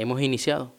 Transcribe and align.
Hemos 0.00 0.22
iniciado. 0.22 0.72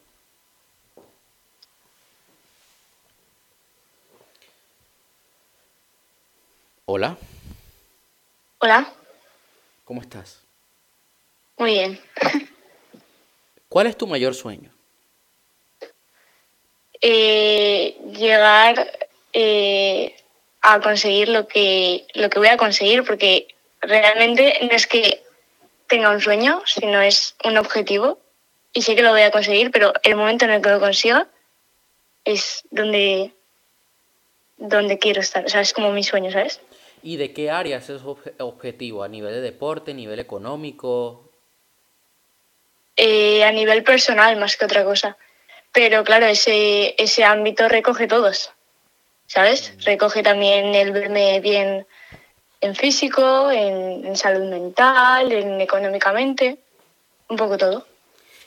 Hola, 6.85 7.15
Hola, 8.57 8.91
¿cómo 9.85 10.01
estás? 10.01 10.41
muy 11.57 11.73
bien. 11.73 12.01
¿Cuál 13.69 13.85
es 13.85 13.95
tu 13.95 14.07
mayor 14.07 14.33
sueño? 14.33 14.71
Eh, 16.99 17.99
llegar 18.15 18.91
eh, 19.33 20.15
a 20.61 20.81
conseguir 20.81 21.29
lo 21.29 21.47
que, 21.47 22.07
lo 22.15 22.27
que 22.31 22.39
voy 22.39 22.47
a 22.47 22.57
conseguir, 22.57 23.03
porque 23.03 23.49
realmente 23.81 24.57
no 24.63 24.71
es 24.71 24.87
que 24.87 25.23
tenga 25.85 26.09
un 26.09 26.21
sueño, 26.21 26.63
sino 26.65 26.99
es 27.03 27.35
un 27.43 27.59
objetivo. 27.59 28.17
Y 28.73 28.81
sé 28.83 28.95
que 28.95 29.01
lo 29.01 29.11
voy 29.11 29.21
a 29.21 29.31
conseguir, 29.31 29.71
pero 29.71 29.93
el 30.03 30.15
momento 30.15 30.45
en 30.45 30.51
el 30.51 30.61
que 30.61 30.69
lo 30.69 30.79
consiga 30.79 31.27
es 32.23 32.63
donde, 32.71 33.33
donde 34.57 34.97
quiero 34.97 35.21
estar. 35.21 35.45
O 35.45 35.49
sea, 35.49 35.61
es 35.61 35.73
como 35.73 35.91
mi 35.91 36.03
sueño, 36.03 36.31
¿sabes? 36.31 36.61
¿Y 37.03 37.17
de 37.17 37.33
qué 37.33 37.49
áreas 37.51 37.89
es 37.89 38.03
obje- 38.03 38.33
objetivo? 38.39 39.03
¿A 39.03 39.07
nivel 39.07 39.33
de 39.33 39.41
deporte, 39.41 39.93
nivel 39.93 40.19
económico? 40.19 41.29
Eh, 42.95 43.43
a 43.43 43.51
nivel 43.51 43.83
personal 43.83 44.37
más 44.37 44.55
que 44.55 44.65
otra 44.65 44.83
cosa. 44.83 45.17
Pero 45.73 46.03
claro, 46.03 46.25
ese, 46.27 46.95
ese 47.01 47.23
ámbito 47.23 47.67
recoge 47.69 48.07
todos, 48.07 48.51
¿sabes? 49.25 49.73
Recoge 49.85 50.21
también 50.21 50.75
el 50.75 50.91
verme 50.91 51.39
bien 51.39 51.87
en 52.59 52.75
físico, 52.75 53.49
en, 53.49 54.05
en 54.05 54.15
salud 54.15 54.47
mental, 54.49 55.31
en 55.31 55.59
económicamente, 55.61 56.57
un 57.29 57.37
poco 57.37 57.57
todo. 57.57 57.87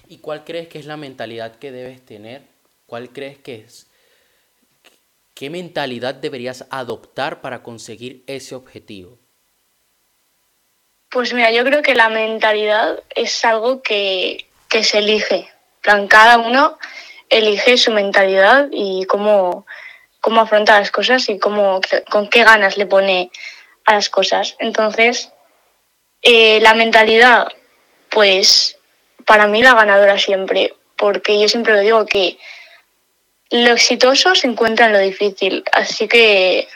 ¿Y 0.08 0.18
cuál 0.18 0.44
crees 0.44 0.68
que 0.68 0.78
es 0.78 0.86
la 0.86 0.96
mentalidad 0.96 1.56
que 1.56 1.72
debes 1.72 2.04
tener? 2.04 2.42
¿Cuál 2.86 3.10
crees 3.10 3.38
que 3.38 3.56
es? 3.56 3.86
¿Qué 5.34 5.50
mentalidad 5.50 6.14
deberías 6.14 6.64
adoptar 6.70 7.40
para 7.40 7.62
conseguir 7.62 8.22
ese 8.26 8.54
objetivo? 8.54 9.18
Pues 11.10 11.32
mira, 11.32 11.50
yo 11.50 11.64
creo 11.64 11.82
que 11.82 11.94
la 11.94 12.08
mentalidad 12.08 13.02
es 13.14 13.44
algo 13.44 13.82
que, 13.82 14.46
que 14.68 14.84
se 14.84 14.98
elige. 14.98 15.48
Plan, 15.80 16.06
cada 16.06 16.38
uno 16.38 16.78
elige 17.28 17.76
su 17.76 17.92
mentalidad 17.92 18.68
y 18.70 19.04
cómo, 19.06 19.66
cómo 20.20 20.40
afronta 20.40 20.78
las 20.78 20.90
cosas 20.90 21.28
y 21.28 21.38
cómo, 21.38 21.80
con 22.10 22.28
qué 22.28 22.44
ganas 22.44 22.76
le 22.76 22.86
pone 22.86 23.30
a 23.84 23.94
las 23.94 24.08
cosas. 24.08 24.56
Entonces, 24.58 25.30
eh, 26.22 26.60
la 26.60 26.74
mentalidad, 26.74 27.48
pues 28.10 28.73
para 29.26 29.46
mí 29.46 29.62
la 29.62 29.74
ganadora 29.74 30.18
siempre, 30.18 30.74
porque 30.96 31.40
yo 31.40 31.48
siempre 31.48 31.74
lo 31.74 31.80
digo 31.80 32.06
que 32.06 32.38
lo 33.50 33.72
exitoso 33.72 34.34
se 34.34 34.46
encuentra 34.46 34.86
en 34.86 34.92
lo 34.92 34.98
difícil, 34.98 35.64
así 35.72 36.08
que 36.08 36.66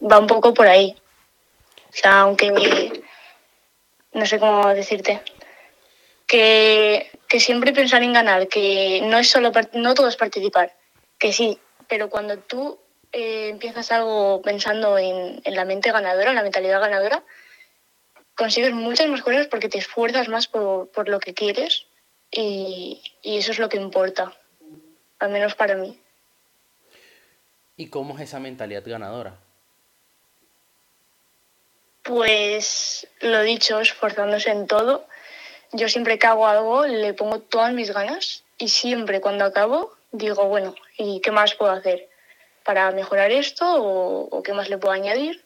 va 0.00 0.18
un 0.18 0.26
poco 0.26 0.52
por 0.52 0.66
ahí. 0.66 0.96
O 1.88 1.96
sea, 1.96 2.20
aunque 2.20 3.02
no 4.12 4.26
sé 4.26 4.38
cómo 4.38 4.68
decirte, 4.74 5.22
que, 6.26 7.10
que 7.28 7.40
siempre 7.40 7.72
pensar 7.72 8.02
en 8.02 8.12
ganar, 8.12 8.48
que 8.48 9.00
no 9.04 9.18
es 9.18 9.28
solo 9.30 9.52
no 9.72 9.94
todo 9.94 10.08
es 10.08 10.16
participar, 10.16 10.74
que 11.18 11.32
sí, 11.32 11.58
pero 11.88 12.10
cuando 12.10 12.38
tú 12.38 12.78
eh, 13.12 13.48
empiezas 13.50 13.92
algo 13.92 14.42
pensando 14.42 14.98
en, 14.98 15.40
en 15.44 15.54
la 15.54 15.64
mente 15.64 15.92
ganadora, 15.92 16.30
en 16.30 16.36
la 16.36 16.42
mentalidad 16.42 16.80
ganadora, 16.80 17.22
consigues 18.36 18.72
muchas 18.72 19.08
más 19.08 19.22
cosas 19.22 19.48
porque 19.48 19.68
te 19.68 19.78
esfuerzas 19.78 20.28
más 20.28 20.46
por, 20.46 20.88
por 20.90 21.08
lo 21.08 21.18
que 21.18 21.34
quieres 21.34 21.86
y, 22.30 23.02
y 23.22 23.38
eso 23.38 23.50
es 23.50 23.58
lo 23.58 23.68
que 23.68 23.78
importa, 23.78 24.32
al 25.18 25.30
menos 25.30 25.54
para 25.54 25.74
mí. 25.74 25.98
¿Y 27.76 27.88
cómo 27.88 28.14
es 28.16 28.22
esa 28.22 28.38
mentalidad 28.38 28.84
ganadora? 28.86 29.36
Pues 32.02 33.06
lo 33.20 33.42
dicho, 33.42 33.80
esforzándose 33.80 34.50
en 34.50 34.66
todo. 34.66 35.06
Yo 35.72 35.88
siempre 35.88 36.18
que 36.18 36.26
hago 36.26 36.46
algo 36.46 36.86
le 36.86 37.12
pongo 37.14 37.40
todas 37.40 37.72
mis 37.72 37.92
ganas 37.92 38.44
y 38.58 38.68
siempre 38.68 39.20
cuando 39.20 39.44
acabo 39.44 39.92
digo, 40.12 40.46
bueno, 40.46 40.74
¿y 40.96 41.20
qué 41.20 41.30
más 41.32 41.54
puedo 41.54 41.72
hacer 41.72 42.08
para 42.64 42.90
mejorar 42.92 43.30
esto 43.32 43.64
o, 43.82 44.28
o 44.30 44.42
qué 44.42 44.52
más 44.52 44.68
le 44.68 44.78
puedo 44.78 44.94
añadir? 44.94 45.44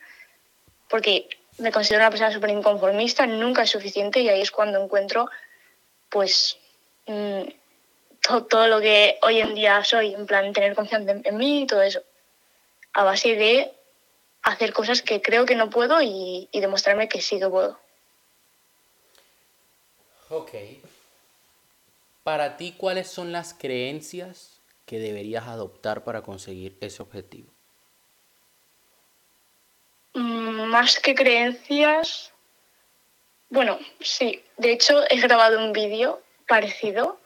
Porque 0.89 1.29
me 1.61 1.73
considero 1.73 2.03
una 2.03 2.11
persona 2.11 2.33
súper 2.33 2.51
inconformista, 2.51 3.27
nunca 3.27 3.63
es 3.63 3.71
suficiente 3.71 4.21
y 4.21 4.29
ahí 4.29 4.41
es 4.41 4.51
cuando 4.51 4.83
encuentro 4.83 5.29
pues 6.09 6.59
mm, 7.07 7.43
to- 8.21 8.45
todo 8.45 8.67
lo 8.67 8.81
que 8.81 9.19
hoy 9.23 9.41
en 9.41 9.55
día 9.55 9.83
soy, 9.85 10.15
en 10.15 10.27
plan 10.27 10.53
tener 10.53 10.75
confianza 10.75 11.13
en, 11.13 11.23
en 11.25 11.37
mí 11.37 11.63
y 11.63 11.67
todo 11.67 11.83
eso, 11.83 12.03
a 12.95 13.05
base 13.05 13.37
de 13.37 13.73
hacer 14.43 14.73
cosas 14.73 15.03
que 15.03 15.21
creo 15.23 15.45
que 15.47 15.55
no 15.55 15.71
puedo 15.71 16.01
y, 16.03 16.49
y 16.51 16.61
demostrarme 16.61 17.09
que 17.09 17.21
sí 17.21 17.39
que 17.39 17.49
puedo. 17.49 17.79
Ok. 20.31 20.53
Para 22.23 22.57
ti, 22.57 22.75
¿cuáles 22.77 23.09
son 23.09 23.33
las 23.33 23.55
creencias 23.55 24.61
que 24.87 24.99
deberías 24.99 25.47
adoptar 25.47 26.05
para 26.05 26.23
conseguir 26.23 26.77
ese 26.81 27.03
objetivo? 27.03 27.51
Mm, 30.15 30.65
Más 30.67 30.99
que 30.99 31.15
creencias, 31.15 32.33
bueno, 33.49 33.79
sí, 34.01 34.43
de 34.57 34.73
hecho 34.73 35.03
he 35.11 35.21
grabado 35.21 35.59
un 35.59 35.73
vídeo 35.73 36.23
parecido 36.47 37.21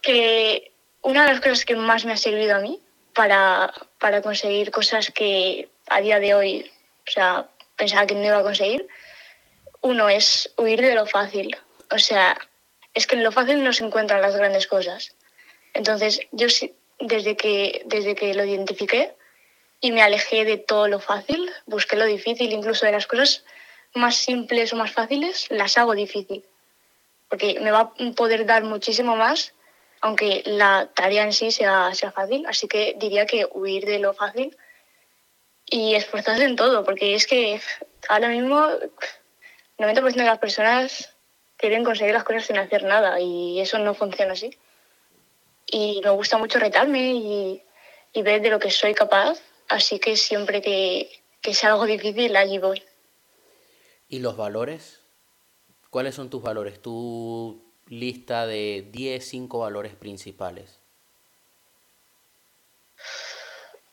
que 0.00 0.72
una 1.02 1.24
de 1.24 1.32
las 1.32 1.40
cosas 1.40 1.64
que 1.64 1.76
más 1.76 2.04
me 2.04 2.12
ha 2.12 2.16
servido 2.16 2.56
a 2.56 2.60
mí 2.60 2.80
para, 3.14 3.72
para 3.98 4.20
conseguir 4.22 4.70
cosas 4.70 5.10
que 5.10 5.68
a 5.88 6.00
día 6.00 6.18
de 6.18 6.34
hoy, 6.34 6.70
o 7.06 7.10
sea, 7.10 7.48
pensaba 7.76 8.06
que 8.06 8.14
no 8.14 8.24
iba 8.24 8.38
a 8.38 8.42
conseguir, 8.42 8.88
uno 9.80 10.08
es 10.08 10.52
huir 10.56 10.80
de 10.80 10.94
lo 10.94 11.06
fácil. 11.06 11.56
O 11.90 11.98
sea, 11.98 12.36
es 12.94 13.06
que 13.06 13.16
en 13.16 13.24
lo 13.24 13.32
fácil 13.32 13.62
no 13.62 13.72
se 13.72 13.84
encuentran 13.84 14.22
las 14.22 14.36
grandes 14.36 14.66
cosas. 14.66 15.14
Entonces, 15.74 16.20
yo 16.32 16.48
sí, 16.48 16.74
desde 16.98 17.36
que, 17.36 17.82
desde 17.86 18.14
que 18.14 18.34
lo 18.34 18.44
identifiqué 18.44 19.14
y 19.82 19.90
me 19.90 20.00
alejé 20.00 20.44
de 20.44 20.58
todo 20.58 20.86
lo 20.86 21.00
fácil, 21.00 21.50
busqué 21.66 21.96
lo 21.96 22.06
difícil, 22.06 22.52
incluso 22.52 22.86
de 22.86 22.92
las 22.92 23.08
cosas 23.08 23.44
más 23.94 24.14
simples 24.14 24.72
o 24.72 24.76
más 24.76 24.92
fáciles, 24.92 25.48
las 25.50 25.76
hago 25.76 25.94
difícil. 25.94 26.44
Porque 27.28 27.58
me 27.60 27.72
va 27.72 27.80
a 27.80 27.92
poder 28.14 28.46
dar 28.46 28.62
muchísimo 28.62 29.16
más, 29.16 29.54
aunque 30.00 30.44
la 30.46 30.88
tarea 30.94 31.24
en 31.24 31.32
sí 31.32 31.50
sea, 31.50 31.92
sea 31.94 32.12
fácil. 32.12 32.46
Así 32.46 32.68
que 32.68 32.94
diría 32.96 33.26
que 33.26 33.48
huir 33.50 33.84
de 33.84 33.98
lo 33.98 34.14
fácil 34.14 34.56
y 35.66 35.96
esforzarse 35.96 36.44
en 36.44 36.54
todo, 36.54 36.84
porque 36.84 37.16
es 37.16 37.26
que 37.26 37.60
ahora 38.08 38.28
mismo 38.28 38.64
90% 39.78 40.14
de 40.14 40.24
las 40.24 40.38
personas 40.38 41.12
quieren 41.56 41.82
conseguir 41.82 42.14
las 42.14 42.24
cosas 42.24 42.44
sin 42.44 42.56
hacer 42.56 42.84
nada 42.84 43.18
y 43.18 43.58
eso 43.58 43.78
no 43.78 43.94
funciona 43.94 44.34
así. 44.34 44.56
Y 45.66 46.00
me 46.04 46.10
gusta 46.10 46.38
mucho 46.38 46.60
retarme 46.60 47.14
y, 47.14 47.62
y 48.12 48.22
ver 48.22 48.42
de 48.42 48.50
lo 48.50 48.60
que 48.60 48.70
soy 48.70 48.94
capaz, 48.94 49.40
así 49.72 49.98
que 49.98 50.16
siempre 50.16 50.60
que, 50.62 51.10
que 51.40 51.54
sea 51.54 51.70
algo 51.70 51.86
difícil, 51.86 52.36
allí 52.36 52.58
voy. 52.58 52.82
¿Y 54.08 54.18
los 54.20 54.36
valores? 54.36 55.00
¿Cuáles 55.90 56.14
son 56.14 56.30
tus 56.30 56.42
valores? 56.42 56.80
Tu 56.80 57.62
lista 57.88 58.46
de 58.46 58.88
10, 58.90 59.26
5 59.26 59.58
valores 59.58 59.94
principales. 59.94 60.78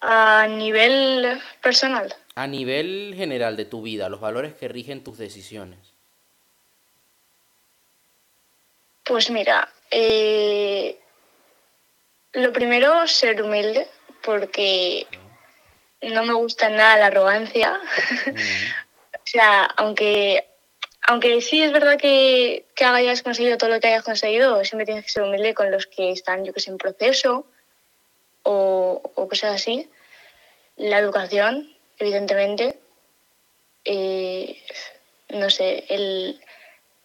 A 0.02 0.48
nivel 0.48 1.42
personal, 1.62 2.16
A 2.36 2.48
nivel 2.48 3.14
general 3.18 3.58
de 3.58 3.66
tu 3.66 3.82
vida, 3.82 4.08
los 4.08 4.22
valores 4.22 4.54
que 4.54 4.68
rigen 4.68 5.04
tus 5.04 5.18
decisiones. 5.18 5.80
pues 9.04 9.32
mira, 9.32 9.68
eh, 9.90 11.00
lo 12.34 12.54
primero, 12.54 13.08
ser 13.08 13.42
humilde, 13.42 13.88
porque 14.22 15.08
no 15.12 15.29
me 16.02 16.34
gusta 16.34 16.70
nada 16.70 16.98
la 16.98 17.08
arrogancia. 17.08 17.80
O 19.14 19.32
sea, 19.32 19.66
aunque, 19.78 20.48
aunque 21.04 21.40
sí 21.42 21.62
es 21.62 21.72
verdad 21.72 22.00
que, 22.00 22.66
que 22.76 22.84
hayas 22.84 23.22
conseguido 23.22 23.58
todo 23.60 23.70
lo 23.70 23.80
que 23.80 23.88
hayas 23.88 24.02
conseguido, 24.04 24.64
siempre 24.66 24.88
tienes 24.88 25.06
que 25.06 25.12
ser 25.12 25.22
humilde 25.22 25.54
con 25.54 25.70
los 25.70 25.86
que 25.86 26.12
están, 26.12 26.44
yo 26.46 26.52
que 26.52 26.60
sé, 26.60 26.72
en 26.72 26.80
proceso 26.80 27.46
o, 28.42 29.00
o 29.14 29.28
cosas 29.28 29.54
así. 29.54 29.88
La 30.78 30.98
educación, 30.98 31.72
evidentemente. 32.00 32.80
Eh, 33.86 34.58
no 35.30 35.52
sé, 35.52 35.86
el, 35.90 36.42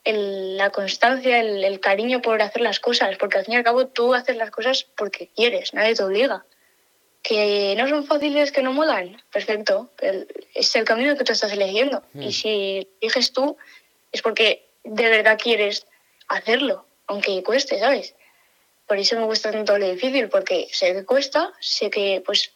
el- 0.05 0.57
la 0.57 0.71
constancia, 0.71 1.41
el, 1.41 1.63
el 1.63 1.79
cariño 1.81 2.23
por 2.23 2.41
hacer 2.41 2.63
las 2.63 2.81
cosas, 2.81 3.17
porque 3.19 3.37
al 3.39 3.45
fin 3.45 3.55
y 3.55 3.57
al 3.59 3.65
cabo 3.65 3.87
tú 3.89 4.15
haces 4.15 4.37
las 4.37 4.51
cosas 4.51 4.85
porque 4.97 5.29
quieres, 5.37 5.75
nadie 5.75 5.95
te 5.95 6.03
obliga. 6.05 6.47
Que 7.25 7.75
no 7.77 7.89
son 7.89 8.05
fáciles, 8.05 8.53
que 8.53 8.63
no 8.63 8.73
molan, 8.73 9.21
perfecto, 9.33 9.91
es 10.55 10.77
el 10.77 10.85
camino 10.85 11.17
que 11.17 11.25
tú 11.25 11.33
estás 11.33 11.53
eligiendo. 11.53 12.05
Hmm. 12.13 12.23
Y 12.23 12.33
si 12.33 12.89
eliges 13.01 13.33
tú, 13.33 13.57
es 14.13 14.23
porque 14.23 14.69
de 14.85 15.09
verdad 15.09 15.39
quieres 15.43 15.87
hacerlo, 16.29 16.87
aunque 17.09 17.43
cueste, 17.43 17.81
¿sabes? 17.81 18.15
por 18.87 18.99
eso 18.99 19.17
me 19.17 19.25
gusta 19.25 19.51
tanto 19.51 19.79
lo 19.79 19.89
difícil, 19.89 20.29
porque 20.29 20.69
sé 20.71 20.93
que 20.95 21.05
cuesta, 21.05 21.53
sé 21.61 21.91
que, 21.91 22.23
pues, 22.25 22.53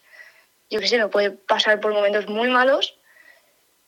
yo 0.69 0.79
qué 0.79 0.87
sé, 0.87 0.97
me 0.97 1.07
puede 1.07 1.31
pasar 1.31 1.79
por 1.79 1.93
momentos 1.93 2.27
muy 2.27 2.49
malos, 2.49 2.95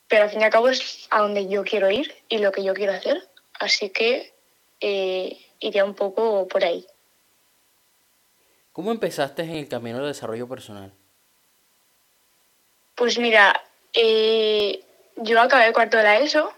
pero 0.07 0.23
al 0.23 0.29
fin 0.29 0.41
y 0.41 0.43
al 0.43 0.51
cabo 0.51 0.69
es 0.69 1.07
a 1.11 1.19
donde 1.19 1.47
yo 1.47 1.63
quiero 1.63 1.89
ir 1.89 2.13
y 2.27 2.39
lo 2.39 2.51
que 2.51 2.63
yo 2.63 2.73
quiero 2.73 2.93
hacer. 2.93 3.29
Así 3.59 3.89
que 3.89 4.33
eh, 4.79 5.37
iría 5.59 5.85
un 5.85 5.93
poco 5.93 6.47
por 6.47 6.65
ahí. 6.65 6.85
¿Cómo 8.81 8.93
empezaste 8.93 9.43
en 9.43 9.51
el 9.51 9.67
camino 9.67 9.99
del 9.99 10.07
desarrollo 10.07 10.49
personal? 10.49 10.91
Pues 12.95 13.19
mira, 13.19 13.61
eh, 13.93 14.83
yo 15.17 15.39
acabé 15.39 15.71
cuarto 15.71 15.97
de 15.97 16.03
la 16.03 16.17
ESO 16.17 16.51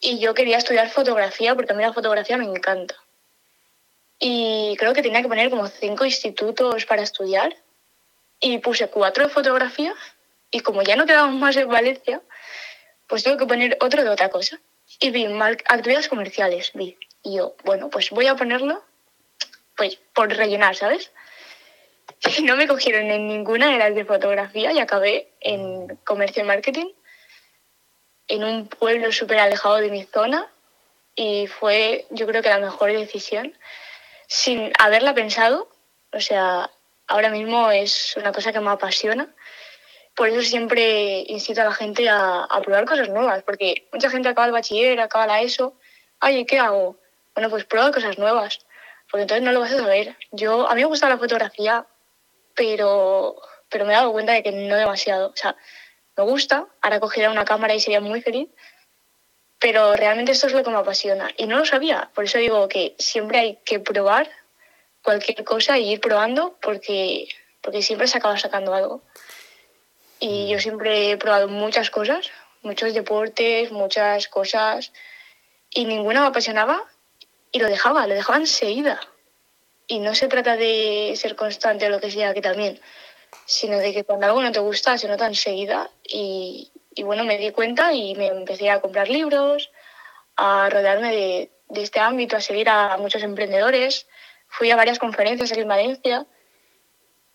y 0.00 0.18
yo 0.20 0.32
quería 0.32 0.56
estudiar 0.56 0.88
fotografía 0.88 1.54
porque 1.54 1.74
a 1.74 1.76
mí 1.76 1.82
la 1.82 1.92
fotografía 1.92 2.38
me 2.38 2.46
encanta. 2.46 2.94
Y 4.18 4.74
creo 4.78 4.94
que 4.94 5.02
tenía 5.02 5.20
que 5.20 5.28
poner 5.28 5.50
como 5.50 5.66
cinco 5.68 6.06
institutos 6.06 6.86
para 6.86 7.02
estudiar 7.02 7.54
y 8.40 8.56
puse 8.56 8.88
cuatro 8.88 9.24
de 9.24 9.34
fotografía 9.34 9.94
y 10.50 10.60
como 10.60 10.80
ya 10.80 10.96
no 10.96 11.04
quedábamos 11.04 11.38
más 11.38 11.56
en 11.56 11.68
Valencia, 11.68 12.22
pues 13.06 13.22
tengo 13.22 13.36
que 13.36 13.44
poner 13.44 13.76
otro 13.82 14.02
de 14.02 14.08
otra 14.08 14.30
cosa. 14.30 14.58
Y 14.98 15.10
vi 15.10 15.26
actividades 15.66 16.08
comerciales, 16.08 16.70
vi. 16.72 16.96
Y 17.22 17.36
yo, 17.36 17.54
bueno, 17.64 17.90
pues 17.90 18.08
voy 18.08 18.28
a 18.28 18.34
ponerlo 18.34 18.82
pues 19.80 19.98
por 20.12 20.28
rellenar, 20.28 20.76
¿sabes? 20.76 21.10
No 22.42 22.54
me 22.54 22.68
cogieron 22.68 23.10
en 23.10 23.28
ninguna 23.28 23.72
de 23.72 23.78
las 23.78 23.94
de 23.94 24.04
fotografía 24.04 24.72
y 24.72 24.78
acabé 24.78 25.32
en 25.40 25.96
comercio 26.04 26.42
y 26.42 26.46
marketing 26.46 26.88
en 28.28 28.44
un 28.44 28.68
pueblo 28.68 29.10
súper 29.10 29.38
alejado 29.38 29.76
de 29.76 29.90
mi 29.90 30.04
zona 30.04 30.46
y 31.14 31.46
fue 31.46 32.04
yo 32.10 32.26
creo 32.26 32.42
que 32.42 32.50
la 32.50 32.58
mejor 32.58 32.92
decisión 32.92 33.56
sin 34.26 34.70
haberla 34.78 35.14
pensado. 35.14 35.70
O 36.12 36.20
sea, 36.20 36.70
ahora 37.06 37.30
mismo 37.30 37.70
es 37.70 38.14
una 38.18 38.32
cosa 38.32 38.52
que 38.52 38.60
me 38.60 38.72
apasiona. 38.72 39.34
Por 40.14 40.28
eso 40.28 40.42
siempre 40.42 41.24
incito 41.26 41.62
a 41.62 41.64
la 41.64 41.72
gente 41.72 42.06
a, 42.10 42.46
probar 42.62 42.84
cosas 42.84 43.08
nuevas, 43.08 43.42
porque 43.44 43.88
mucha 43.94 44.10
gente 44.10 44.28
acaba 44.28 44.46
el 44.46 44.52
bachiller, 44.52 45.00
acaba 45.00 45.26
la 45.26 45.40
ESO. 45.40 45.74
Ay, 46.18 46.44
¿qué 46.44 46.58
hago? 46.58 46.98
Bueno, 47.34 47.48
pues 47.48 47.64
prueba 47.64 47.90
cosas 47.92 48.18
nuevas, 48.18 48.58
porque 49.10 49.22
entonces 49.22 49.44
no 49.44 49.52
lo 49.52 49.60
vas 49.60 49.72
a 49.72 49.78
saber. 49.78 50.16
Yo, 50.30 50.68
a 50.68 50.74
mí 50.74 50.82
me 50.82 50.86
gusta 50.86 51.08
la 51.08 51.18
fotografía, 51.18 51.86
pero, 52.54 53.40
pero 53.68 53.84
me 53.84 53.92
he 53.92 53.96
dado 53.96 54.12
cuenta 54.12 54.32
de 54.32 54.42
que 54.42 54.52
no 54.52 54.76
demasiado. 54.76 55.30
O 55.30 55.36
sea, 55.36 55.56
me 56.16 56.24
gusta, 56.24 56.66
ahora 56.80 57.00
cogería 57.00 57.30
una 57.30 57.44
cámara 57.44 57.74
y 57.74 57.80
sería 57.80 58.00
muy 58.00 58.20
feliz, 58.20 58.48
pero 59.58 59.94
realmente 59.94 60.32
esto 60.32 60.46
es 60.46 60.52
lo 60.52 60.62
que 60.62 60.70
me 60.70 60.78
apasiona. 60.78 61.30
Y 61.36 61.46
no 61.46 61.58
lo 61.58 61.64
sabía, 61.64 62.10
por 62.14 62.24
eso 62.24 62.38
digo 62.38 62.68
que 62.68 62.94
siempre 62.98 63.38
hay 63.38 63.56
que 63.64 63.80
probar 63.80 64.30
cualquier 65.02 65.42
cosa 65.44 65.78
y 65.78 65.92
ir 65.92 66.00
probando 66.00 66.56
porque, 66.60 67.28
porque 67.60 67.82
siempre 67.82 68.06
se 68.06 68.18
acaba 68.18 68.38
sacando 68.38 68.74
algo. 68.74 69.02
Y 70.20 70.48
yo 70.48 70.58
mm. 70.58 70.60
siempre 70.60 71.10
he 71.10 71.16
probado 71.16 71.48
muchas 71.48 71.90
cosas, 71.90 72.30
muchos 72.62 72.94
deportes, 72.94 73.72
muchas 73.72 74.28
cosas, 74.28 74.92
y 75.70 75.84
ninguna 75.84 76.20
me 76.20 76.26
apasionaba 76.28 76.84
y 77.52 77.58
lo 77.58 77.68
dejaba, 77.68 78.06
lo 78.06 78.14
dejaba 78.14 78.38
enseguida. 78.38 79.00
Y 79.86 79.98
no 79.98 80.14
se 80.14 80.28
trata 80.28 80.56
de 80.56 81.14
ser 81.16 81.34
constante 81.34 81.86
o 81.86 81.90
lo 81.90 82.00
que 82.00 82.10
sea, 82.10 82.32
que 82.32 82.40
también, 82.40 82.80
sino 83.44 83.78
de 83.78 83.92
que 83.92 84.04
cuando 84.04 84.26
algo 84.26 84.42
no 84.42 84.52
te 84.52 84.60
gusta 84.60 84.96
se 84.98 85.08
nota 85.08 85.26
enseguida. 85.26 85.90
Y, 86.04 86.70
bueno, 87.02 87.24
me 87.24 87.38
di 87.38 87.50
cuenta 87.50 87.92
y 87.92 88.14
me 88.14 88.28
empecé 88.28 88.70
a 88.70 88.80
comprar 88.80 89.08
libros, 89.08 89.70
a 90.36 90.68
rodearme 90.70 91.12
de, 91.12 91.50
de 91.68 91.82
este 91.82 91.98
ámbito, 91.98 92.36
a 92.36 92.40
seguir 92.40 92.68
a 92.68 92.96
muchos 92.98 93.22
emprendedores. 93.22 94.06
Fui 94.46 94.70
a 94.70 94.76
varias 94.76 94.98
conferencias 94.98 95.50
aquí 95.50 95.60
en 95.60 95.68
Valencia 95.68 96.26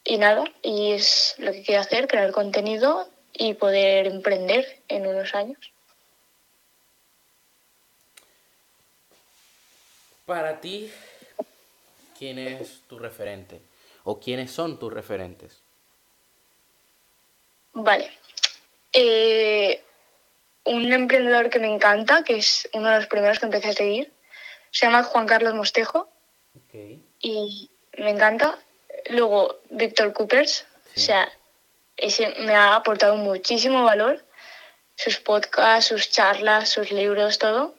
y 0.03 0.17
nada, 0.17 0.43
y 0.61 0.91
es 0.91 1.35
lo 1.39 1.51
que 1.51 1.63
quiero 1.63 1.81
hacer, 1.81 2.07
crear 2.07 2.31
contenido 2.31 3.09
y 3.33 3.55
poder 3.55 4.07
emprender 4.07 4.83
en 4.87 5.07
unos 5.07 5.33
años. 5.33 5.74
Para 10.25 10.59
ti, 10.59 10.91
¿quién 12.17 12.39
es 12.39 12.81
tu 12.87 12.97
referente? 12.97 13.61
¿O 14.03 14.19
quiénes 14.19 14.51
son 14.51 14.79
tus 14.79 14.91
referentes? 14.91 15.61
Vale. 17.73 18.09
Eh, 18.91 19.83
un 20.63 20.91
emprendedor 20.91 21.49
que 21.49 21.59
me 21.59 21.73
encanta, 21.73 22.23
que 22.23 22.37
es 22.37 22.67
uno 22.73 22.89
de 22.89 22.95
los 22.97 23.07
primeros 23.07 23.39
que 23.39 23.45
empecé 23.45 23.69
a 23.69 23.73
seguir, 23.73 24.11
se 24.71 24.85
llama 24.85 25.03
Juan 25.03 25.27
Carlos 25.27 25.53
Mostejo. 25.53 26.09
Y 27.19 27.69
me 27.97 28.09
encanta. 28.09 28.59
Luego, 29.09 29.59
Víctor 29.69 30.11
Coopers. 30.13 30.65
O 30.95 30.99
sea, 30.99 31.31
ese 31.97 32.29
me 32.39 32.55
ha 32.55 32.75
aportado 32.75 33.15
muchísimo 33.15 33.83
valor. 33.83 34.25
Sus 34.95 35.19
podcasts, 35.19 35.89
sus 35.89 36.09
charlas, 36.09 36.69
sus 36.69 36.91
libros, 36.91 37.37
todo. 37.37 37.75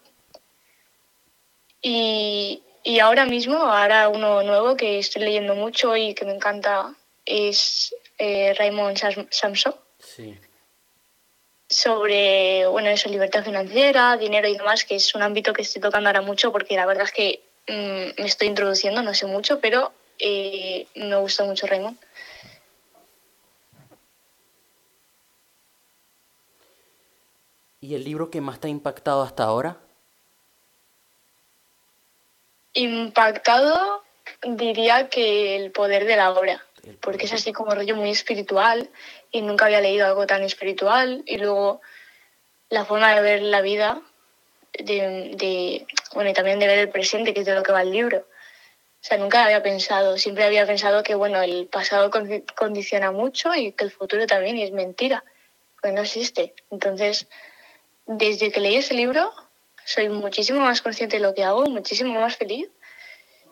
Y, 1.88 2.64
y 2.82 2.98
ahora 2.98 3.26
mismo, 3.26 3.58
ahora 3.58 4.08
uno 4.08 4.42
nuevo 4.42 4.76
que 4.76 4.98
estoy 4.98 5.22
leyendo 5.22 5.54
mucho 5.54 5.94
y 5.94 6.14
que 6.14 6.24
me 6.24 6.34
encanta 6.34 6.92
es 7.24 7.94
eh, 8.18 8.54
Raymond 8.58 8.98
Samson. 9.30 9.72
Sí. 10.00 10.36
Sobre, 11.68 12.66
bueno, 12.66 12.88
eso, 12.88 13.08
libertad 13.08 13.44
financiera, 13.44 14.16
dinero 14.16 14.48
y 14.48 14.56
demás, 14.56 14.84
que 14.84 14.96
es 14.96 15.14
un 15.14 15.22
ámbito 15.22 15.52
que 15.52 15.62
estoy 15.62 15.80
tocando 15.80 16.08
ahora 16.08 16.22
mucho 16.22 16.50
porque 16.50 16.74
la 16.74 16.86
verdad 16.86 17.04
es 17.04 17.12
que 17.12 17.40
mm, 17.68 18.20
me 18.20 18.26
estoy 18.26 18.48
introduciendo, 18.48 19.00
no 19.02 19.14
sé 19.14 19.26
mucho, 19.26 19.60
pero 19.60 19.92
eh, 20.18 20.88
me 20.96 21.14
gusta 21.18 21.44
mucho 21.44 21.68
Raymond. 21.68 21.96
¿Y 27.80 27.94
el 27.94 28.02
libro 28.02 28.28
que 28.28 28.40
más 28.40 28.58
te 28.58 28.66
ha 28.66 28.70
impactado 28.72 29.22
hasta 29.22 29.44
ahora? 29.44 29.85
Impactado 32.76 34.04
diría 34.42 35.08
que 35.08 35.56
el 35.56 35.72
poder 35.72 36.04
de 36.04 36.16
la 36.16 36.32
obra, 36.32 36.62
porque 37.00 37.24
es 37.24 37.32
así 37.32 37.50
como 37.52 37.74
rollo 37.74 37.96
muy 37.96 38.10
espiritual 38.10 38.90
y 39.30 39.40
nunca 39.40 39.64
había 39.64 39.80
leído 39.80 40.06
algo 40.06 40.26
tan 40.26 40.42
espiritual 40.42 41.22
y 41.24 41.38
luego 41.38 41.80
la 42.68 42.84
forma 42.84 43.14
de 43.14 43.22
ver 43.22 43.40
la 43.40 43.62
vida, 43.62 44.02
de, 44.78 45.86
bueno, 46.12 46.28
y 46.28 46.34
también 46.34 46.58
de 46.58 46.66
ver 46.66 46.78
el 46.80 46.90
presente, 46.90 47.32
que 47.32 47.40
es 47.40 47.46
de 47.46 47.54
lo 47.54 47.62
que 47.62 47.72
va 47.72 47.80
el 47.80 47.92
libro. 47.92 48.18
O 48.18 49.08
sea, 49.08 49.16
nunca 49.16 49.44
había 49.44 49.62
pensado, 49.62 50.18
siempre 50.18 50.44
había 50.44 50.66
pensado 50.66 51.02
que, 51.02 51.14
bueno, 51.14 51.40
el 51.40 51.68
pasado 51.68 52.10
condiciona 52.54 53.10
mucho 53.10 53.54
y 53.54 53.72
que 53.72 53.84
el 53.84 53.90
futuro 53.90 54.26
también 54.26 54.58
y 54.58 54.64
es 54.64 54.72
mentira, 54.72 55.24
pues 55.80 55.94
no 55.94 56.02
existe. 56.02 56.54
Entonces, 56.70 57.26
desde 58.04 58.52
que 58.52 58.60
leí 58.60 58.76
ese 58.76 58.92
libro, 58.92 59.32
soy 59.86 60.08
muchísimo 60.08 60.60
más 60.60 60.82
consciente 60.82 61.16
de 61.16 61.22
lo 61.22 61.32
que 61.32 61.44
hago, 61.44 61.64
muchísimo 61.66 62.20
más 62.20 62.36
feliz 62.36 62.68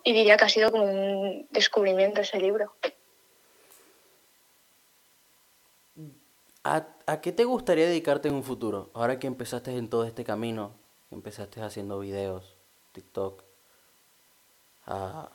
y 0.03 0.13
diría 0.13 0.37
que 0.37 0.45
ha 0.45 0.49
sido 0.49 0.71
como 0.71 0.85
un 0.85 1.47
descubrimiento 1.51 2.21
ese 2.21 2.39
libro. 2.39 2.75
¿A, 6.65 6.87
¿A, 7.07 7.21
qué 7.21 7.31
te 7.31 7.45
gustaría 7.45 7.87
dedicarte 7.87 8.29
en 8.29 8.35
un 8.35 8.43
futuro? 8.43 8.91
Ahora 8.95 9.19
que 9.19 9.29
empezaste 9.29 9.71
en 9.77 9.89
todo 9.89 10.05
este 10.05 10.25
camino, 10.25 10.75
empezaste 11.13 11.63
haciendo 11.63 12.01
videos, 12.01 12.57
TikTok. 12.93 13.45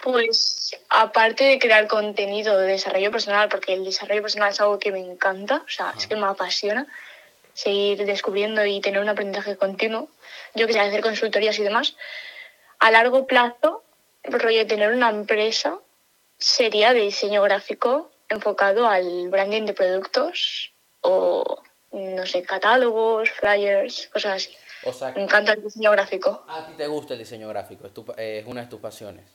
Pues 0.04 0.76
aparte 0.90 1.46
de 1.46 1.60
crear 1.60 1.88
contenido 1.88 2.58
de 2.58 2.68
desarrollo 2.68 3.10
personal, 3.10 3.48
porque 3.50 3.74
el 3.74 3.86
desarrollo 3.86 4.22
personal 4.22 4.52
es 4.52 4.60
algo 4.60 4.78
que 4.78 4.92
me 4.92 5.00
encanta, 5.00 5.64
o 5.66 5.70
sea, 5.70 5.94
es 5.98 6.06
que 6.08 6.16
me 6.16 6.28
apasiona 6.28 6.88
seguir 7.60 8.06
descubriendo 8.06 8.66
y 8.66 8.80
tener 8.80 9.02
un 9.02 9.10
aprendizaje 9.10 9.58
continuo, 9.58 10.08
yo 10.56 10.66
quisiera 10.66 10.88
hacer 10.88 11.02
consultorías 11.02 11.60
y 11.60 11.64
demás, 11.64 11.96
a 12.80 12.90
largo 12.90 13.28
plazo, 13.28 13.84
rollo 14.24 14.60
de 14.60 14.66
tener 14.66 14.92
una 14.92 15.10
empresa 15.10 15.78
sería 16.38 16.94
de 16.94 17.02
diseño 17.02 17.42
gráfico 17.44 18.12
enfocado 18.30 18.88
al 18.88 19.28
branding 19.30 19.64
de 19.66 19.74
productos 19.74 20.72
o, 21.02 21.62
no 21.92 22.26
sé, 22.26 22.44
catálogos, 22.44 23.30
flyers, 23.32 24.08
cosas 24.08 24.36
así. 24.38 24.56
Me 25.16 25.24
encanta 25.24 25.52
el 25.52 25.62
diseño 25.62 25.92
gráfico. 25.92 26.46
¿A 26.48 26.66
ti 26.66 26.74
te 26.78 26.88
gusta 26.88 27.14
el 27.14 27.20
diseño 27.20 27.50
gráfico? 27.50 27.90
¿Es, 28.16 28.46
una 28.46 28.62
de 28.62 28.68
tus 28.68 28.80
pasiones? 28.80 29.26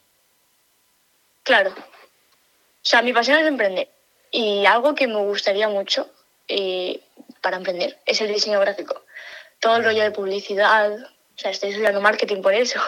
Claro. 1.42 1.70
O 1.72 2.86
sea, 2.86 3.02
mi 3.02 3.12
pasión 3.12 3.38
es 3.38 3.46
emprender. 3.46 3.88
Y 4.30 4.64
algo 4.64 4.94
que 4.94 5.06
me 5.06 5.18
gustaría 5.18 5.68
mucho 5.68 6.08
eh, 6.48 7.02
para 7.44 7.58
emprender 7.58 8.00
es 8.06 8.20
el 8.22 8.32
diseño 8.32 8.58
gráfico. 8.58 9.04
Todo 9.60 9.76
el 9.76 9.84
rollo 9.84 10.02
de 10.02 10.10
publicidad, 10.10 10.90
o 10.94 11.38
sea, 11.38 11.50
estoy 11.50 11.70
estudiando 11.70 12.00
marketing 12.00 12.40
por 12.40 12.54
eso. 12.54 12.80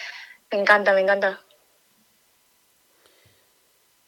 me 0.52 0.60
encanta, 0.60 0.92
me 0.92 1.00
encanta. 1.00 1.40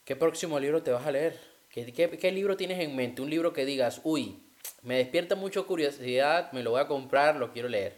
¿Qué 0.05 0.15
próximo 0.15 0.61
libro 0.61 0.83
te 0.83 0.91
vas 0.93 1.07
a 1.07 1.11
leer? 1.11 1.41
¿Qué, 1.71 1.91
qué, 1.93 2.31
libro 2.31 2.57
tienes 2.57 2.79
en 2.81 2.95
mente? 2.95 3.23
Un 3.23 3.31
libro 3.31 3.55
que 3.55 3.65
digas, 3.65 4.03
uy, 4.05 4.39
me 4.83 4.99
despierta 4.99 5.35
mucha 5.35 5.63
curiosidad, 5.63 6.53
me 6.53 6.63
lo 6.63 6.73
voy 6.73 6.83
a 6.83 6.87
comprar, 6.87 7.37
lo 7.37 7.51
quiero 7.51 7.69
leer. 7.69 7.97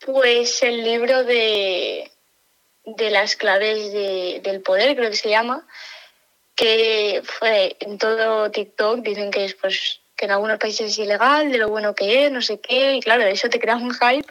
Pues 0.00 0.62
el 0.62 0.82
libro 0.82 1.24
de, 1.24 2.10
de 2.86 3.10
las 3.10 3.36
claves 3.36 3.92
de- 3.92 4.40
del 4.42 4.62
poder, 4.62 4.96
creo 4.96 5.10
que 5.10 5.16
se 5.16 5.28
llama, 5.28 5.66
que 6.56 7.22
fue 7.22 7.76
en 7.80 7.98
todo 7.98 8.50
TikTok, 8.50 9.00
dicen 9.00 9.30
que 9.30 9.44
es 9.44 9.54
pues 9.54 10.00
que 10.16 10.24
en 10.24 10.30
algunos 10.30 10.58
países 10.58 10.90
es 10.90 10.98
ilegal, 10.98 11.52
de 11.52 11.58
lo 11.58 11.68
bueno 11.68 11.94
que 11.94 12.24
es, 12.24 12.32
no 12.32 12.40
sé 12.40 12.58
qué, 12.58 12.94
y 12.94 13.00
claro, 13.00 13.22
eso 13.24 13.50
te 13.50 13.60
crea 13.60 13.76
un 13.76 13.92
hype 13.92 14.26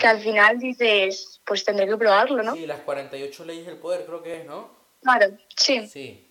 que 0.00 0.06
al 0.06 0.20
final 0.20 0.58
dices, 0.58 1.40
pues 1.46 1.64
tendré 1.64 1.86
que 1.86 1.96
probarlo, 1.96 2.42
¿no? 2.42 2.54
Sí, 2.54 2.66
las 2.66 2.80
48 2.80 3.44
leyes 3.44 3.66
del 3.66 3.76
poder 3.76 4.04
creo 4.04 4.22
que 4.22 4.40
es, 4.40 4.44
¿no? 4.44 4.68
Claro, 5.00 5.26
sí. 5.56 5.86
Sí. 5.86 6.28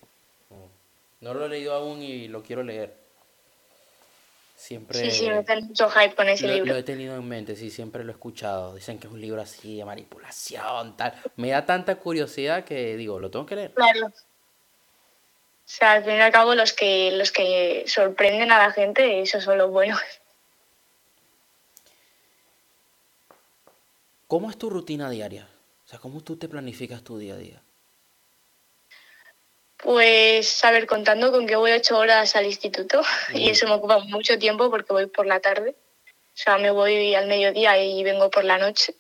No 1.22 1.34
lo 1.34 1.46
he 1.46 1.50
leído 1.50 1.74
aún 1.74 2.02
y 2.02 2.28
lo 2.28 2.44
quiero 2.44 2.64
leer. 2.64 2.94
Siempre 4.58 5.00
Sí, 5.00 5.12
sí, 5.12 5.30
me 5.30 5.38
hacen 5.38 5.68
mucho 5.68 5.90
hype 5.90 6.14
con 6.14 6.28
ese 6.28 6.48
lo, 6.48 6.54
libro. 6.54 6.74
lo 6.74 6.80
he 6.80 6.84
tenido 6.84 7.16
en 7.16 7.28
mente, 7.28 7.56
sí, 7.56 7.72
siempre 7.72 8.04
lo 8.04 8.12
he 8.12 8.14
escuchado. 8.14 8.76
Dicen 8.76 9.00
que 9.00 9.08
es 9.08 9.14
un 9.14 9.22
libro 9.22 9.42
así 9.42 9.78
de 9.78 9.86
manipulación, 9.86 10.98
tal. 10.98 11.14
Me 11.38 11.50
da 11.50 11.66
tanta 11.66 11.96
curiosidad 11.96 12.66
que 12.66 12.96
digo, 12.98 13.20
lo 13.20 13.32
tengo 13.32 13.46
que 13.46 13.56
leer. 13.56 13.74
Claro. 13.74 14.12
O 15.72 15.74
sea, 15.74 15.94
al 15.94 16.04
fin 16.04 16.16
y 16.16 16.20
al 16.20 16.34
cabo, 16.34 16.54
los 16.54 16.74
que, 16.74 17.14
los 17.14 17.32
que 17.32 17.86
sorprenden 17.88 18.52
a 18.52 18.58
la 18.58 18.74
gente, 18.74 19.22
esos 19.22 19.42
son 19.42 19.58
los 19.58 19.72
buenos. 19.72 20.02
¿Cómo 24.28 24.50
es 24.50 24.58
tu 24.58 24.70
rutina 24.70 25.10
diaria? 25.10 25.48
O 25.86 25.88
sea, 25.88 25.98
¿cómo 26.00 26.20
tú 26.20 26.36
te 26.36 26.50
planificas 26.50 27.06
tu 27.06 27.18
día 27.18 27.36
a 27.36 27.38
día? 27.38 27.62
Pues, 29.78 30.62
a 30.66 30.72
ver, 30.72 30.88
contando 30.88 31.32
con 31.32 31.48
que 31.48 31.56
voy 31.56 31.72
ocho 31.72 31.98
horas 31.98 32.36
al 32.36 32.48
instituto, 32.48 33.02
y 33.34 33.50
eso 33.50 33.66
me 33.66 33.76
ocupa 33.76 34.00
mucho 34.00 34.38
tiempo 34.38 34.70
porque 34.70 34.92
voy 34.92 35.06
por 35.06 35.26
la 35.26 35.40
tarde. 35.40 35.78
O 36.10 36.38
sea, 36.38 36.58
me 36.58 36.72
voy 36.72 37.16
al 37.16 37.28
mediodía 37.28 37.82
y 37.82 38.04
vengo 38.04 38.30
por 38.30 38.44
la 38.44 38.58
noche. 38.58 38.94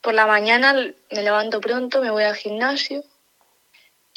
Por 0.00 0.14
la 0.14 0.26
mañana 0.26 0.74
me 0.74 1.22
levanto 1.22 1.60
pronto, 1.60 2.00
me 2.02 2.12
voy 2.12 2.22
al 2.22 2.36
gimnasio 2.36 3.02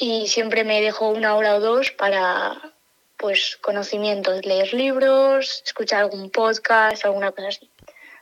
y 0.00 0.28
siempre 0.28 0.64
me 0.64 0.80
dejo 0.80 1.10
una 1.10 1.36
hora 1.36 1.56
o 1.56 1.60
dos 1.60 1.90
para, 1.90 2.72
pues, 3.18 3.58
conocimientos, 3.60 4.46
leer 4.46 4.72
libros, 4.72 5.62
escuchar 5.66 6.00
algún 6.00 6.30
podcast, 6.30 7.04
alguna 7.04 7.32
cosa 7.32 7.48
así. 7.48 7.70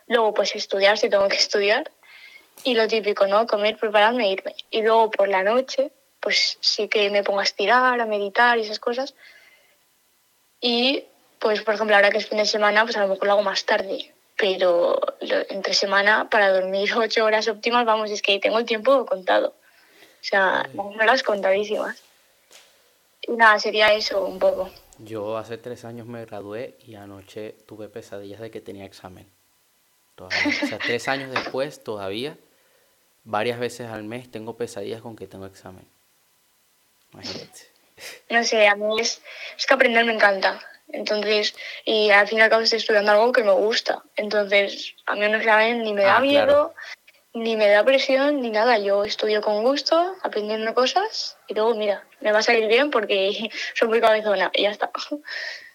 Luego, 0.07 0.33
pues, 0.33 0.53
estudiar 0.57 0.97
si 0.97 1.09
tengo 1.09 1.29
que 1.29 1.37
estudiar. 1.47 1.89
Y 2.65 2.75
lo 2.75 2.85
típico, 2.89 3.27
¿no? 3.27 3.47
Comer, 3.47 3.77
prepararme 3.77 4.29
irme. 4.29 4.55
Y 4.69 4.81
luego 4.81 5.09
por 5.09 5.29
la 5.29 5.41
noche, 5.41 5.91
pues 6.19 6.57
sí 6.59 6.89
que 6.89 7.09
me 7.09 7.23
pongo 7.23 7.39
a 7.39 7.43
estirar, 7.43 8.01
a 8.01 8.05
meditar 8.05 8.57
y 8.57 8.63
esas 8.63 8.79
cosas. 8.79 9.15
Y 10.59 11.05
pues, 11.39 11.61
por 11.61 11.75
ejemplo, 11.75 11.95
ahora 11.95 12.09
que 12.09 12.17
es 12.17 12.27
fin 12.27 12.39
de 12.39 12.45
semana, 12.45 12.83
pues 12.83 12.97
a 12.97 13.01
lo 13.03 13.07
mejor 13.07 13.25
lo 13.25 13.31
hago 13.31 13.43
más 13.43 13.65
tarde. 13.65 14.13
Pero 14.35 14.99
entre 15.21 15.73
semana, 15.73 16.29
para 16.29 16.51
dormir 16.51 16.93
ocho 16.97 17.23
horas 17.23 17.47
óptimas, 17.47 17.85
vamos, 17.85 18.11
es 18.11 18.21
que 18.21 18.37
tengo 18.39 18.59
el 18.59 18.65
tiempo 18.65 19.05
contado. 19.05 19.53
O 20.21 20.23
sea, 20.23 20.61
Ay. 20.61 21.05
las 21.05 21.23
contadísimas. 21.23 22.01
Y 23.21 23.33
nada, 23.33 23.59
sería 23.59 23.93
eso 23.93 24.25
un 24.25 24.39
poco. 24.39 24.69
Yo 24.99 25.37
hace 25.37 25.57
tres 25.57 25.85
años 25.85 26.07
me 26.07 26.25
gradué 26.25 26.75
y 26.85 26.95
anoche 26.95 27.55
tuve 27.65 27.87
pesadillas 27.87 28.39
de 28.41 28.51
que 28.51 28.61
tenía 28.61 28.85
examen. 28.85 29.27
Todavía. 30.15 30.53
O 30.63 30.67
sea, 30.67 30.77
tres 30.77 31.07
años 31.07 31.31
después, 31.31 31.83
todavía, 31.83 32.37
varias 33.23 33.59
veces 33.59 33.87
al 33.89 34.03
mes 34.03 34.29
tengo 34.29 34.57
pesadillas 34.57 35.01
con 35.01 35.15
que 35.15 35.27
tengo 35.27 35.45
examen. 35.45 35.87
Imagínate. 37.13 37.69
No 38.29 38.43
sé, 38.43 38.67
a 38.67 38.75
mí 38.75 38.99
es, 38.99 39.21
es 39.57 39.65
que 39.65 39.73
aprender 39.73 40.05
me 40.05 40.13
encanta. 40.13 40.61
Entonces, 40.91 41.55
y 41.85 42.09
al 42.09 42.27
fin 42.27 42.39
y 42.39 42.41
al 42.41 42.49
cabo 42.49 42.63
estoy 42.63 42.79
estudiando 42.79 43.11
algo 43.11 43.31
que 43.31 43.43
me 43.43 43.51
gusta. 43.51 44.03
Entonces, 44.15 44.95
a 45.05 45.15
mí 45.15 45.25
un 45.25 45.35
examen 45.35 45.83
ni 45.83 45.93
me 45.93 46.03
da 46.03 46.17
Ah, 46.17 46.19
miedo, 46.19 46.45
claro. 46.45 46.75
Ni 47.43 47.55
me 47.55 47.67
da 47.67 47.83
presión, 47.83 48.41
ni 48.41 48.49
nada. 48.51 48.77
Yo 48.79 49.03
estudio 49.03 49.41
con 49.41 49.63
gusto, 49.63 50.15
aprendiendo 50.21 50.73
cosas, 50.73 51.37
y 51.47 51.53
luego, 51.53 51.75
mira, 51.75 52.05
me 52.21 52.31
va 52.31 52.39
a 52.39 52.43
salir 52.43 52.67
bien 52.67 52.91
porque 52.91 53.49
soy 53.75 53.87
muy 53.87 54.01
cabezona 54.01 54.51
y 54.53 54.63
ya 54.63 54.71
está. 54.71 54.91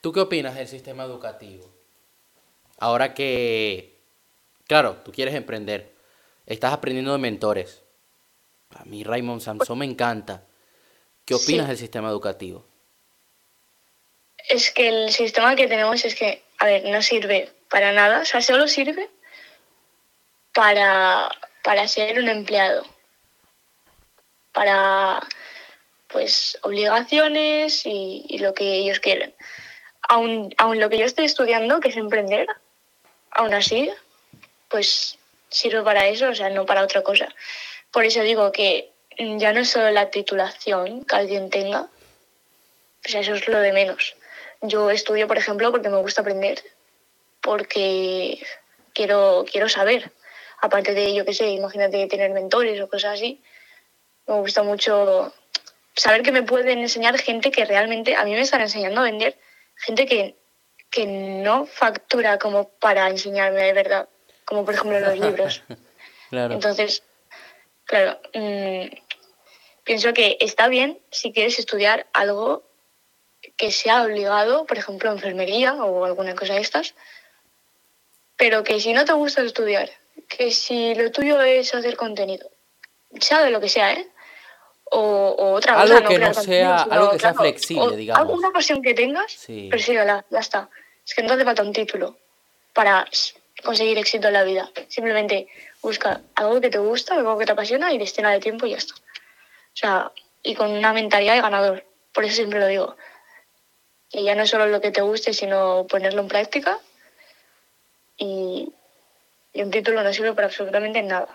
¿Tú 0.00 0.12
qué 0.12 0.20
opinas 0.20 0.54
del 0.54 0.68
sistema 0.68 1.04
educativo? 1.04 1.70
Ahora 2.78 3.14
que, 3.14 3.96
claro, 4.66 4.96
tú 5.04 5.12
quieres 5.12 5.34
emprender, 5.34 5.92
estás 6.46 6.72
aprendiendo 6.72 7.12
de 7.12 7.18
mentores. 7.18 7.82
A 8.76 8.84
mí 8.84 9.04
Raymond 9.04 9.40
Samson 9.40 9.78
me 9.78 9.84
encanta. 9.86 10.42
¿Qué 11.24 11.34
Sí. 11.34 11.44
opinas 11.44 11.68
del 11.68 11.78
sistema 11.78 12.08
educativo? 12.08 12.66
Es 14.48 14.70
que 14.72 14.88
el 14.88 15.10
sistema 15.12 15.56
que 15.56 15.68
tenemos 15.68 16.04
es 16.04 16.14
que, 16.14 16.42
a 16.58 16.66
ver, 16.66 16.84
no 16.84 17.00
sirve 17.00 17.50
para 17.70 17.92
nada. 17.92 18.20
O 18.20 18.24
sea, 18.26 18.42
solo 18.42 18.68
sirve 18.68 19.08
para, 20.52 21.30
para 21.64 21.88
ser 21.88 22.18
un 22.18 22.28
empleado. 22.28 22.84
Para, 24.52 25.26
pues, 26.08 26.58
obligaciones 26.62 27.84
y, 27.86 28.38
lo 28.38 28.52
que 28.54 28.74
ellos 28.76 29.00
quieren. 29.00 29.34
Aún, 30.06 30.54
aún 30.58 30.78
lo 30.78 30.90
que 30.90 30.98
yo 30.98 31.06
estoy 31.06 31.24
estudiando, 31.24 31.80
que 31.80 31.88
es 31.88 31.96
emprender, 31.96 32.46
aún 33.30 33.54
así, 33.54 33.90
pues 34.68 35.18
sirve 35.48 35.82
para 35.82 36.06
eso, 36.06 36.28
o 36.28 36.34
sea, 36.34 36.50
no 36.50 36.66
para 36.66 36.82
otra 36.82 37.02
cosa. 37.02 37.34
Por 37.90 38.04
eso 38.04 38.20
digo 38.20 38.52
que 38.52 38.90
ya 39.18 39.52
no 39.54 39.60
es 39.60 39.70
solo 39.70 39.90
la 39.90 40.10
titulación 40.10 41.04
que 41.04 41.16
alguien 41.16 41.48
tenga, 41.48 41.80
o 43.06 43.08
sea, 43.08 43.20
eso 43.20 43.34
es 43.34 43.48
lo 43.48 43.58
de 43.60 43.72
menos. 43.72 44.14
Yo 44.60 44.90
estudio, 44.90 45.26
por 45.26 45.38
ejemplo, 45.38 45.70
porque 45.70 45.88
me 45.88 45.98
gusta 45.98 46.20
aprender, 46.20 46.62
porque 47.40 48.44
quiero, 48.92 49.44
quiero 49.50 49.68
saber. 49.68 50.12
Aparte 50.64 50.94
de, 50.94 51.12
yo 51.12 51.26
qué 51.26 51.34
sé, 51.34 51.48
imagínate 51.48 52.06
tener 52.06 52.30
mentores 52.30 52.80
o 52.80 52.88
cosas 52.88 53.16
así. 53.16 53.42
Me 54.26 54.36
gusta 54.40 54.62
mucho 54.62 55.30
saber 55.94 56.22
que 56.22 56.32
me 56.32 56.42
pueden 56.42 56.78
enseñar 56.78 57.18
gente 57.18 57.50
que 57.50 57.66
realmente, 57.66 58.16
a 58.16 58.24
mí 58.24 58.32
me 58.32 58.40
están 58.40 58.62
enseñando 58.62 59.02
a 59.02 59.04
vender, 59.04 59.36
gente 59.76 60.06
que, 60.06 60.36
que 60.90 61.04
no 61.04 61.66
factura 61.66 62.38
como 62.38 62.70
para 62.80 63.10
enseñarme 63.10 63.62
de 63.62 63.74
verdad, 63.74 64.08
como 64.46 64.64
por 64.64 64.72
ejemplo 64.72 64.98
los 65.00 65.18
libros. 65.18 65.62
Claro. 66.30 66.54
Entonces, 66.54 67.04
claro, 67.84 68.18
mm, 68.32 68.86
pienso 69.84 70.12
que 70.14 70.36
está 70.40 70.66
bien 70.66 70.98
si 71.12 71.32
quieres 71.32 71.60
estudiar 71.60 72.08
algo 72.12 72.64
que 73.56 73.70
sea 73.70 74.02
obligado, 74.02 74.64
por 74.64 74.78
ejemplo, 74.78 75.12
enfermería 75.12 75.74
o 75.74 76.04
alguna 76.04 76.34
cosa 76.34 76.54
de 76.54 76.60
estas, 76.60 76.94
pero 78.36 78.64
que 78.64 78.80
si 78.80 78.94
no 78.94 79.04
te 79.04 79.12
gusta 79.12 79.42
estudiar, 79.42 79.90
que 80.28 80.50
si 80.50 80.94
lo 80.94 81.10
tuyo 81.10 81.40
es 81.40 81.74
hacer 81.74 81.96
contenido, 81.96 82.50
sea 83.20 83.42
de 83.42 83.50
lo 83.50 83.60
que 83.60 83.68
sea, 83.68 83.92
¿eh? 83.92 84.08
O, 84.90 85.00
o 85.00 85.52
otra 85.52 85.80
Algo 85.80 85.94
cosa, 85.96 86.08
que 86.08 86.18
no 86.18 86.26
contenido, 86.32 86.44
sea- 86.78 86.82
algo 86.82 87.10
que 87.10 87.18
sea 87.18 87.34
flexible, 87.34 87.96
digamos. 87.96 88.20
Alguna 88.20 88.50
pasión 88.52 88.82
que 88.82 88.94
tengas, 88.94 89.32
Sí. 89.32 89.70
ya 90.30 90.38
está. 90.38 90.68
Es 91.06 91.14
que 91.14 91.22
no 91.22 91.28
te 91.28 91.34
hace 91.34 91.44
falta 91.44 91.62
un 91.62 91.72
título 91.72 92.16
para 92.72 93.06
conseguir 93.64 93.98
éxito 93.98 94.28
en 94.28 94.32
la 94.34 94.44
vida. 94.44 94.70
Simplemente 94.88 95.48
busca 95.82 96.20
algo 96.34 96.60
que 96.60 96.70
te 96.70 96.78
gusta, 96.78 97.14
algo 97.14 97.36
que 97.38 97.46
te 97.46 97.52
apasiona 97.52 97.92
y 97.92 97.98
destina 97.98 98.30
de 98.30 98.40
tiempo 98.40 98.66
y 98.66 98.70
ya 98.70 98.76
está. 98.78 98.94
O 98.94 99.76
sea, 99.76 100.12
y 100.42 100.54
con 100.54 100.70
una 100.70 100.92
mentalidad 100.92 101.34
de 101.34 101.40
ganador. 101.40 101.84
Por 102.12 102.24
eso 102.24 102.36
siempre 102.36 102.60
lo 102.60 102.66
digo. 102.66 102.96
Que 104.10 104.22
ya 104.22 104.34
no 104.34 104.42
es 104.44 104.50
solo 104.50 104.66
lo 104.66 104.80
que 104.80 104.90
te 104.92 105.00
guste, 105.00 105.32
sino 105.32 105.86
ponerlo 105.88 106.20
en 106.22 106.28
práctica. 106.28 106.78
Y, 108.16 108.72
y 109.54 109.62
un 109.62 109.70
título 109.70 110.02
no 110.02 110.12
sirve 110.12 110.34
para 110.34 110.48
absolutamente 110.48 111.02
nada. 111.02 111.28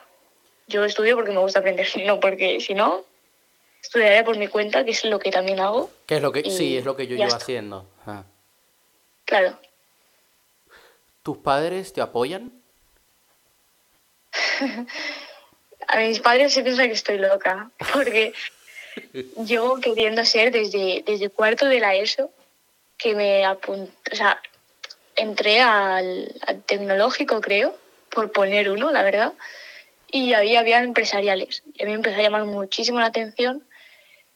Yo 0.67 0.85
estudio 0.85 1.15
porque 1.15 1.31
me 1.31 1.39
gusta 1.39 1.59
aprender, 1.59 1.87
no 2.05 2.19
porque 2.19 2.59
si 2.59 2.75
no, 2.75 3.03
estudiaré 3.81 4.23
por 4.23 4.37
mi 4.37 4.47
cuenta, 4.47 4.85
que 4.85 4.91
es 4.91 5.03
lo 5.05 5.17
que 5.17 5.31
también 5.31 5.59
hago. 5.59 5.89
¿Qué 6.05 6.17
es 6.17 6.21
lo 6.21 6.31
que, 6.31 6.43
sí, 6.51 6.77
es 6.77 6.85
lo 6.85 6.95
que 6.95 7.07
yo 7.07 7.15
llevo 7.15 7.27
está. 7.27 7.37
haciendo. 7.37 7.87
Claro, 9.25 9.59
¿Tus 11.23 11.37
padres 11.37 11.93
te 11.93 12.01
apoyan? 12.01 12.51
a 15.87 15.97
mis 15.97 16.19
padres 16.19 16.53
se 16.53 16.63
piensa 16.63 16.87
que 16.87 16.93
estoy 16.93 17.17
loca, 17.17 17.69
porque 17.93 18.33
yo 19.37 19.75
queriendo 19.75 20.25
ser 20.25 20.51
desde, 20.51 21.03
desde 21.05 21.29
cuarto 21.29 21.65
de 21.65 21.79
la 21.79 21.95
ESO, 21.95 22.31
que 22.97 23.13
me 23.15 23.45
apunté, 23.45 23.93
o 24.11 24.15
sea, 24.15 24.41
entré 25.15 25.61
al, 25.61 26.33
al 26.47 26.63
tecnológico, 26.63 27.41
creo, 27.41 27.75
por 28.09 28.31
poner 28.31 28.69
uno, 28.69 28.91
la 28.91 29.03
verdad, 29.03 29.33
y 30.11 30.33
ahí 30.33 30.55
había 30.55 30.81
empresariales. 30.81 31.63
Y 31.73 31.83
a 31.83 31.85
mí 31.85 31.91
me 31.91 31.97
empezó 31.97 32.19
a 32.19 32.23
llamar 32.23 32.45
muchísimo 32.45 32.99
la 32.99 33.07
atención. 33.07 33.63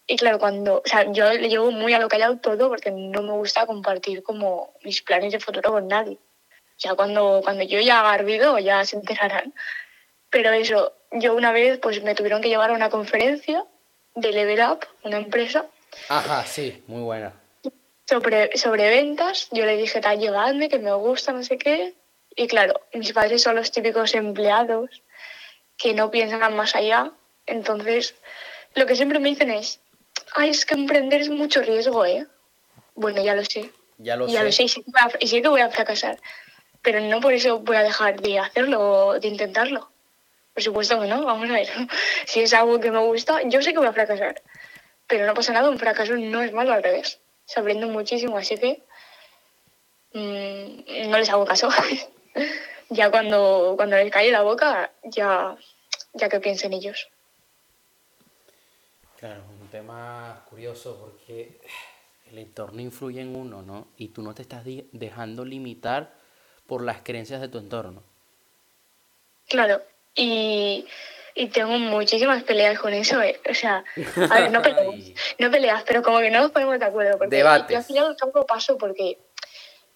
Y 0.05 0.17
claro, 0.17 0.37
cuando, 0.39 0.77
o 0.77 0.87
sea, 0.87 1.11
yo 1.11 1.31
le 1.31 1.49
llevo 1.49 1.71
muy 1.71 1.93
a 1.93 1.99
lo 1.99 2.09
callado 2.09 2.37
todo 2.37 2.69
porque 2.69 2.91
no 2.91 3.21
me 3.21 3.31
gusta 3.31 3.65
compartir 3.65 4.21
como 4.21 4.73
mis 4.83 5.01
planes 5.01 5.31
de 5.31 5.39
futuro 5.39 5.71
con 5.71 5.87
nadie. 5.87 6.15
O 6.15 6.79
sea, 6.79 6.95
cuando, 6.95 7.41
cuando 7.43 7.63
yo 7.63 7.79
ya 7.79 7.99
haga 8.01 8.13
ardido 8.13 8.59
ya 8.59 8.83
se 8.85 8.97
enterarán. 8.97 9.53
Pero 10.29 10.51
eso, 10.51 10.93
yo 11.11 11.35
una 11.35 11.51
vez 11.51 11.79
pues 11.79 12.03
me 12.03 12.15
tuvieron 12.15 12.41
que 12.41 12.49
llevar 12.49 12.71
a 12.71 12.73
una 12.73 12.89
conferencia 12.89 13.63
de 14.15 14.31
Level 14.31 14.59
Up, 14.69 14.85
una 15.03 15.17
empresa, 15.17 15.67
Ajá, 16.09 16.45
sí, 16.45 16.83
muy 16.87 17.01
buena. 17.01 17.33
sobre, 18.05 18.55
sobre 18.57 18.89
ventas. 18.89 19.47
Yo 19.51 19.65
le 19.65 19.77
dije, 19.77 20.01
tal, 20.01 20.19
llegadme, 20.19 20.69
que 20.69 20.79
me 20.79 20.93
gusta, 20.93 21.31
no 21.31 21.43
sé 21.43 21.57
qué. 21.57 21.93
Y 22.35 22.47
claro, 22.47 22.81
mis 22.93 23.13
padres 23.13 23.43
son 23.43 23.55
los 23.55 23.71
típicos 23.71 24.15
empleados 24.15 25.01
que 25.77 25.93
no 25.93 26.09
piensan 26.11 26.55
más 26.55 26.75
allá 26.75 27.11
Entonces, 27.45 28.15
lo 28.75 28.85
que 28.85 28.95
siempre 28.95 29.19
me 29.19 29.29
dicen 29.29 29.51
es, 29.51 29.79
ay, 30.33 30.49
es 30.49 30.65
que 30.65 30.73
emprender 30.75 31.21
es 31.21 31.29
mucho 31.29 31.61
riesgo, 31.61 32.05
¿eh? 32.05 32.25
Bueno, 32.95 33.21
ya 33.21 33.35
lo 33.35 33.43
sé. 33.43 33.69
Ya 33.97 34.15
lo 34.15 34.27
ya 34.27 34.39
sé. 34.39 34.45
lo 34.45 34.51
sé 34.51 34.63
y 34.63 34.69
sé, 34.69 34.81
que 34.83 34.91
voy 34.91 35.01
a- 35.01 35.17
y 35.19 35.27
sé 35.27 35.41
que 35.41 35.47
voy 35.49 35.61
a 35.61 35.69
fracasar. 35.69 36.17
Pero 36.81 36.99
no 37.01 37.19
por 37.21 37.33
eso 37.33 37.59
voy 37.59 37.75
a 37.75 37.83
dejar 37.83 38.19
de 38.21 38.39
hacerlo 38.39 38.79
o 39.07 39.19
de 39.19 39.27
intentarlo. 39.27 39.89
Por 40.53 40.63
supuesto 40.63 40.99
que 41.01 41.07
no, 41.07 41.23
vamos 41.25 41.49
a 41.49 41.53
ver. 41.53 41.67
Si 42.25 42.39
es 42.41 42.53
algo 42.53 42.79
que 42.79 42.91
me 42.91 42.99
gusta, 42.99 43.41
yo 43.43 43.61
sé 43.61 43.73
que 43.73 43.79
voy 43.79 43.87
a 43.87 43.93
fracasar. 43.93 44.41
Pero 45.07 45.25
no 45.25 45.33
pasa 45.33 45.51
nada, 45.53 45.69
un 45.69 45.77
fracaso 45.79 46.15
no 46.15 46.41
es 46.41 46.53
malo 46.53 46.71
al 46.73 46.81
revés. 46.83 47.19
Se 47.45 47.59
aprende 47.59 47.85
muchísimo, 47.87 48.37
así 48.37 48.57
que 48.57 48.81
mm, 50.13 51.09
no 51.09 51.17
les 51.17 51.29
hago 51.29 51.45
caso. 51.45 51.69
ya 52.89 53.11
cuando, 53.11 53.73
cuando 53.75 53.97
les 53.97 54.11
cae 54.11 54.31
la 54.31 54.41
boca, 54.41 54.91
ya, 55.03 55.55
ya 56.13 56.29
que 56.29 56.39
piensen 56.39 56.73
ellos. 56.73 57.09
Claro, 59.17 59.43
un 59.61 59.67
tema 59.69 60.43
curioso 60.49 60.97
porque 60.99 61.59
el 62.29 62.39
entorno 62.39 62.81
influye 62.81 63.21
en 63.21 63.35
uno, 63.35 63.61
¿no? 63.61 63.87
Y 63.97 64.09
tú 64.09 64.21
no 64.21 64.33
te 64.33 64.41
estás 64.41 64.63
dejando 64.65 65.45
limitar 65.45 66.11
por 66.67 66.83
las 66.83 67.01
creencias 67.03 67.39
de 67.41 67.47
tu 67.47 67.57
entorno. 67.57 68.03
Claro, 69.47 69.81
y, 70.15 70.85
y 71.35 71.47
tengo 71.47 71.77
muchísimas 71.77 72.43
peleas 72.43 72.79
con 72.79 72.93
eso, 72.93 73.21
¿eh? 73.21 73.39
O 73.49 73.53
sea, 73.53 73.83
a 74.29 74.39
ver, 74.39 74.51
no 74.51 74.61
peleas, 74.63 75.13
no 75.39 75.51
peleas, 75.51 75.83
pero 75.83 76.01
como 76.01 76.19
que 76.19 76.31
no 76.31 76.41
nos 76.41 76.51
ponemos 76.51 76.79
de 76.79 76.85
acuerdo. 76.85 77.17
Porque 77.17 77.35
Debates. 77.35 77.71
Yo 77.71 77.77
al 77.77 77.83
final 77.83 78.17
tampoco 78.17 78.45
paso 78.45 78.77
porque, 78.77 79.17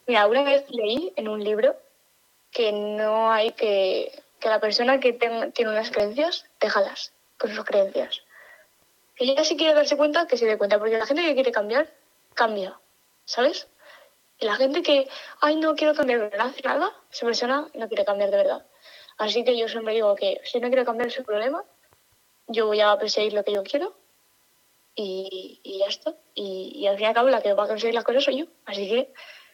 mira, 0.06 0.28
una 0.28 0.44
vez 0.44 0.66
leí 0.70 1.12
en 1.16 1.28
un 1.28 1.44
libro 1.44 1.76
que 2.58 2.72
no 2.72 3.32
hay 3.32 3.52
que, 3.52 4.12
que 4.40 4.50
la 4.50 4.60
persona 4.60 5.00
que 5.00 5.14
ten- 5.14 5.52
tiene 5.52 5.70
unas 5.72 5.92
creencias, 5.92 6.46
déjalas 6.60 7.14
con 7.38 7.54
sus 7.54 7.64
creencias. 7.64 8.24
Que 9.16 9.26
ella 9.26 9.44
si 9.44 9.56
quiere 9.58 9.76
darse 9.76 9.96
cuenta, 9.96 10.26
que 10.26 10.38
se 10.38 10.48
dé 10.48 10.58
cuenta, 10.58 10.80
porque 10.80 10.98
la 10.98 11.06
gente 11.06 11.22
que 11.24 11.36
quiere 11.36 11.52
cambiar, 11.52 11.94
cambia, 12.34 12.72
¿sabes? 13.26 13.68
Y 14.40 14.46
la 14.48 14.56
gente 14.56 14.82
que, 14.82 15.08
ay, 15.42 15.56
no 15.58 15.76
quiero 15.76 15.94
cambiar, 15.94 16.32
no 16.36 16.44
hace 16.44 16.64
nada, 16.64 16.92
esa 17.12 17.28
persona 17.28 17.68
no 17.76 17.88
quiere 17.90 18.06
cambiar 18.06 18.32
de 18.32 18.38
verdad. 18.38 18.66
Así 19.20 19.44
que 19.44 19.56
yo 19.56 19.68
siempre 19.68 19.94
digo 19.94 20.16
que 20.16 20.42
si 20.44 20.60
no 20.60 20.70
quiero 20.70 20.84
cambiar 20.86 21.12
su 21.12 21.24
problema, 21.24 21.64
yo 22.48 22.66
voy 22.66 22.82
a 22.82 22.98
perseguir 22.98 23.34
lo 23.34 23.44
que 23.44 23.54
yo 23.54 23.62
quiero 23.64 23.96
y, 24.96 25.60
y 25.64 25.78
ya 25.80 25.88
está. 25.88 26.16
Y, 26.34 26.72
y 26.76 26.88
al 26.88 26.96
fin 26.98 27.06
y 27.06 27.08
al 27.10 27.14
cabo 27.14 27.30
la 27.30 27.42
que 27.42 27.54
va 27.54 27.66
a 27.66 27.68
conseguir 27.68 27.94
las 27.94 28.04
cosas 28.04 28.24
soy 28.24 28.40
yo. 28.40 28.46
Así 28.66 28.88
que 28.90 29.14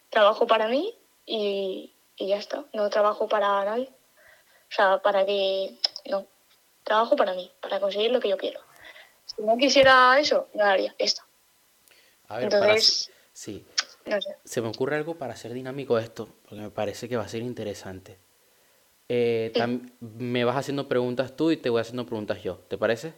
trabajo 0.09 0.47
para 0.47 0.67
mí 0.69 0.97
y, 1.25 1.92
y 2.17 2.27
ya 2.29 2.37
está. 2.37 2.63
No 2.73 2.89
trabajo 2.89 3.27
para 3.27 3.63
nadie. 3.65 3.89
O 4.69 4.75
sea, 4.75 4.99
para 4.99 5.25
que... 5.25 5.77
No, 6.09 6.25
trabajo 6.83 7.15
para 7.15 7.33
mí, 7.33 7.51
para 7.61 7.79
conseguir 7.79 8.11
lo 8.11 8.19
que 8.19 8.29
yo 8.29 8.37
quiero. 8.37 8.59
Si 9.25 9.41
no 9.41 9.57
quisiera 9.57 10.19
eso, 10.19 10.47
no 10.53 10.63
haría 10.63 10.93
esto. 10.97 11.21
A 12.27 12.37
ver, 12.37 12.49
para... 12.49 12.65
Entonces, 12.65 13.11
Sí, 13.33 13.65
no 14.05 14.21
sé. 14.21 14.35
se 14.43 14.61
me 14.61 14.67
ocurre 14.67 14.95
algo 14.95 15.15
para 15.15 15.33
hacer 15.33 15.53
dinámico 15.53 15.97
esto, 15.97 16.27
porque 16.43 16.61
me 16.61 16.69
parece 16.69 17.07
que 17.09 17.17
va 17.17 17.23
a 17.23 17.27
ser 17.27 17.41
interesante. 17.41 18.17
Eh, 19.09 19.51
Sí. 19.55 19.91
me 19.99 20.43
vas 20.45 20.55
haciendo 20.55 20.87
preguntas 20.87 21.35
tú 21.35 21.51
y 21.51 21.57
te 21.57 21.69
voy 21.69 21.81
haciendo 21.81 22.05
preguntas 22.05 22.41
yo, 22.43 22.57
¿te 22.67 22.77
parece? 22.77 23.13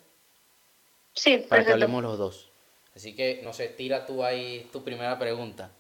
Sí, 1.14 1.38
Para 1.50 1.64
que 1.64 1.72
hablemos 1.72 2.04
los 2.04 2.18
dos. 2.18 2.52
Así 2.96 3.16
que, 3.16 3.42
no 3.44 3.54
sé, 3.54 3.68
tira 3.70 4.06
tú 4.06 4.24
ahí 4.24 4.70
tu 4.72 4.84
primera 4.84 5.18
pregunta. 5.20 5.72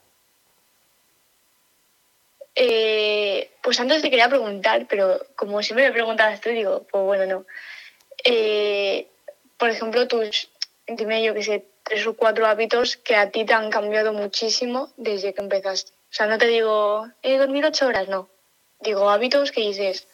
Eh, 2.55 3.51
pues 3.61 3.79
antes 3.79 4.01
te 4.01 4.09
quería 4.09 4.29
preguntar, 4.29 4.87
pero 4.87 5.19
como 5.35 5.61
siempre 5.61 5.87
me 5.87 5.93
preguntabas 5.93 6.39
tú, 6.39 6.49
digo, 6.49 6.85
pues 6.89 7.03
bueno, 7.03 7.25
no. 7.25 7.45
Eh, 8.23 9.07
por 9.57 9.69
ejemplo, 9.69 10.07
tus, 10.07 10.49
dime 10.87 11.21
yo 11.21 11.33
que 11.33 11.43
sé, 11.43 11.65
tres 11.83 12.07
o 12.07 12.15
cuatro 12.15 12.47
hábitos 12.47 12.97
que 12.97 13.15
a 13.15 13.29
ti 13.29 13.45
te 13.45 13.53
han 13.53 13.69
cambiado 13.69 14.13
muchísimo 14.13 14.91
desde 14.97 15.33
que 15.33 15.41
empezaste. 15.41 15.91
O 15.91 16.13
sea, 16.13 16.27
no 16.27 16.37
te 16.37 16.47
digo, 16.47 17.07
he 17.21 17.37
dormido 17.37 17.67
ocho 17.67 17.87
horas, 17.87 18.07
no. 18.07 18.29
Digo, 18.79 19.09
hábitos 19.09 19.51
que 19.51 19.61
dices, 19.61 20.07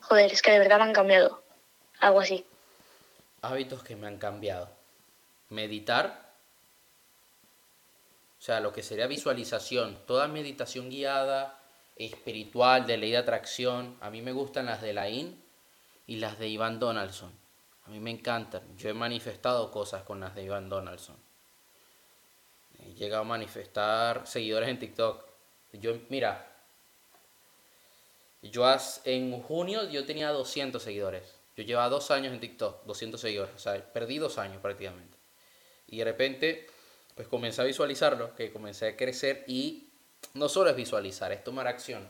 joder, 0.00 0.32
es 0.32 0.42
que 0.42 0.50
de 0.50 0.58
verdad 0.58 0.78
me 0.78 0.84
han 0.84 0.92
cambiado. 0.92 1.42
Algo 2.00 2.20
así. 2.20 2.44
Hábitos 3.42 3.82
que 3.82 3.96
me 3.96 4.08
han 4.08 4.18
cambiado. 4.18 4.68
Meditar. 5.50 6.26
O 8.38 8.42
sea, 8.42 8.60
lo 8.60 8.72
que 8.72 8.82
sería 8.82 9.06
visualización. 9.06 9.98
Toda 10.06 10.28
meditación 10.28 10.90
guiada, 10.90 11.55
espiritual, 11.96 12.86
de 12.86 12.98
ley 12.98 13.10
de 13.10 13.16
atracción. 13.16 13.96
A 14.00 14.10
mí 14.10 14.22
me 14.22 14.32
gustan 14.32 14.66
las 14.66 14.82
de 14.82 14.92
Laín 14.92 15.42
y 16.06 16.16
las 16.16 16.38
de 16.38 16.48
Iván 16.48 16.78
Donaldson. 16.78 17.32
A 17.84 17.90
mí 17.90 18.00
me 18.00 18.10
encantan. 18.10 18.62
Yo 18.76 18.90
he 18.90 18.94
manifestado 18.94 19.70
cosas 19.70 20.02
con 20.02 20.20
las 20.20 20.34
de 20.34 20.44
Iván 20.44 20.68
Donaldson. 20.68 21.16
He 22.80 22.94
llegado 22.94 23.22
a 23.22 23.26
manifestar 23.26 24.26
seguidores 24.26 24.68
en 24.68 24.78
TikTok. 24.78 25.24
Yo, 25.72 25.94
mira, 26.08 26.52
yo 28.42 28.64
en 29.04 29.42
junio 29.42 29.88
yo 29.88 30.04
tenía 30.04 30.30
200 30.30 30.82
seguidores. 30.82 31.36
Yo 31.56 31.64
llevaba 31.64 31.88
dos 31.88 32.10
años 32.10 32.32
en 32.32 32.40
TikTok, 32.40 32.84
200 32.84 33.20
seguidores. 33.20 33.54
O 33.54 33.58
sea, 33.58 33.92
perdí 33.92 34.18
dos 34.18 34.38
años 34.38 34.60
prácticamente. 34.60 35.16
Y 35.86 35.98
de 35.98 36.04
repente, 36.04 36.66
pues 37.14 37.28
comencé 37.28 37.62
a 37.62 37.64
visualizarlo, 37.64 38.34
que 38.34 38.52
comencé 38.52 38.88
a 38.88 38.96
crecer 38.96 39.44
y 39.46 39.85
no 40.34 40.48
solo 40.48 40.70
es 40.70 40.76
visualizar, 40.76 41.32
es 41.32 41.42
tomar 41.44 41.66
acción. 41.66 42.06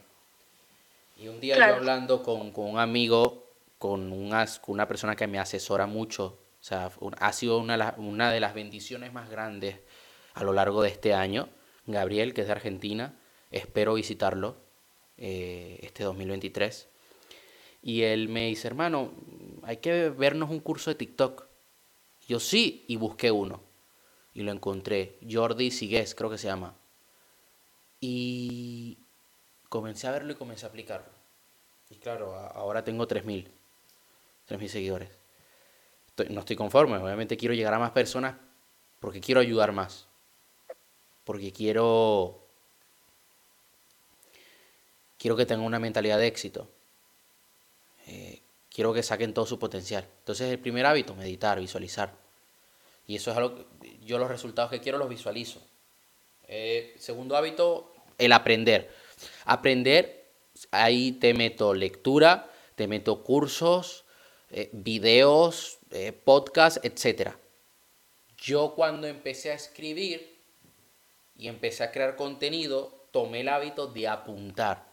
Y 1.18 1.28
un 1.28 1.40
día 1.40 1.56
Claro. 1.56 1.74
yo 1.74 1.78
hablando 1.78 2.22
con, 2.22 2.50
con 2.52 2.66
un 2.66 2.78
amigo, 2.78 3.44
con, 3.78 4.12
un 4.12 4.34
as- 4.34 4.58
con 4.58 4.74
una 4.74 4.86
persona 4.88 5.16
que 5.16 5.26
me 5.26 5.38
asesora 5.38 5.86
mucho, 5.86 6.38
o 6.60 6.64
sea, 6.64 6.90
un- 7.00 7.14
ha 7.18 7.32
sido 7.32 7.58
una, 7.58 7.74
de 7.74 7.78
las- 7.78 7.94
una 7.98 8.30
de 8.30 8.40
las 8.40 8.54
bendiciones 8.54 9.12
más 9.12 9.30
grandes 9.30 9.76
a 10.34 10.44
lo 10.44 10.52
largo 10.52 10.82
de 10.82 10.90
este 10.90 11.14
año, 11.14 11.48
Gabriel, 11.86 12.34
que 12.34 12.42
es 12.42 12.46
de 12.48 12.52
Argentina, 12.52 13.14
espero 13.50 13.94
visitarlo 13.94 14.56
eh, 15.18 15.78
este 15.82 16.04
2023. 16.04 16.88
Y 17.82 18.02
él 18.02 18.28
me 18.28 18.48
dice, 18.48 18.66
hermano, 18.68 19.12
hay 19.62 19.78
que 19.78 20.10
vernos 20.10 20.50
un 20.50 20.60
curso 20.60 20.90
de 20.90 20.96
TikTok. 20.96 21.46
Yo 22.28 22.38
sí, 22.40 22.84
y 22.88 22.96
busqué 22.96 23.30
uno. 23.30 23.62
Y 24.34 24.42
lo 24.42 24.52
encontré. 24.52 25.18
Jordi 25.30 25.70
Sigues, 25.70 26.14
creo 26.14 26.28
que 26.28 26.36
se 26.36 26.48
llama. 26.48 26.74
Y 28.00 28.98
comencé 29.68 30.06
a 30.06 30.12
verlo 30.12 30.32
y 30.32 30.36
comencé 30.36 30.66
a 30.66 30.68
aplicarlo. 30.68 31.10
Y 31.90 31.96
claro, 31.96 32.34
ahora 32.34 32.84
tengo 32.84 33.06
3.000. 33.06 33.48
3.000 34.48 34.68
seguidores. 34.68 35.10
No 36.30 36.40
estoy 36.40 36.56
conforme. 36.56 36.96
Obviamente 36.96 37.36
quiero 37.36 37.54
llegar 37.54 37.74
a 37.74 37.78
más 37.78 37.90
personas 37.90 38.36
porque 39.00 39.20
quiero 39.20 39.40
ayudar 39.40 39.72
más. 39.72 40.06
Porque 41.24 41.52
quiero... 41.52 42.42
Quiero 45.18 45.36
que 45.36 45.46
tengan 45.46 45.66
una 45.66 45.78
mentalidad 45.78 46.18
de 46.18 46.26
éxito. 46.26 46.68
Eh, 48.06 48.42
quiero 48.70 48.92
que 48.92 49.02
saquen 49.02 49.34
todo 49.34 49.46
su 49.46 49.58
potencial. 49.58 50.06
Entonces 50.18 50.50
el 50.50 50.58
primer 50.58 50.86
hábito, 50.86 51.14
meditar, 51.14 51.58
visualizar. 51.58 52.12
Y 53.06 53.16
eso 53.16 53.30
es 53.30 53.36
algo 53.36 53.56
que 53.80 53.98
yo 54.04 54.18
los 54.18 54.28
resultados 54.28 54.70
que 54.70 54.80
quiero 54.80 54.98
los 54.98 55.08
visualizo. 55.08 55.65
Eh, 56.48 56.94
segundo 56.98 57.36
hábito, 57.36 57.92
el 58.18 58.32
aprender. 58.32 58.90
Aprender, 59.44 60.30
ahí 60.70 61.12
te 61.12 61.34
meto 61.34 61.74
lectura, 61.74 62.50
te 62.74 62.86
meto 62.86 63.22
cursos, 63.22 64.04
eh, 64.50 64.70
videos, 64.72 65.78
eh, 65.90 66.12
podcasts, 66.12 66.80
etc. 66.82 67.30
Yo 68.38 68.74
cuando 68.74 69.06
empecé 69.06 69.50
a 69.50 69.54
escribir 69.54 70.36
y 71.36 71.48
empecé 71.48 71.84
a 71.84 71.90
crear 71.90 72.16
contenido, 72.16 73.06
tomé 73.10 73.40
el 73.40 73.48
hábito 73.48 73.86
de 73.88 74.08
apuntar. 74.08 74.86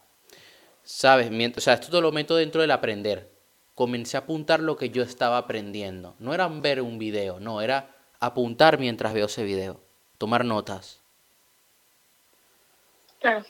¿Sabes? 0.82 1.30
Mient- 1.30 1.56
O 1.56 1.70
esto 1.72 1.90
te 1.90 2.00
lo 2.00 2.12
meto 2.12 2.36
dentro 2.36 2.60
del 2.60 2.70
aprender. 2.70 3.30
Comencé 3.74 4.16
a 4.16 4.20
apuntar 4.20 4.60
lo 4.60 4.76
que 4.76 4.90
yo 4.90 5.02
estaba 5.02 5.38
aprendiendo. 5.38 6.14
No 6.18 6.34
era 6.34 6.46
ver 6.48 6.80
un 6.82 6.98
video, 6.98 7.40
no, 7.40 7.60
era 7.62 7.94
apuntar 8.20 8.78
mientras 8.78 9.12
veo 9.14 9.26
ese 9.26 9.44
video. 9.44 9.80
Tomar 10.18 10.44
notas. 10.44 11.00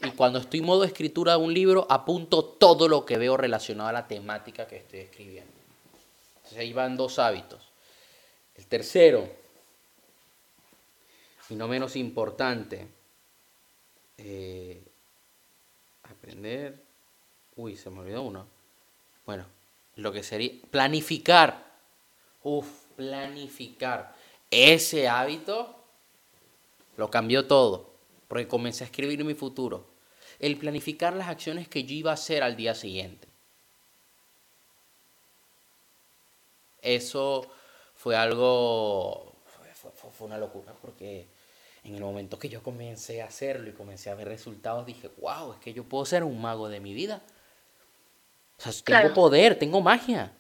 Y 0.02 0.10
cuando 0.12 0.38
estoy 0.38 0.60
en 0.60 0.66
modo 0.66 0.84
escritura 0.84 1.32
de 1.32 1.38
un 1.38 1.52
libro, 1.52 1.86
apunto 1.90 2.44
todo 2.44 2.88
lo 2.88 3.04
que 3.04 3.18
veo 3.18 3.36
relacionado 3.36 3.88
a 3.88 3.92
la 3.92 4.06
temática 4.06 4.66
que 4.66 4.76
estoy 4.76 5.00
escribiendo. 5.00 5.52
Entonces 6.36 6.58
ahí 6.58 6.72
van 6.72 6.96
dos 6.96 7.18
hábitos. 7.18 7.60
El 8.56 8.66
tercero, 8.66 9.28
y 11.50 11.54
no 11.54 11.66
menos 11.66 11.96
importante, 11.96 12.86
eh, 14.18 14.82
aprender. 16.04 16.82
Uy, 17.56 17.76
se 17.76 17.90
me 17.90 18.00
olvidó 18.00 18.22
uno. 18.22 18.46
Bueno, 19.26 19.46
lo 19.96 20.12
que 20.12 20.22
sería 20.22 20.52
planificar. 20.70 21.64
Uf, 22.42 22.66
planificar. 22.96 24.14
Ese 24.50 25.08
hábito 25.08 25.74
lo 26.96 27.10
cambió 27.10 27.46
todo, 27.46 27.93
porque 28.28 28.48
comencé 28.48 28.84
a 28.84 28.86
escribir 28.86 29.24
mi 29.24 29.34
futuro. 29.34 29.86
El 30.38 30.56
planificar 30.56 31.14
las 31.14 31.28
acciones 31.28 31.68
que 31.68 31.84
yo 31.84 31.94
iba 31.94 32.10
a 32.10 32.14
hacer 32.14 32.42
al 32.42 32.56
día 32.56 32.74
siguiente. 32.74 33.28
Eso 36.82 37.46
fue 37.94 38.16
algo, 38.16 39.32
fue, 39.74 39.90
fue, 40.10 40.26
una 40.26 40.36
locura 40.36 40.74
porque 40.82 41.26
en 41.84 41.94
el 41.94 42.00
momento 42.02 42.38
que 42.38 42.48
yo 42.48 42.62
comencé 42.62 43.22
a 43.22 43.26
hacerlo 43.26 43.70
y 43.70 43.72
comencé 43.72 44.10
a 44.10 44.14
ver 44.14 44.28
resultados, 44.28 44.84
dije, 44.84 45.10
wow, 45.18 45.52
es 45.52 45.60
que 45.60 45.72
yo 45.72 45.84
puedo 45.84 46.04
ser 46.04 46.24
un 46.24 46.40
mago 46.40 46.68
de 46.68 46.80
mi 46.80 46.92
vida. 46.92 47.22
O 48.58 48.62
sea, 48.62 48.72
tengo 48.84 49.14
poder, 49.14 49.58
tengo 49.58 49.80
magia. 49.80 50.32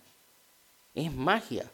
Es 0.94 1.12
magia. 1.12 1.70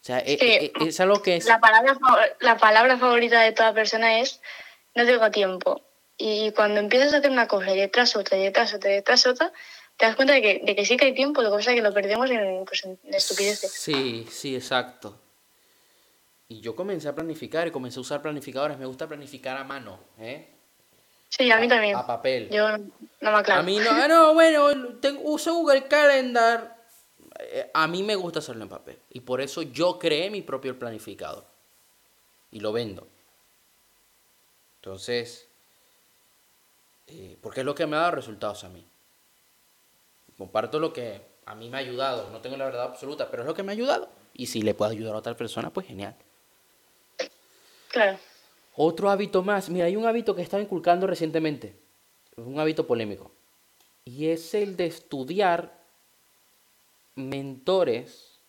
O 0.00 0.04
sea, 0.04 0.18
e, 0.20 0.38
e, 0.40 0.72
es, 0.86 0.98
algo 1.00 1.20
que 1.20 1.36
es... 1.36 1.46
La 1.46 1.60
palabra, 1.60 1.98
la 2.40 2.56
palabra 2.56 2.96
favorita 2.96 3.40
de 3.42 3.52
toda 3.52 3.74
persona 3.74 4.20
es 4.20 4.40
no 4.94 5.04
tengo 5.04 5.30
tiempo. 5.30 5.82
Y 6.16 6.52
cuando 6.52 6.80
empiezas 6.80 7.12
a 7.12 7.18
hacer 7.18 7.30
una 7.30 7.48
cosa 7.48 7.72
y 7.74 7.78
detrás 7.78 8.16
otra, 8.16 8.38
y 8.38 8.44
detrás 8.44 8.72
otra, 8.74 8.90
y 8.90 8.94
detrás 8.94 9.26
otra, 9.26 9.52
te 9.96 10.06
das 10.06 10.16
cuenta 10.16 10.34
de 10.34 10.42
que, 10.42 10.60
de 10.64 10.74
que 10.74 10.84
sí 10.84 10.96
que 10.96 11.06
hay 11.06 11.14
tiempo, 11.14 11.42
lo 11.42 11.50
que 11.50 11.56
pasa 11.58 11.70
es 11.70 11.76
que 11.76 11.82
lo 11.82 11.92
perdemos 11.92 12.30
en, 12.30 12.64
pues, 12.64 12.84
en 12.84 12.98
estupideces. 13.12 13.70
Sí, 13.72 14.26
sí, 14.30 14.54
exacto. 14.54 15.18
Y 16.48 16.60
yo 16.60 16.74
comencé 16.74 17.08
a 17.08 17.14
planificar 17.14 17.68
y 17.68 17.70
comencé 17.70 17.98
a 17.98 18.02
usar 18.02 18.22
planificadores. 18.22 18.76
Me 18.76 18.86
gusta 18.86 19.06
planificar 19.06 19.56
a 19.56 19.64
mano, 19.64 20.00
¿eh? 20.18 20.48
Sí, 21.28 21.50
a 21.50 21.58
mí 21.58 21.68
también. 21.68 21.94
A 21.94 22.06
papel. 22.06 22.50
Yo 22.50 22.76
no 22.76 22.90
me 23.20 23.38
aclaro. 23.38 23.60
A 23.60 23.62
mí 23.62 23.78
no, 23.78 23.90
ah, 23.90 24.08
no 24.08 24.34
bueno, 24.34 24.68
tengo, 25.00 25.20
uso 25.30 25.54
Google 25.54 25.84
Calendar. 25.84 26.79
Eh, 27.42 27.70
a 27.72 27.86
mí 27.86 28.02
me 28.02 28.16
gusta 28.16 28.38
hacerlo 28.38 28.62
en 28.62 28.68
papel. 28.68 28.98
Y 29.10 29.20
por 29.20 29.40
eso 29.40 29.62
yo 29.62 29.98
creé 29.98 30.30
mi 30.30 30.42
propio 30.42 30.78
planificador. 30.78 31.44
Y 32.52 32.60
lo 32.60 32.72
vendo. 32.72 33.06
Entonces, 34.76 35.46
eh, 37.06 37.36
porque 37.40 37.60
es 37.60 37.66
lo 37.66 37.74
que 37.74 37.86
me 37.86 37.96
ha 37.96 38.00
dado 38.00 38.12
resultados 38.12 38.64
a 38.64 38.68
mí 38.68 38.84
comparto 40.40 40.80
lo 40.80 40.90
que 40.94 41.20
a 41.44 41.54
mí 41.54 41.68
me 41.68 41.76
ha 41.76 41.80
ayudado. 41.80 42.30
No 42.30 42.40
tengo 42.40 42.56
la 42.56 42.64
verdad 42.64 42.84
absoluta, 42.84 43.30
pero 43.30 43.42
es 43.42 43.46
lo 43.46 43.52
que 43.52 43.62
me 43.62 43.72
ha 43.72 43.74
ayudado. 43.74 44.08
Y 44.32 44.46
si 44.46 44.62
le 44.62 44.72
puedo 44.72 44.90
ayudar 44.90 45.14
a 45.14 45.18
otra 45.18 45.36
persona, 45.36 45.70
pues 45.70 45.86
genial. 45.86 46.16
Claro. 47.88 48.18
Otro 48.74 49.10
hábito 49.10 49.42
más. 49.42 49.68
Mira, 49.68 49.84
hay 49.84 49.96
un 49.96 50.06
hábito 50.06 50.34
que 50.34 50.40
estaba 50.40 50.62
inculcando 50.62 51.06
recientemente. 51.06 51.76
Un 52.36 52.58
hábito 52.58 52.86
polémico. 52.86 53.30
Y 54.06 54.28
es 54.28 54.54
el 54.54 54.78
de 54.78 54.86
estudiar 54.86 55.78
mentores. 57.28 58.40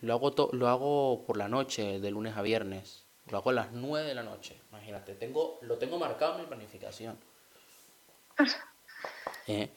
Lo 0.00 0.14
hago, 0.14 0.50
lo 0.52 0.68
hago 0.68 1.24
por 1.26 1.36
la 1.36 1.48
noche, 1.48 2.00
de 2.00 2.10
lunes 2.10 2.36
a 2.36 2.42
viernes. 2.42 3.04
Lo 3.30 3.38
hago 3.38 3.50
a 3.50 3.54
las 3.54 3.72
9 3.72 4.06
de 4.06 4.14
la 4.14 4.22
noche. 4.22 4.60
Imagínate, 4.70 5.14
tengo, 5.14 5.58
lo 5.62 5.78
tengo 5.78 5.98
marcado 5.98 6.34
en 6.34 6.42
mi 6.42 6.46
planificación. 6.46 7.18
¿Eh? 9.46 9.70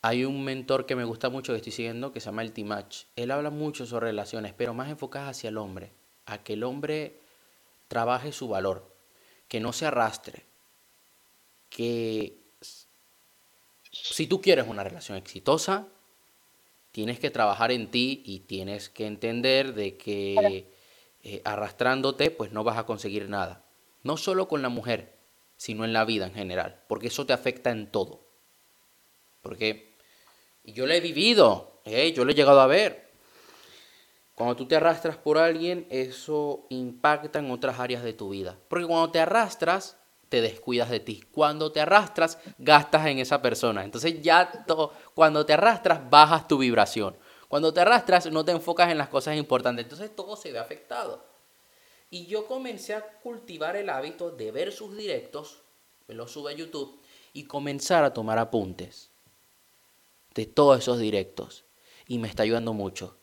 Hay 0.00 0.24
un 0.24 0.44
mentor 0.44 0.86
que 0.86 0.96
me 0.96 1.04
gusta 1.04 1.28
mucho 1.28 1.52
que 1.52 1.58
estoy 1.58 1.72
siguiendo 1.72 2.12
que 2.12 2.20
se 2.20 2.26
llama 2.26 2.42
el 2.42 2.52
Timach. 2.52 3.04
Él 3.16 3.30
habla 3.30 3.50
mucho 3.50 3.84
sobre 3.84 4.06
relaciones, 4.06 4.54
pero 4.56 4.72
más 4.72 4.88
enfocadas 4.88 5.30
hacia 5.36 5.48
el 5.48 5.58
hombre, 5.58 5.92
a 6.26 6.38
que 6.38 6.52
el 6.54 6.64
hombre 6.64 7.20
trabaje 7.88 8.32
su 8.32 8.48
valor, 8.48 8.94
que 9.48 9.60
no 9.60 9.72
se 9.72 9.86
arrastre, 9.86 10.44
que 11.68 12.38
si 13.90 14.26
tú 14.26 14.40
quieres 14.40 14.68
una 14.68 14.84
relación 14.84 15.18
exitosa, 15.18 15.88
tienes 16.92 17.18
que 17.18 17.30
trabajar 17.30 17.70
en 17.70 17.90
ti 17.90 18.22
y 18.24 18.40
tienes 18.40 18.88
que 18.88 19.06
entender 19.06 19.74
de 19.74 19.96
que 19.96 20.72
eh, 21.22 21.42
arrastrándote 21.44 22.30
pues 22.30 22.52
no 22.52 22.64
vas 22.64 22.78
a 22.78 22.86
conseguir 22.86 23.28
nada. 23.28 23.64
No 24.02 24.16
solo 24.16 24.48
con 24.48 24.62
la 24.62 24.68
mujer, 24.68 25.18
sino 25.56 25.84
en 25.84 25.92
la 25.92 26.04
vida 26.04 26.26
en 26.26 26.34
general, 26.34 26.82
porque 26.88 27.08
eso 27.08 27.26
te 27.26 27.32
afecta 27.32 27.70
en 27.70 27.90
todo. 27.90 28.24
Porque 29.42 29.94
yo 30.64 30.86
lo 30.86 30.94
he 30.94 31.00
vivido, 31.00 31.80
¿eh? 31.84 32.12
yo 32.12 32.24
lo 32.24 32.32
he 32.32 32.34
llegado 32.34 32.60
a 32.60 32.66
ver. 32.66 33.08
Cuando 34.34 34.54
tú 34.54 34.66
te 34.66 34.76
arrastras 34.76 35.16
por 35.16 35.36
alguien, 35.36 35.86
eso 35.90 36.66
impacta 36.70 37.40
en 37.40 37.50
otras 37.50 37.80
áreas 37.80 38.04
de 38.04 38.12
tu 38.12 38.30
vida. 38.30 38.56
Porque 38.68 38.86
cuando 38.86 39.10
te 39.10 39.18
arrastras, 39.18 39.97
te 40.28 40.40
descuidas 40.40 40.90
de 40.90 41.00
ti. 41.00 41.24
Cuando 41.32 41.72
te 41.72 41.80
arrastras, 41.80 42.38
gastas 42.58 43.06
en 43.06 43.18
esa 43.18 43.40
persona. 43.40 43.84
Entonces 43.84 44.20
ya 44.22 44.64
cuando 45.14 45.44
te 45.46 45.54
arrastras, 45.54 46.08
bajas 46.08 46.46
tu 46.48 46.58
vibración. 46.58 47.16
Cuando 47.48 47.72
te 47.72 47.80
arrastras, 47.80 48.30
no 48.30 48.44
te 48.44 48.52
enfocas 48.52 48.90
en 48.90 48.98
las 48.98 49.08
cosas 49.08 49.36
importantes. 49.36 49.84
Entonces 49.84 50.14
todo 50.14 50.36
se 50.36 50.52
ve 50.52 50.58
afectado. 50.58 51.24
Y 52.10 52.26
yo 52.26 52.46
comencé 52.46 52.94
a 52.94 53.04
cultivar 53.20 53.76
el 53.76 53.90
hábito 53.90 54.30
de 54.30 54.50
ver 54.50 54.72
sus 54.72 54.96
directos, 54.96 55.58
me 56.06 56.14
los 56.14 56.32
sube 56.32 56.52
a 56.52 56.56
YouTube, 56.56 56.98
y 57.32 57.44
comenzar 57.44 58.04
a 58.04 58.14
tomar 58.14 58.38
apuntes 58.38 59.10
de 60.34 60.46
todos 60.46 60.78
esos 60.78 60.98
directos 60.98 61.64
y 62.06 62.18
me 62.18 62.28
está 62.28 62.44
ayudando 62.44 62.72
mucho. 62.72 63.16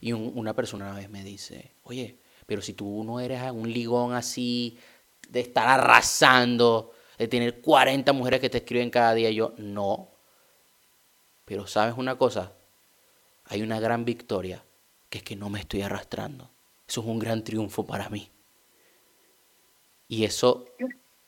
Y 0.00 0.12
una 0.12 0.54
persona 0.54 0.86
una 0.86 0.96
vez 0.96 1.10
me 1.10 1.24
dice, 1.24 1.72
oye, 1.82 2.18
pero 2.46 2.62
si 2.62 2.74
tú 2.74 3.02
no 3.04 3.20
eres 3.20 3.42
un 3.50 3.72
ligón 3.72 4.12
así, 4.12 4.78
de 5.34 5.40
estar 5.40 5.68
arrasando, 5.68 6.92
de 7.18 7.26
tener 7.26 7.60
40 7.60 8.12
mujeres 8.12 8.40
que 8.40 8.48
te 8.48 8.58
escriben 8.58 8.88
cada 8.88 9.12
día, 9.14 9.30
yo, 9.32 9.52
no. 9.58 10.08
Pero 11.44 11.66
sabes 11.66 11.96
una 11.98 12.16
cosa, 12.16 12.52
hay 13.46 13.60
una 13.60 13.80
gran 13.80 14.04
victoria, 14.04 14.64
que 15.10 15.18
es 15.18 15.24
que 15.24 15.34
no 15.34 15.50
me 15.50 15.58
estoy 15.58 15.82
arrastrando. 15.82 16.50
Eso 16.86 17.00
es 17.00 17.06
un 17.08 17.18
gran 17.18 17.42
triunfo 17.42 17.84
para 17.84 18.08
mí. 18.10 18.30
Y 20.06 20.24
eso 20.24 20.66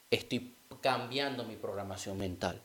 estoy 0.08 0.54
cambiando 0.80 1.42
mi 1.42 1.56
programación 1.56 2.16
mental. 2.16 2.62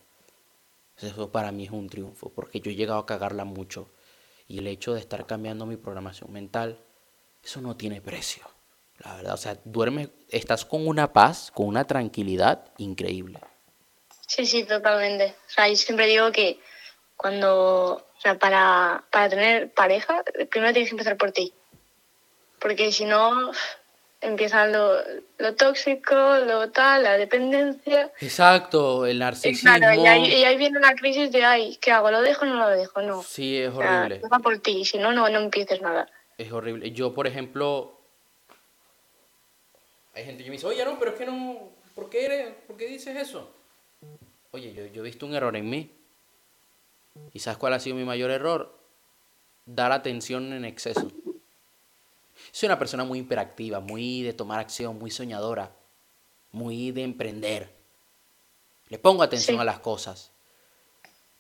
Eso 0.96 1.32
para 1.32 1.52
mí 1.52 1.66
es 1.66 1.72
un 1.72 1.90
triunfo, 1.90 2.30
porque 2.30 2.62
yo 2.62 2.70
he 2.70 2.76
llegado 2.76 3.00
a 3.00 3.08
cagarla 3.08 3.46
mucho. 3.46 3.90
Y 4.48 4.60
el 4.60 4.68
hecho 4.68 4.94
de 4.94 5.00
estar 5.00 5.26
cambiando 5.26 5.66
mi 5.66 5.76
programación 5.76 6.32
mental, 6.32 6.78
eso 7.44 7.62
no 7.62 7.76
tiene 7.76 8.00
precio. 8.00 8.44
La 9.04 9.16
verdad, 9.16 9.34
o 9.34 9.38
sea, 9.38 9.58
duermes, 9.64 10.10
estás 10.30 10.66
con 10.66 10.88
una 10.88 11.12
paz, 11.14 11.52
con 11.54 11.68
una 11.68 11.86
tranquilidad 11.86 12.66
increíble. 12.78 13.40
Sí, 14.28 14.46
sí, 14.46 14.64
totalmente. 14.64 15.36
O 15.48 15.50
sea, 15.50 15.68
yo 15.68 15.76
siempre 15.76 16.08
digo 16.08 16.32
que 16.32 16.60
cuando, 17.18 17.96
o 17.96 18.22
sea, 18.22 18.38
para, 18.38 19.04
para 19.12 19.30
tener 19.30 19.72
pareja, 19.74 20.24
primero 20.50 20.74
tienes 20.74 20.90
que 20.90 20.96
empezar 20.96 21.18
por 21.18 21.32
ti. 21.32 21.54
Porque 22.60 22.92
si 22.92 23.06
no, 23.06 23.52
empieza 24.22 24.68
lo, 24.68 24.98
lo 25.40 25.56
tóxico, 25.56 26.16
lo 26.16 26.70
tal, 26.70 27.04
la 27.04 27.18
dependencia. 27.18 28.12
Exacto, 28.20 29.06
el 29.06 29.20
narcisismo. 29.20 29.72
Y, 29.96 30.06
ahí, 30.06 30.58
viene 30.58 30.80
la 30.80 30.96
crisis 30.96 31.32
de, 31.32 31.44
ay, 31.44 31.78
¿qué 31.82 31.92
hago? 31.92 32.12
¿Lo 32.12 32.22
dejo 32.22 32.46
o 32.46 32.48
no 32.48 32.56
lo 32.56 32.70
dejo? 32.70 33.02
No. 33.02 33.24
Sí, 33.24 33.58
es 33.58 33.74
horrible. 33.74 34.22
va 34.32 34.40
por 34.40 34.60
ti, 34.60 34.86
si 34.86 35.00
no, 35.00 35.12
no, 35.12 35.28
no 35.28 35.40
empieces 35.40 35.82
nada. 35.82 36.08
Es 36.38 36.52
horrible. 36.52 36.92
Yo, 36.92 37.14
por 37.14 37.28
ejemplo, 37.28 38.01
hay 40.14 40.26
gente 40.26 40.44
que 40.44 40.50
me 40.50 40.56
dice, 40.56 40.68
oye, 40.68 40.84
no, 40.84 41.00
pero 41.00 41.12
es 41.12 41.18
que 41.18 41.26
no, 41.26 41.70
¿por 41.96 42.10
qué, 42.10 42.26
eres, 42.26 42.54
¿por 42.68 42.78
qué 42.78 42.88
dices 42.88 43.16
eso? 43.16 43.52
Oye, 44.52 44.74
yo, 44.74 44.86
yo 44.88 45.02
he 45.02 45.06
visto 45.06 45.26
un 45.26 45.36
error 45.36 45.56
en 45.56 45.70
mí. 45.70 45.92
¿Y 47.34 47.40
sabes 47.40 47.58
cuál 47.58 47.74
ha 47.74 47.80
sido 47.80 47.96
mi 47.96 48.04
mayor 48.04 48.32
error? 48.32 48.78
Dar 49.66 49.92
atención 49.92 50.52
en 50.54 50.66
exceso. 50.66 51.12
Soy 52.52 52.68
una 52.68 52.80
persona 52.80 53.04
muy 53.04 53.20
hiperactiva, 53.20 53.80
muy 53.80 54.24
de 54.24 54.34
tomar 54.34 54.60
acción, 54.60 54.98
muy 54.98 55.12
soñadora, 55.12 55.72
muy 56.52 56.92
de 56.92 57.04
emprender. 57.04 57.70
Le 58.90 58.98
pongo 58.98 59.24
atención 59.24 59.60
a 59.60 59.64
las 59.64 59.80
cosas. 59.80 60.32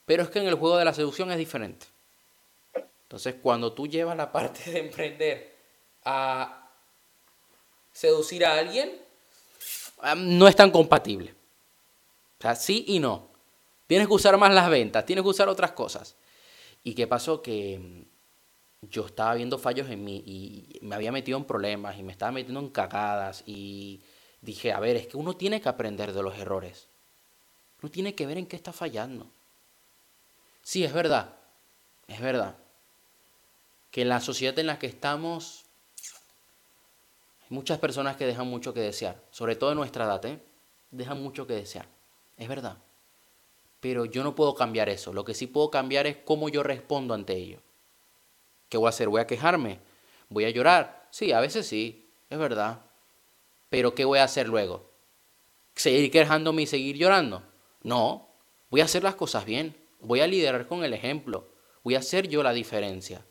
Pero 0.05 0.23
es 0.23 0.29
que 0.29 0.39
en 0.39 0.47
el 0.47 0.55
juego 0.55 0.77
de 0.77 0.85
la 0.85 0.93
seducción 0.93 1.31
es 1.31 1.37
diferente. 1.37 1.85
Entonces, 3.03 3.35
cuando 3.41 3.73
tú 3.73 3.87
llevas 3.87 4.15
la 4.15 4.31
parte 4.33 4.71
de 4.71 4.79
emprender 4.79 5.55
a 6.05 6.60
seducir 8.01 8.43
a 8.43 8.57
alguien, 8.57 8.99
no 10.17 10.47
es 10.47 10.55
tan 10.55 10.71
compatible. 10.71 11.35
O 12.39 12.41
sea, 12.41 12.55
sí 12.55 12.83
y 12.87 12.97
no. 12.97 13.27
Tienes 13.85 14.07
que 14.07 14.13
usar 14.15 14.35
más 14.37 14.51
las 14.51 14.71
ventas, 14.71 15.05
tienes 15.05 15.21
que 15.21 15.29
usar 15.29 15.47
otras 15.47 15.73
cosas. 15.73 16.15
¿Y 16.83 16.95
qué 16.95 17.05
pasó? 17.05 17.43
Que 17.43 18.03
yo 18.81 19.05
estaba 19.05 19.35
viendo 19.35 19.59
fallos 19.59 19.87
en 19.87 20.03
mí 20.03 20.23
y 20.25 20.79
me 20.81 20.95
había 20.95 21.11
metido 21.11 21.37
en 21.37 21.45
problemas 21.45 21.95
y 21.99 22.01
me 22.01 22.11
estaba 22.11 22.31
metiendo 22.31 22.59
en 22.59 22.69
cagadas 22.69 23.43
y 23.45 24.01
dije, 24.41 24.71
a 24.71 24.79
ver, 24.79 24.95
es 24.95 25.05
que 25.05 25.17
uno 25.17 25.35
tiene 25.35 25.61
que 25.61 25.69
aprender 25.69 26.11
de 26.11 26.23
los 26.23 26.35
errores. 26.39 26.87
Uno 27.83 27.91
tiene 27.91 28.15
que 28.15 28.25
ver 28.25 28.39
en 28.39 28.47
qué 28.47 28.55
está 28.55 28.73
fallando. 28.73 29.27
Sí, 30.63 30.83
es 30.83 30.91
verdad, 30.91 31.35
es 32.07 32.19
verdad. 32.19 32.55
Que 33.91 34.01
en 34.01 34.09
la 34.09 34.21
sociedad 34.21 34.57
en 34.57 34.65
la 34.65 34.79
que 34.79 34.87
estamos 34.87 35.65
muchas 37.51 37.79
personas 37.79 38.15
que 38.15 38.25
dejan 38.25 38.47
mucho 38.47 38.73
que 38.73 38.79
desear, 38.79 39.21
sobre 39.29 39.55
todo 39.55 39.71
en 39.71 39.77
nuestra 39.77 40.05
edad, 40.05 40.25
¿eh? 40.25 40.39
Dejan 40.89 41.21
mucho 41.21 41.45
que 41.45 41.53
desear. 41.53 41.85
Es 42.37 42.47
verdad. 42.47 42.77
Pero 43.81 44.05
yo 44.05 44.23
no 44.23 44.35
puedo 44.35 44.55
cambiar 44.55 44.87
eso. 44.89 45.11
Lo 45.11 45.25
que 45.25 45.33
sí 45.33 45.47
puedo 45.47 45.69
cambiar 45.69 46.07
es 46.07 46.17
cómo 46.23 46.47
yo 46.49 46.63
respondo 46.63 47.13
ante 47.13 47.33
ello. 47.33 47.59
¿Qué 48.69 48.77
voy 48.77 48.87
a 48.87 48.89
hacer? 48.89 49.09
¿Voy 49.09 49.19
a 49.19 49.27
quejarme? 49.27 49.79
¿Voy 50.29 50.45
a 50.45 50.49
llorar? 50.49 51.07
Sí, 51.11 51.33
a 51.33 51.41
veces 51.41 51.67
sí, 51.67 52.09
es 52.29 52.39
verdad. 52.39 52.83
Pero 53.69 53.95
¿qué 53.95 54.05
voy 54.05 54.19
a 54.19 54.23
hacer 54.23 54.47
luego? 54.47 54.89
¿Seguir 55.75 56.09
quejándome 56.09 56.61
y 56.61 56.67
seguir 56.67 56.95
llorando? 56.95 57.43
No, 57.83 58.29
voy 58.69 58.79
a 58.79 58.85
hacer 58.85 59.03
las 59.03 59.15
cosas 59.15 59.45
bien. 59.45 59.75
Voy 59.99 60.21
a 60.21 60.27
liderar 60.27 60.67
con 60.67 60.85
el 60.85 60.93
ejemplo. 60.93 61.49
Voy 61.83 61.95
a 61.95 61.99
hacer 61.99 62.29
yo 62.29 62.43
la 62.43 62.53
diferencia. 62.53 63.25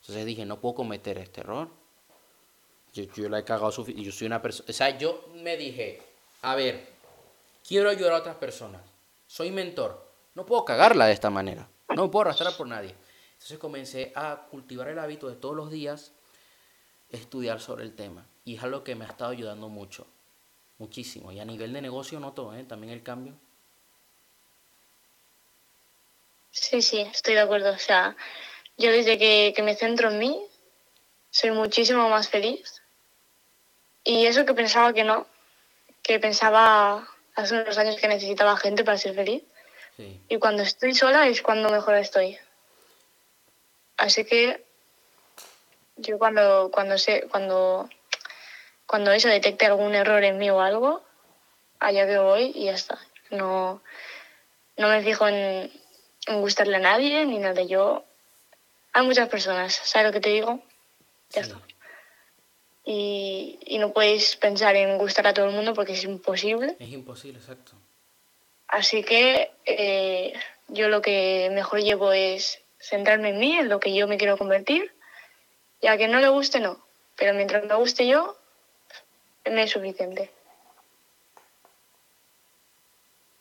Entonces 0.00 0.26
dije, 0.26 0.44
no 0.44 0.60
puedo 0.60 0.74
cometer 0.74 1.18
este 1.18 1.42
error. 1.42 1.77
Yo, 3.06 3.28
la 3.28 3.38
he 3.38 3.44
cagado 3.44 3.70
suficiente. 3.70 4.04
Yo 4.04 4.12
soy 4.12 4.26
una 4.26 4.42
persona. 4.42 4.66
O 4.68 4.72
sea, 4.72 4.96
yo 4.96 5.28
me 5.34 5.56
dije, 5.56 6.02
a 6.42 6.54
ver, 6.54 6.86
quiero 7.66 7.90
ayudar 7.90 8.14
a 8.14 8.18
otras 8.18 8.36
personas. 8.36 8.80
Soy 9.26 9.50
mentor. 9.50 10.06
No 10.34 10.46
puedo 10.46 10.64
cagarla 10.64 11.06
de 11.06 11.12
esta 11.12 11.30
manera. 11.30 11.68
No 11.94 12.04
me 12.04 12.08
puedo 12.10 12.22
arrastrar 12.22 12.56
por 12.56 12.66
nadie. 12.66 12.94
Entonces 13.32 13.58
comencé 13.58 14.12
a 14.14 14.46
cultivar 14.50 14.88
el 14.88 14.98
hábito 14.98 15.28
de 15.28 15.36
todos 15.36 15.54
los 15.54 15.70
días 15.70 16.12
estudiar 17.10 17.60
sobre 17.60 17.84
el 17.84 17.94
tema. 17.94 18.26
Y 18.44 18.56
es 18.56 18.62
algo 18.62 18.84
que 18.84 18.94
me 18.94 19.04
ha 19.04 19.08
estado 19.08 19.30
ayudando 19.30 19.68
mucho. 19.68 20.06
Muchísimo. 20.78 21.32
Y 21.32 21.40
a 21.40 21.44
nivel 21.44 21.72
de 21.72 21.82
negocio 21.82 22.20
noto 22.20 22.54
¿eh? 22.54 22.64
también 22.64 22.92
el 22.92 23.02
cambio. 23.02 23.34
Sí, 26.50 26.82
sí, 26.82 27.00
estoy 27.00 27.34
de 27.34 27.40
acuerdo. 27.40 27.70
O 27.70 27.78
sea, 27.78 28.16
yo 28.76 28.90
desde 28.90 29.18
que 29.18 29.62
me 29.62 29.74
centro 29.76 30.10
en 30.10 30.18
mí, 30.18 30.40
soy 31.30 31.50
muchísimo 31.50 32.08
más 32.08 32.28
feliz. 32.28 32.82
Y 34.08 34.24
eso 34.26 34.46
que 34.46 34.54
pensaba 34.54 34.94
que 34.94 35.04
no, 35.04 35.26
que 36.02 36.18
pensaba 36.18 37.06
hace 37.34 37.54
unos 37.60 37.76
años 37.76 37.96
que 37.96 38.08
necesitaba 38.08 38.56
gente 38.56 38.82
para 38.82 38.96
ser 38.96 39.14
feliz. 39.14 39.42
Sí. 39.98 40.18
Y 40.30 40.38
cuando 40.38 40.62
estoy 40.62 40.94
sola 40.94 41.26
es 41.28 41.42
cuando 41.42 41.68
mejor 41.68 41.94
estoy. 41.96 42.38
Así 43.98 44.24
que 44.24 44.64
yo 45.96 46.16
cuando, 46.18 46.70
cuando 46.72 46.96
sé, 46.96 47.26
cuando, 47.30 47.90
cuando 48.86 49.12
eso 49.12 49.28
detecte 49.28 49.66
algún 49.66 49.94
error 49.94 50.24
en 50.24 50.38
mí 50.38 50.48
o 50.48 50.60
algo, 50.62 51.02
allá 51.78 52.06
que 52.06 52.16
voy 52.18 52.52
y 52.54 52.64
ya 52.64 52.72
está. 52.72 52.98
No, 53.30 53.82
no 54.78 54.88
me 54.88 55.02
fijo 55.02 55.28
en, 55.28 55.70
en 56.28 56.40
gustarle 56.40 56.76
a 56.76 56.80
nadie 56.80 57.26
ni 57.26 57.38
nada. 57.38 57.60
Yo 57.62 58.04
hay 58.94 59.04
muchas 59.04 59.28
personas, 59.28 59.74
¿sabes 59.74 60.06
lo 60.06 60.12
que 60.14 60.20
te 60.20 60.30
digo? 60.30 60.62
Ya 61.30 61.44
Sí. 61.44 61.50
está. 61.50 61.67
Y, 62.90 63.58
y 63.66 63.76
no 63.76 63.92
puedes 63.92 64.36
pensar 64.36 64.74
en 64.74 64.96
gustar 64.96 65.26
a 65.26 65.34
todo 65.34 65.44
el 65.44 65.52
mundo 65.54 65.74
porque 65.74 65.92
es 65.92 66.04
imposible. 66.04 66.74
Es 66.78 66.88
imposible, 66.88 67.38
exacto. 67.38 67.72
Así 68.66 69.04
que 69.04 69.50
eh, 69.66 70.32
yo 70.68 70.88
lo 70.88 71.02
que 71.02 71.50
mejor 71.52 71.80
llevo 71.82 72.12
es 72.12 72.62
centrarme 72.80 73.28
en 73.28 73.38
mí, 73.40 73.58
en 73.58 73.68
lo 73.68 73.78
que 73.78 73.94
yo 73.94 74.08
me 74.08 74.16
quiero 74.16 74.38
convertir. 74.38 74.90
Y 75.82 75.86
a 75.88 75.98
quien 75.98 76.10
no 76.12 76.18
le 76.20 76.28
guste, 76.30 76.60
no. 76.60 76.82
Pero 77.16 77.34
mientras 77.34 77.62
me 77.66 77.74
guste 77.74 78.06
yo, 78.06 78.38
me 79.44 79.64
es 79.64 79.70
suficiente. 79.70 80.30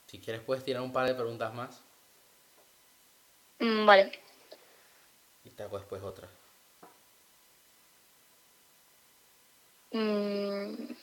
Si 0.08 0.20
quieres 0.20 0.42
puedes 0.42 0.66
tirar 0.66 0.82
un 0.82 0.92
par 0.92 1.08
de 1.08 1.16
preguntas 1.16 1.54
más 1.54 1.84
Mm, 3.60 3.86
vale. 3.86 4.12
y 5.46 5.50
te 5.52 5.64
hago 5.64 5.78
después 5.80 6.04
otra. 6.04 6.28
Mm, 9.98 10.94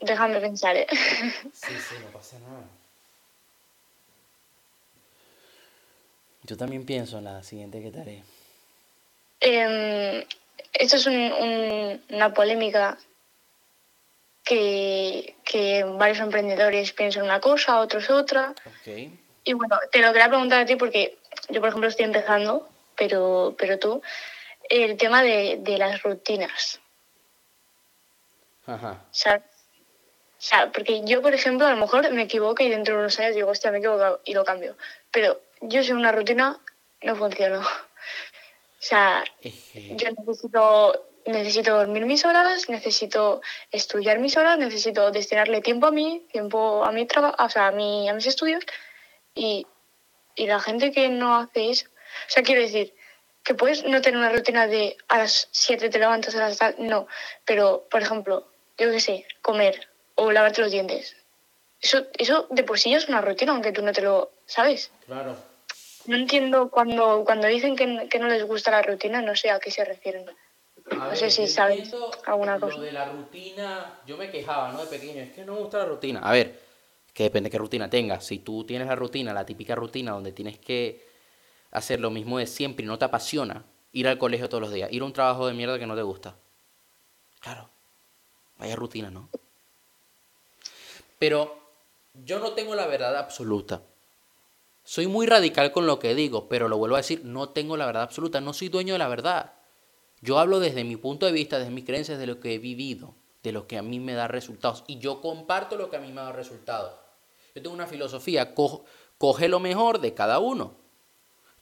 déjame 0.00 0.40
pensar, 0.40 0.76
¿eh? 0.76 0.86
Sí, 1.52 1.72
sí, 1.78 1.94
no 2.00 2.08
pasa 2.18 2.38
nada. 2.40 2.64
Yo 6.42 6.56
también 6.56 6.84
pienso 6.84 7.18
en 7.18 7.24
la 7.24 7.42
siguiente 7.42 7.80
que 7.82 7.90
te 7.90 8.00
haré. 8.00 8.22
Em, 9.40 10.24
esto 10.72 10.96
es 10.96 11.06
un- 11.06 11.32
un- 11.32 12.02
una 12.10 12.34
polémica 12.34 12.98
que, 14.44 15.36
que 15.44 15.84
varios 15.84 16.18
emprendedores 16.20 16.92
piensan 16.92 17.24
una 17.24 17.40
cosa, 17.40 17.80
otros 17.80 18.10
otra. 18.10 18.54
Ok. 18.66 19.10
Y 19.44 19.52
bueno, 19.54 19.78
te 19.90 20.00
lo 20.00 20.12
quería 20.12 20.28
preguntar 20.28 20.60
a 20.60 20.66
ti 20.66 20.76
porque 20.76 21.16
yo, 21.48 21.60
por 21.60 21.68
ejemplo, 21.68 21.88
estoy 21.88 22.04
empezando, 22.06 22.68
pero, 22.96 23.54
pero 23.58 23.78
tú, 23.78 24.02
el 24.68 24.96
tema 24.98 25.22
de, 25.22 25.58
de 25.60 25.78
las 25.78 26.02
rutinas. 26.02 26.80
Ajá. 28.66 29.04
O 29.10 29.14
sea, 29.14 29.42
o 30.44 30.46
sea, 30.46 30.70
porque 30.72 31.02
yo, 31.04 31.22
por 31.22 31.32
ejemplo, 31.32 31.66
a 31.66 31.70
lo 31.70 31.76
mejor 31.76 32.10
me 32.12 32.22
equivoco 32.22 32.62
y 32.62 32.68
dentro 32.68 32.94
de 32.94 33.00
unos 33.00 33.18
años 33.18 33.34
digo, 33.34 33.50
hostia, 33.50 33.70
me 33.70 33.78
he 33.78 33.80
equivocado 33.80 34.20
y 34.26 34.34
lo 34.34 34.44
cambio. 34.44 34.76
Pero 35.10 35.40
yo 35.62 35.82
sin 35.82 35.96
una 35.96 36.12
rutina 36.12 36.60
no 37.02 37.16
funciono. 37.16 37.62
O 38.76 38.86
sea, 38.86 39.24
yo 39.42 40.10
necesito, 40.10 41.06
necesito 41.24 41.74
dormir 41.74 42.04
mis 42.04 42.22
horas, 42.26 42.68
necesito 42.68 43.40
estudiar 43.70 44.18
mis 44.18 44.36
horas, 44.36 44.58
necesito 44.58 45.10
destinarle 45.10 45.62
tiempo 45.62 45.86
a 45.86 45.90
mí, 45.90 46.26
tiempo 46.30 46.84
a 46.84 46.92
mi 46.92 47.06
trabajo, 47.06 47.34
o 47.42 47.48
sea, 47.48 47.68
a, 47.68 47.70
mi, 47.70 48.06
a 48.10 48.12
mis 48.12 48.26
estudios. 48.26 48.62
Y, 49.34 49.66
y 50.34 50.46
la 50.46 50.60
gente 50.60 50.92
que 50.92 51.08
no 51.08 51.34
hace 51.34 51.70
eso, 51.70 51.86
o 51.88 52.30
sea, 52.30 52.42
quiero 52.42 52.60
decir, 52.60 52.94
que 53.42 53.54
puedes 53.54 53.84
no 53.84 54.02
tener 54.02 54.18
una 54.18 54.28
rutina 54.28 54.66
de 54.66 54.98
a 55.08 55.16
las 55.16 55.48
7 55.52 55.88
te 55.88 55.98
levantas, 55.98 56.34
a 56.34 56.40
las 56.40 56.58
tal, 56.58 56.74
no, 56.78 57.06
pero, 57.46 57.86
por 57.90 58.02
ejemplo, 58.02 58.46
yo 58.78 58.90
qué 58.90 59.00
sé, 59.00 59.26
comer 59.42 59.88
o 60.14 60.30
lavarte 60.32 60.60
los 60.62 60.70
dientes. 60.70 61.16
Eso, 61.80 62.06
eso 62.18 62.46
de 62.50 62.64
por 62.64 62.78
sí 62.78 62.90
ya 62.90 62.96
es 62.98 63.08
una 63.08 63.20
rutina, 63.20 63.52
aunque 63.52 63.72
tú 63.72 63.82
no 63.82 63.92
te 63.92 64.02
lo 64.02 64.32
sabes. 64.46 64.90
Claro. 65.06 65.36
No 66.06 66.16
entiendo 66.16 66.70
cuando, 66.70 67.24
cuando 67.24 67.46
dicen 67.48 67.76
que, 67.76 68.08
que 68.08 68.18
no 68.18 68.28
les 68.28 68.44
gusta 68.44 68.70
la 68.70 68.82
rutina, 68.82 69.22
no 69.22 69.34
sé 69.36 69.50
a 69.50 69.58
qué 69.60 69.70
se 69.70 69.84
refieren. 69.84 70.26
A 70.90 70.94
No 70.96 71.08
ver, 71.08 71.16
sé 71.16 71.30
si 71.30 71.46
sabes 71.48 71.94
alguna 72.26 72.54
lo 72.58 72.60
cosa. 72.68 72.80
de 72.80 72.92
la 72.92 73.06
rutina, 73.06 74.00
yo 74.06 74.16
me 74.16 74.30
quejaba, 74.30 74.70
¿no? 74.72 74.80
De 74.80 74.86
pequeño, 74.86 75.22
es 75.22 75.32
que 75.32 75.44
no 75.44 75.54
me 75.54 75.60
gusta 75.60 75.78
la 75.78 75.84
rutina. 75.86 76.20
A 76.20 76.32
ver, 76.32 76.60
que 77.12 77.22
depende 77.24 77.48
de 77.48 77.52
qué 77.52 77.58
rutina 77.58 77.88
tengas. 77.88 78.24
Si 78.26 78.38
tú 78.40 78.64
tienes 78.64 78.88
la 78.88 78.94
rutina, 78.96 79.32
la 79.32 79.46
típica 79.46 79.74
rutina 79.74 80.12
donde 80.12 80.32
tienes 80.32 80.58
que 80.58 81.06
hacer 81.70 82.00
lo 82.00 82.10
mismo 82.10 82.38
de 82.38 82.46
siempre 82.46 82.84
y 82.84 82.88
no 82.88 82.98
te 82.98 83.04
apasiona, 83.06 83.64
ir 83.92 84.08
al 84.08 84.18
colegio 84.18 84.48
todos 84.48 84.60
los 84.62 84.72
días, 84.72 84.92
ir 84.92 85.02
a 85.02 85.04
un 85.06 85.12
trabajo 85.12 85.46
de 85.46 85.54
mierda 85.54 85.78
que 85.78 85.86
no 85.86 85.96
te 85.96 86.02
gusta. 86.02 86.36
Claro, 87.40 87.70
vaya 88.58 88.76
rutina, 88.76 89.10
¿no? 89.10 89.28
Pero 91.18 91.56
yo 92.24 92.38
no 92.38 92.52
tengo 92.52 92.74
la 92.74 92.86
verdad 92.86 93.16
absoluta. 93.16 93.82
Soy 94.84 95.06
muy 95.06 95.26
radical 95.26 95.72
con 95.72 95.86
lo 95.86 95.98
que 95.98 96.14
digo, 96.14 96.48
pero 96.48 96.68
lo 96.68 96.76
vuelvo 96.76 96.96
a 96.96 96.98
decir, 96.98 97.22
no 97.24 97.48
tengo 97.48 97.76
la 97.76 97.86
verdad 97.86 98.02
absoluta, 98.02 98.40
no 98.40 98.52
soy 98.52 98.68
dueño 98.68 98.92
de 98.94 98.98
la 98.98 99.08
verdad. 99.08 99.52
Yo 100.20 100.38
hablo 100.38 100.60
desde 100.60 100.84
mi 100.84 100.96
punto 100.96 101.26
de 101.26 101.32
vista, 101.32 101.58
desde 101.58 101.70
mis 101.70 101.84
creencias, 101.84 102.18
de 102.18 102.26
lo 102.26 102.40
que 102.40 102.54
he 102.54 102.58
vivido, 102.58 103.14
de 103.42 103.52
lo 103.52 103.66
que 103.66 103.78
a 103.78 103.82
mí 103.82 103.98
me 104.00 104.12
da 104.14 104.28
resultados. 104.28 104.84
Y 104.86 104.98
yo 104.98 105.20
comparto 105.20 105.76
lo 105.76 105.90
que 105.90 105.96
a 105.96 106.00
mí 106.00 106.08
me 106.08 106.20
da 106.20 106.32
resultados. 106.32 106.92
Yo 107.54 107.62
tengo 107.62 107.74
una 107.74 107.86
filosofía, 107.86 108.54
co- 108.54 108.84
coge 109.18 109.48
lo 109.48 109.60
mejor 109.60 110.00
de 110.00 110.12
cada 110.14 110.38
uno. 110.38 110.74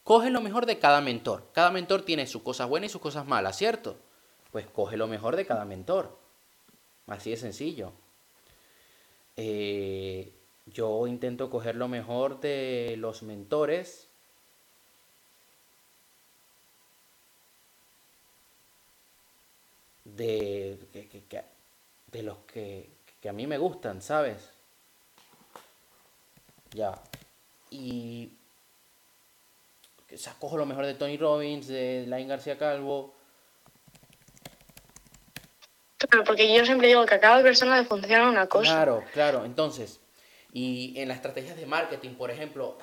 Coge 0.04 0.30
lo 0.30 0.40
mejor 0.40 0.66
de 0.66 0.78
cada 0.80 1.00
mentor. 1.00 1.44
Cada 1.52 1.70
mentor 1.70 2.02
tiene 2.02 2.26
sus 2.26 2.42
cosas 2.42 2.68
buenas 2.68 2.90
y 2.90 2.92
sus 2.92 3.00
cosas 3.00 3.26
malas, 3.26 3.56
¿cierto? 3.56 3.96
Pues 4.50 4.66
coge 4.66 4.96
lo 4.96 5.06
mejor 5.06 5.36
de 5.36 5.46
cada 5.46 5.64
mentor. 5.64 6.16
Así 7.06 7.30
de 7.30 7.36
sencillo. 7.36 7.92
Eh, 9.36 10.32
yo 10.66 11.06
intento 11.06 11.50
coger 11.50 11.76
lo 11.76 11.88
mejor 11.88 12.40
de 12.40 12.94
los 12.98 13.22
mentores. 13.22 14.08
De, 20.04 20.78
que- 20.92 21.08
que- 21.30 21.44
de 22.12 22.22
los 22.22 22.38
que, 22.50 22.90
que 23.20 23.28
a 23.28 23.32
mí 23.32 23.46
me 23.46 23.58
gustan, 23.58 24.02
¿sabes? 24.02 24.50
Ya. 26.74 26.94
Y. 27.70 28.32
O 30.14 30.16
sea, 30.16 30.34
cojo 30.38 30.56
lo 30.56 30.66
mejor 30.66 30.86
de 30.86 30.94
Tony 30.94 31.16
Robbins, 31.16 31.66
de 31.68 32.04
Lain 32.06 32.28
García 32.28 32.58
Calvo. 32.58 33.14
Porque 36.26 36.54
yo 36.54 36.64
siempre 36.64 36.88
digo 36.88 37.06
que 37.06 37.14
a 37.14 37.20
cada 37.20 37.42
persona 37.42 37.80
le 37.80 37.86
funciona 37.86 38.28
una 38.28 38.46
cosa. 38.46 38.70
Claro, 38.70 39.04
claro. 39.12 39.44
Entonces, 39.44 40.00
y 40.52 40.92
en 40.96 41.08
las 41.08 41.16
estrategias 41.16 41.56
de 41.56 41.66
marketing, 41.66 42.10
por 42.10 42.30
ejemplo, 42.30 42.78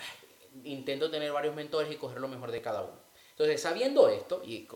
intento 0.63 1.11
tener 1.11 1.31
varios 1.31 1.55
mentores 1.55 1.91
y 1.91 1.95
coger 1.95 2.19
lo 2.19 2.27
mejor 2.27 2.51
de 2.51 2.61
cada 2.61 2.81
uno. 2.81 2.99
Entonces, 3.31 3.61
sabiendo 3.61 4.09
esto, 4.09 4.41
y 4.43 4.67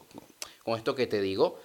con 0.63 0.77
esto 0.77 0.95
que 0.95 1.07
te 1.07 1.19
digo, 1.19 1.59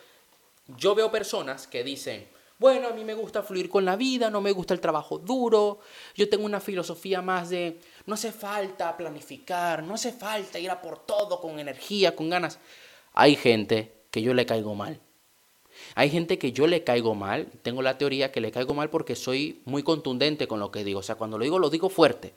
yo 0.76 0.94
veo 0.94 1.10
personas 1.10 1.66
que 1.66 1.84
dicen, 1.84 2.28
bueno, 2.58 2.88
a 2.88 2.92
mí 2.92 3.04
me 3.04 3.14
gusta 3.14 3.42
fluir 3.42 3.68
con 3.68 3.84
la 3.84 3.94
vida, 3.94 4.30
no 4.30 4.40
me 4.40 4.50
gusta 4.50 4.74
el 4.74 4.80
trabajo 4.80 5.18
duro, 5.18 5.78
yo 6.16 6.28
tengo 6.28 6.44
una 6.44 6.60
filosofía 6.60 7.22
más 7.22 7.50
de, 7.50 7.78
no 8.06 8.14
hace 8.14 8.32
falta 8.32 8.96
planificar, 8.96 9.84
no 9.84 9.94
hace 9.94 10.12
falta 10.12 10.58
ir 10.58 10.70
a 10.70 10.82
por 10.82 11.06
todo 11.06 11.40
con 11.40 11.60
energía, 11.60 12.16
con 12.16 12.30
ganas. 12.30 12.58
Hay 13.12 13.36
gente 13.36 13.92
que 14.10 14.22
yo 14.22 14.34
le 14.34 14.44
caigo 14.44 14.74
mal. 14.74 15.00
Hay 15.94 16.10
gente 16.10 16.38
que 16.38 16.52
yo 16.52 16.66
le 16.66 16.84
caigo 16.84 17.14
mal, 17.14 17.48
tengo 17.62 17.82
la 17.82 17.98
teoría 17.98 18.30
que 18.32 18.40
le 18.40 18.52
caigo 18.52 18.74
mal 18.74 18.90
porque 18.90 19.16
soy 19.16 19.60
muy 19.64 19.82
contundente 19.82 20.46
con 20.46 20.60
lo 20.60 20.70
que 20.70 20.84
digo, 20.84 21.00
o 21.00 21.02
sea, 21.02 21.16
cuando 21.16 21.38
lo 21.38 21.44
digo, 21.44 21.58
lo 21.58 21.70
digo 21.70 21.88
fuerte. 21.88 22.34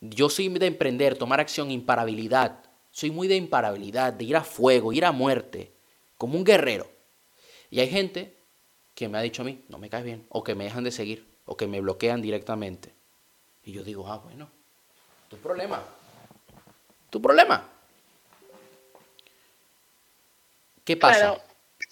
Yo 0.00 0.30
soy 0.30 0.48
de 0.48 0.66
emprender, 0.66 1.18
tomar 1.18 1.40
acción, 1.40 1.70
imparabilidad. 1.70 2.64
Soy 2.90 3.10
muy 3.10 3.28
de 3.28 3.36
imparabilidad, 3.36 4.12
de 4.12 4.24
ir 4.24 4.36
a 4.36 4.42
fuego, 4.42 4.92
ir 4.92 5.04
a 5.04 5.12
muerte, 5.12 5.72
como 6.16 6.36
un 6.36 6.44
guerrero. 6.44 6.90
Y 7.70 7.80
hay 7.80 7.88
gente 7.88 8.34
que 8.94 9.08
me 9.08 9.18
ha 9.18 9.22
dicho 9.22 9.42
a 9.42 9.44
mí, 9.44 9.62
no 9.68 9.78
me 9.78 9.88
caes 9.90 10.04
bien, 10.04 10.26
o 10.28 10.42
que 10.42 10.54
me 10.54 10.64
dejan 10.64 10.84
de 10.84 10.90
seguir, 10.90 11.26
o 11.44 11.56
que 11.56 11.66
me 11.66 11.80
bloquean 11.80 12.22
directamente. 12.22 12.92
Y 13.62 13.72
yo 13.72 13.84
digo, 13.84 14.08
ah, 14.08 14.18
bueno, 14.18 14.50
tu 15.28 15.36
problema. 15.36 15.82
Tu 17.10 17.20
problema. 17.20 17.68
¿Qué 20.84 20.96
pasa? 20.96 21.40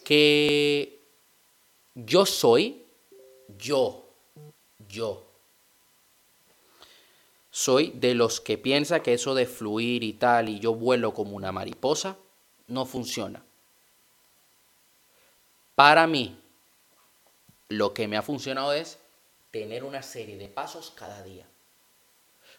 Que 0.09 1.03
yo 1.95 2.25
soy, 2.25 2.83
yo, 3.59 4.09
yo, 4.89 5.27
soy 7.51 7.91
de 7.91 8.15
los 8.15 8.41
que 8.41 8.57
piensa 8.57 9.03
que 9.03 9.13
eso 9.13 9.35
de 9.35 9.45
fluir 9.45 10.03
y 10.03 10.15
tal 10.15 10.49
y 10.49 10.61
yo 10.61 10.75
vuelo 10.75 11.13
como 11.13 11.37
una 11.37 11.53
mariposa 11.53 12.17
no 12.69 12.87
funciona. 12.87 13.45
Para 15.75 16.07
mí, 16.07 16.41
lo 17.69 17.93
que 17.93 18.09
me 18.09 18.17
ha 18.17 18.23
funcionado 18.23 18.73
es 18.73 18.99
tener 19.51 19.85
una 19.85 20.03
serie 20.03 20.39
de 20.39 20.49
pasos 20.49 20.91
cada 20.97 21.23
día. 21.23 21.45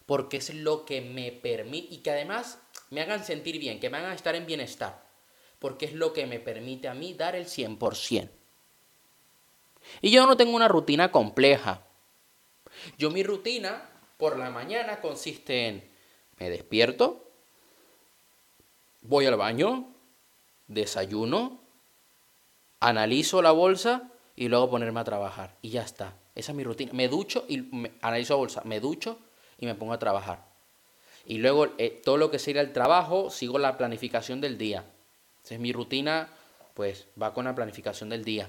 Porque 0.06 0.36
es 0.36 0.54
lo 0.54 0.84
que 0.84 1.00
me 1.00 1.32
permite 1.32 1.94
y 1.94 1.98
que 1.98 2.12
además 2.12 2.60
me 2.90 3.00
hagan 3.00 3.24
sentir 3.24 3.58
bien, 3.58 3.80
que 3.80 3.90
me 3.90 3.96
hagan 3.98 4.12
estar 4.12 4.36
en 4.36 4.46
bienestar. 4.46 5.09
Porque 5.60 5.86
es 5.86 5.92
lo 5.92 6.12
que 6.12 6.26
me 6.26 6.40
permite 6.40 6.88
a 6.88 6.94
mí 6.94 7.14
dar 7.14 7.36
el 7.36 7.46
100%. 7.46 8.28
Y 10.02 10.10
yo 10.10 10.26
no 10.26 10.36
tengo 10.36 10.56
una 10.56 10.66
rutina 10.66 11.12
compleja. 11.12 11.82
Yo 12.98 13.10
mi 13.10 13.22
rutina 13.22 13.88
por 14.16 14.36
la 14.38 14.50
mañana 14.50 15.00
consiste 15.00 15.68
en 15.68 15.90
me 16.40 16.48
despierto, 16.48 17.22
voy 19.02 19.26
al 19.26 19.36
baño, 19.36 19.92
desayuno, 20.68 21.60
analizo 22.80 23.42
la 23.42 23.50
bolsa 23.50 24.10
y 24.36 24.48
luego 24.48 24.70
ponerme 24.70 25.00
a 25.00 25.04
trabajar. 25.04 25.54
Y 25.60 25.68
ya 25.68 25.82
está. 25.82 26.14
Esa 26.34 26.52
es 26.52 26.56
mi 26.56 26.64
rutina. 26.64 26.92
Me 26.94 27.08
ducho 27.08 27.44
y 27.46 27.58
me, 27.58 27.92
analizo 28.00 28.34
la 28.34 28.38
bolsa. 28.38 28.62
Me 28.64 28.80
ducho 28.80 29.18
y 29.58 29.66
me 29.66 29.74
pongo 29.74 29.92
a 29.92 29.98
trabajar. 29.98 30.46
Y 31.26 31.38
luego 31.38 31.68
eh, 31.76 32.00
todo 32.02 32.16
lo 32.16 32.30
que 32.30 32.38
sería 32.38 32.62
el 32.62 32.72
trabajo, 32.72 33.28
sigo 33.28 33.58
la 33.58 33.76
planificación 33.76 34.40
del 34.40 34.56
día. 34.56 34.84
Esa 35.44 35.54
es 35.54 35.60
mi 35.60 35.72
rutina, 35.72 36.28
pues 36.74 37.06
va 37.20 37.34
con 37.34 37.44
la 37.44 37.54
planificación 37.54 38.08
del 38.08 38.24
día. 38.24 38.48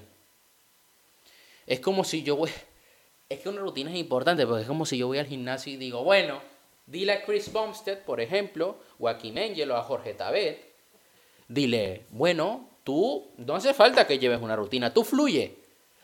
Es 1.66 1.80
como 1.80 2.04
si 2.04 2.22
yo 2.22 2.36
voy, 2.36 2.50
es 3.28 3.40
que 3.40 3.48
una 3.48 3.60
rutina 3.60 3.90
es 3.90 3.96
importante 3.96 4.46
porque 4.46 4.62
es 4.62 4.68
como 4.68 4.86
si 4.86 4.98
yo 4.98 5.06
voy 5.06 5.18
al 5.18 5.26
gimnasio 5.26 5.72
y 5.72 5.76
digo, 5.76 6.04
bueno, 6.04 6.40
dile 6.86 7.12
a 7.12 7.24
Chris 7.24 7.52
Bumstead, 7.52 8.04
por 8.04 8.20
ejemplo, 8.20 8.76
o 8.98 9.08
a 9.08 9.18
Kim 9.18 9.36
Angel 9.38 9.70
o 9.70 9.76
a 9.76 9.82
Jorge 9.82 10.14
Tabet, 10.14 10.72
dile, 11.48 12.06
bueno, 12.10 12.68
tú 12.84 13.30
no 13.38 13.54
hace 13.54 13.74
falta 13.74 14.06
que 14.06 14.18
lleves 14.18 14.40
una 14.40 14.56
rutina, 14.56 14.92
tú 14.92 15.04
fluye. 15.04 15.56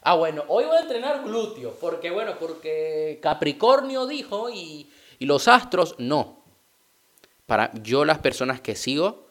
Ah, 0.02 0.14
bueno, 0.14 0.44
hoy 0.48 0.64
voy 0.64 0.76
a 0.76 0.80
entrenar 0.80 1.24
glúteos, 1.24 1.74
porque 1.80 2.10
bueno, 2.10 2.36
porque 2.38 3.18
Capricornio 3.20 4.06
dijo 4.06 4.48
y, 4.48 4.90
y 5.18 5.26
los 5.26 5.48
astros 5.48 5.96
no. 5.98 6.38
Para 7.46 7.72
yo 7.82 8.04
las 8.04 8.18
personas 8.18 8.60
que 8.60 8.76
sigo 8.76 9.27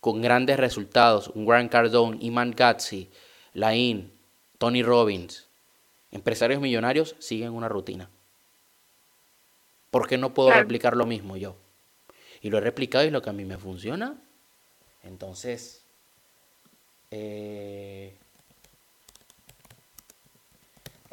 con 0.00 0.22
grandes 0.22 0.58
resultados, 0.58 1.28
un 1.28 1.46
Grant 1.46 1.70
Cardone, 1.70 2.18
Iman 2.20 2.52
Gatsi, 2.52 3.10
Lain, 3.54 4.12
Tony 4.58 4.82
Robbins, 4.82 5.48
Empresarios 6.10 6.60
millonarios 6.60 7.16
siguen 7.18 7.52
una 7.52 7.68
rutina. 7.68 8.08
¿Por 9.90 10.08
qué 10.08 10.16
no 10.16 10.32
puedo 10.32 10.50
replicar 10.50 10.96
lo 10.96 11.06
mismo 11.06 11.36
yo? 11.36 11.56
Y 12.40 12.50
lo 12.50 12.58
he 12.58 12.60
replicado 12.60 13.04
y 13.04 13.10
lo 13.10 13.20
que 13.20 13.30
a 13.30 13.34
mí 13.34 13.44
me 13.44 13.58
funciona. 13.58 14.16
Entonces, 15.02 15.84
eh, 17.10 18.14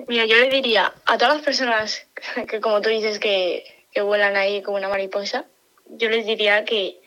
Mira, 0.08 0.26
yo 0.26 0.36
le 0.36 0.50
diría 0.50 0.94
a 1.06 1.18
todas 1.18 1.36
las 1.36 1.46
personas 1.46 2.06
que, 2.50 2.60
como 2.60 2.82
tú 2.82 2.90
dices, 2.90 3.20
que, 3.20 3.66
que 3.92 4.02
vuelan 4.02 4.36
ahí 4.36 4.62
como 4.62 4.78
una 4.78 4.90
mariposa, 4.90 5.46
yo 5.90 6.10
les 6.10 6.26
diría 6.26 6.66
que, 6.66 7.02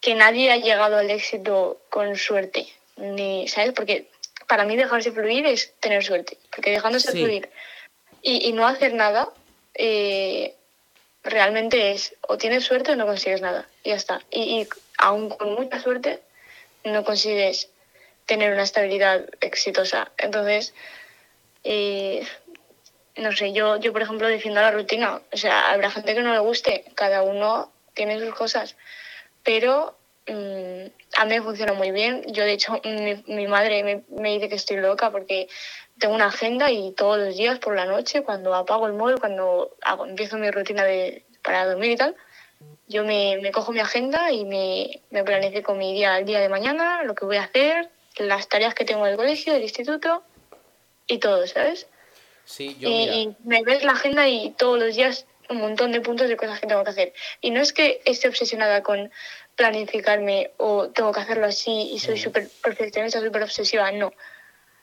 que 0.00 0.14
nadie 0.14 0.50
ha 0.50 0.56
llegado 0.56 0.96
al 0.96 1.10
éxito 1.10 1.80
con 1.90 2.16
suerte. 2.16 2.66
Ni, 2.96 3.48
¿Sabes? 3.48 3.72
Porque 3.72 4.08
para 4.46 4.64
mí 4.64 4.76
dejarse 4.76 5.12
fluir 5.12 5.46
es 5.46 5.72
tener 5.80 6.04
suerte, 6.04 6.36
porque 6.54 6.70
dejándose 6.70 7.12
fluir 7.12 7.48
y, 8.22 8.52
no 8.52 8.66
hacer 8.66 8.92
nada, 8.94 9.28
eh, 9.74 10.54
realmente 11.22 11.92
es 11.92 12.14
o 12.28 12.36
tienes 12.36 12.64
suerte 12.64 12.92
o 12.92 12.96
no 12.96 13.06
consigues 13.06 13.40
nada, 13.40 13.66
y 13.84 13.90
ya 13.90 13.94
está. 13.94 14.20
Y, 14.30 14.66
aún 14.98 15.30
con 15.30 15.54
mucha 15.54 15.80
suerte 15.80 16.20
no 16.84 17.04
consigues 17.04 17.70
tener 18.26 18.52
una 18.52 18.64
estabilidad 18.64 19.24
exitosa. 19.40 20.10
Entonces, 20.18 20.74
eh, 21.64 22.26
no 23.16 23.32
sé, 23.32 23.52
yo, 23.52 23.78
yo 23.78 23.92
por 23.92 24.02
ejemplo 24.02 24.28
defiendo 24.28 24.60
la 24.60 24.70
rutina. 24.70 25.20
O 25.32 25.36
sea, 25.36 25.70
habrá 25.70 25.90
gente 25.90 26.14
que 26.14 26.22
no 26.22 26.32
le 26.32 26.40
guste, 26.40 26.84
cada 26.94 27.22
uno 27.22 27.70
tiene 27.94 28.18
sus 28.20 28.34
cosas, 28.34 28.76
pero 29.42 29.96
Mm, 30.30 30.86
a 31.18 31.24
mí 31.24 31.34
me 31.34 31.42
funciona 31.42 31.72
muy 31.72 31.90
bien. 31.90 32.22
Yo, 32.32 32.44
de 32.44 32.52
hecho, 32.52 32.80
mi, 33.26 33.46
madre 33.48 33.82
me, 33.82 34.04
me, 34.08 34.34
dice 34.34 34.48
que 34.48 34.54
estoy 34.54 34.76
loca 34.76 35.10
porque 35.10 35.48
tengo 35.98 36.14
una 36.14 36.26
agenda 36.26 36.70
y 36.70 36.92
todos 36.92 37.18
los 37.18 37.36
días 37.36 37.58
por 37.58 37.74
la 37.74 37.84
noche, 37.84 38.22
cuando 38.22 38.54
apago 38.54 38.86
el 38.86 38.92
móvil, 38.92 39.18
cuando 39.18 39.76
hago, 39.82 40.06
empiezo 40.06 40.38
mi 40.38 40.50
rutina 40.50 40.84
de, 40.84 41.24
para 41.42 41.66
dormir 41.66 41.90
y 41.90 41.96
tal, 41.96 42.14
yo 42.86 43.04
me, 43.04 43.38
me 43.42 43.50
cojo 43.50 43.72
mi 43.72 43.80
agenda 43.80 44.30
y 44.30 44.44
me, 44.44 45.00
me, 45.10 45.24
planifico 45.24 45.74
mi 45.74 45.94
día 45.94 46.14
al 46.14 46.24
día 46.24 46.38
de 46.38 46.48
mañana, 46.48 47.02
lo 47.02 47.14
que 47.14 47.24
voy 47.24 47.36
a 47.36 47.44
hacer, 47.44 47.90
las 48.18 48.48
tareas 48.48 48.74
que 48.74 48.84
tengo 48.84 49.04
del 49.06 49.16
colegio, 49.16 49.52
del 49.52 49.62
instituto 49.62 50.22
y 51.08 51.18
todo, 51.18 51.44
¿sabes? 51.48 51.88
Sí, 52.44 52.76
yo, 52.78 52.88
y, 52.88 52.92
y 52.92 53.36
me 53.44 53.62
ves 53.62 53.82
la 53.82 53.92
agenda 53.92 54.28
y 54.28 54.50
todos 54.50 54.78
los 54.78 54.94
días 54.94 55.26
un 55.50 55.58
montón 55.58 55.92
de 55.92 56.00
puntos 56.00 56.28
de 56.28 56.36
cosas 56.36 56.60
que 56.60 56.66
tengo 56.66 56.84
que 56.84 56.90
hacer. 56.90 57.12
Y 57.40 57.50
no 57.50 57.60
es 57.60 57.72
que 57.72 58.00
esté 58.04 58.28
obsesionada 58.28 58.82
con 58.82 59.10
planificarme 59.56 60.52
o 60.56 60.88
tengo 60.88 61.12
que 61.12 61.20
hacerlo 61.20 61.46
así 61.46 61.90
y 61.92 61.98
soy 61.98 62.18
súper 62.18 62.48
perfeccionista, 62.62 63.20
súper 63.20 63.42
obsesiva. 63.42 63.90
No. 63.92 64.12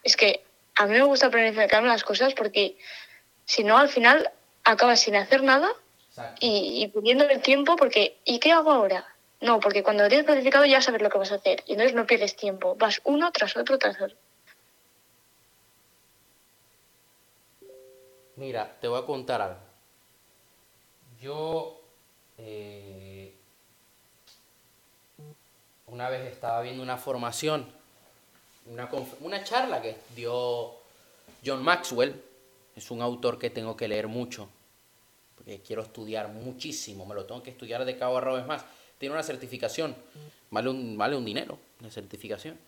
Es 0.03 0.15
que 0.15 0.43
a 0.75 0.86
mí 0.86 0.93
me 0.93 1.03
gusta 1.03 1.32
planificarme 1.32 1.88
las 1.88 2.03
cosas 2.03 2.34
porque 2.34 2.77
si 3.45 3.63
no, 3.63 3.77
al 3.77 3.89
final 3.89 4.30
acabas 4.63 4.99
sin 4.99 5.15
hacer 5.15 5.41
nada 5.41 5.69
y, 6.39 6.84
y 6.84 6.88
pidiendo 6.89 7.27
el 7.27 7.41
tiempo 7.41 7.75
porque 7.75 8.17
¿y 8.25 8.39
qué 8.39 8.51
hago 8.51 8.71
ahora? 8.71 9.06
No, 9.39 9.60
porque 9.60 9.84
cuando 9.84 10.03
lo 10.03 10.10
tienes 10.10 10.25
planificado 10.25 10.65
ya 10.65 10.82
sabes 10.82 11.01
lo 11.01 11.10
que 11.10 11.17
vas 11.17 11.32
a 11.32 11.36
hacer 11.36 11.63
y 11.65 11.73
entonces 11.73 11.95
no 11.95 12.06
pierdes 12.06 12.36
tiempo. 12.36 12.75
Vas 12.75 13.01
uno 13.06 13.32
tras 13.32 13.56
otro 13.56 13.77
tras 13.77 14.01
otro. 14.01 14.17
Mira, 18.36 18.75
te 18.80 18.88
voy 18.88 19.01
a 19.01 19.06
contar 19.06 19.41
algo. 19.41 19.66
Yo 21.21 21.82
eh, 22.38 23.34
una 25.88 26.10
vez 26.10 26.32
estaba 26.32 26.62
viendo 26.62 26.84
una 26.84 26.97
formación, 26.97 27.65
una, 28.67 28.89
una 29.21 29.43
charla 29.43 29.82
que 29.82 29.95
dio 30.15 30.75
John 31.45 31.63
Maxwell, 31.63 32.21
es 32.75 32.91
un 32.91 33.01
autor 33.01 33.39
que 33.39 33.49
tengo 33.49 33.75
que 33.75 33.88
leer 33.88 34.08
mucho, 34.08 34.47
porque 35.36 35.62
quiero 35.62 35.82
estudiar 35.82 36.27
muchísimo, 36.27 37.06
me 37.06 37.15
lo 37.15 37.25
tengo 37.25 37.41
que 37.41 37.49
estudiar 37.49 37.86
de 37.86 37.97
cabo 37.97 38.17
a 38.17 38.21
rabo, 38.21 38.38
es 38.38 38.45
más, 38.45 38.63
tiene 38.99 39.13
una 39.13 39.23
certificación, 39.23 39.95
vale 40.51 40.69
un, 40.69 40.97
vale 40.97 41.15
un 41.15 41.25
dinero, 41.25 41.58
una 41.80 41.89
certificación, 41.89 42.60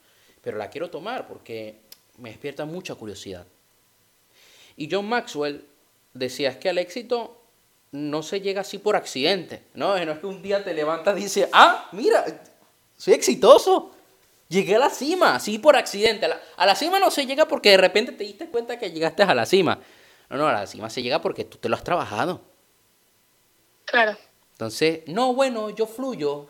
pero 0.42 0.58
la 0.58 0.70
quiero 0.70 0.90
tomar 0.90 1.28
porque 1.28 1.76
me 2.18 2.30
despierta 2.30 2.66
mucha 2.66 2.96
curiosidad. 2.96 3.46
Y 4.78 4.90
John 4.90 5.08
Maxwell 5.08 5.66
decía, 6.14 6.50
es 6.50 6.58
que 6.58 6.70
al 6.70 6.78
éxito 6.78 7.39
no 7.92 8.22
se 8.24 8.42
llega 8.42 8.62
así 8.62 8.78
por 8.78 8.96
accidente, 8.96 9.64
¿no? 9.74 9.98
No 10.06 10.12
es 10.12 10.20
que 10.20 10.28
un 10.28 10.42
día 10.42 10.64
te 10.64 10.74
levantas 10.74 11.18
y 11.18 11.24
dices, 11.24 11.50
ah, 11.52 11.90
mira, 11.92 12.26
soy 12.98 13.14
exitoso. 13.14 13.92
Llegué 14.48 14.76
a 14.76 14.80
la 14.80 14.90
cima, 14.90 15.36
así 15.36 15.60
por 15.60 15.76
accidente. 15.76 16.28
A 16.58 16.66
la, 16.66 16.76
cima 16.76 17.00
no 17.00 17.12
se 17.12 17.26
llega 17.26 17.48
porque 17.48 17.72
de 17.72 17.78
repente 17.78 18.12
te 18.12 18.24
diste 18.24 18.48
cuenta 18.48 18.80
que 18.80 18.92
llegaste 18.92 19.24
a 19.24 19.34
la 19.36 19.46
cima. 19.46 19.80
No, 20.30 20.38
no, 20.38 20.48
a 20.48 20.54
la 20.54 20.68
cima 20.68 20.90
se 20.90 21.02
llega 21.02 21.22
porque 21.22 21.46
tú 21.46 21.58
te 21.58 21.70
lo 21.70 21.76
has 21.76 21.84
trabajado. 21.84 22.42
Claro. 23.86 24.18
Entonces, 24.54 25.02
no, 25.08 25.34
bueno, 25.34 25.70
yo 25.70 25.86
fluyo. 25.86 26.48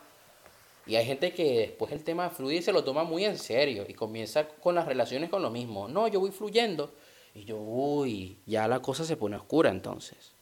Y 0.85 0.95
hay 0.95 1.05
gente 1.05 1.33
que 1.33 1.59
después 1.59 1.91
el 1.91 2.03
tema 2.03 2.23
de 2.23 2.29
fluir 2.31 2.63
se 2.63 2.71
lo 2.71 2.83
toma 2.83 3.03
muy 3.03 3.25
en 3.25 3.37
serio 3.37 3.85
y 3.87 3.93
comienza 3.93 4.47
con 4.47 4.75
las 4.75 4.85
relaciones 4.85 5.29
con 5.29 5.41
lo 5.41 5.49
mismo. 5.49 5.87
No, 5.87 6.07
yo 6.07 6.19
voy 6.19 6.31
fluyendo. 6.31 6.93
Y 7.35 7.43
yo, 7.43 7.57
uy, 7.57 8.39
ya 8.45 8.67
la 8.67 8.81
cosa 8.81 9.03
se 9.03 9.17
pone 9.17 9.35
oscura 9.35 9.69
entonces. 9.69 10.38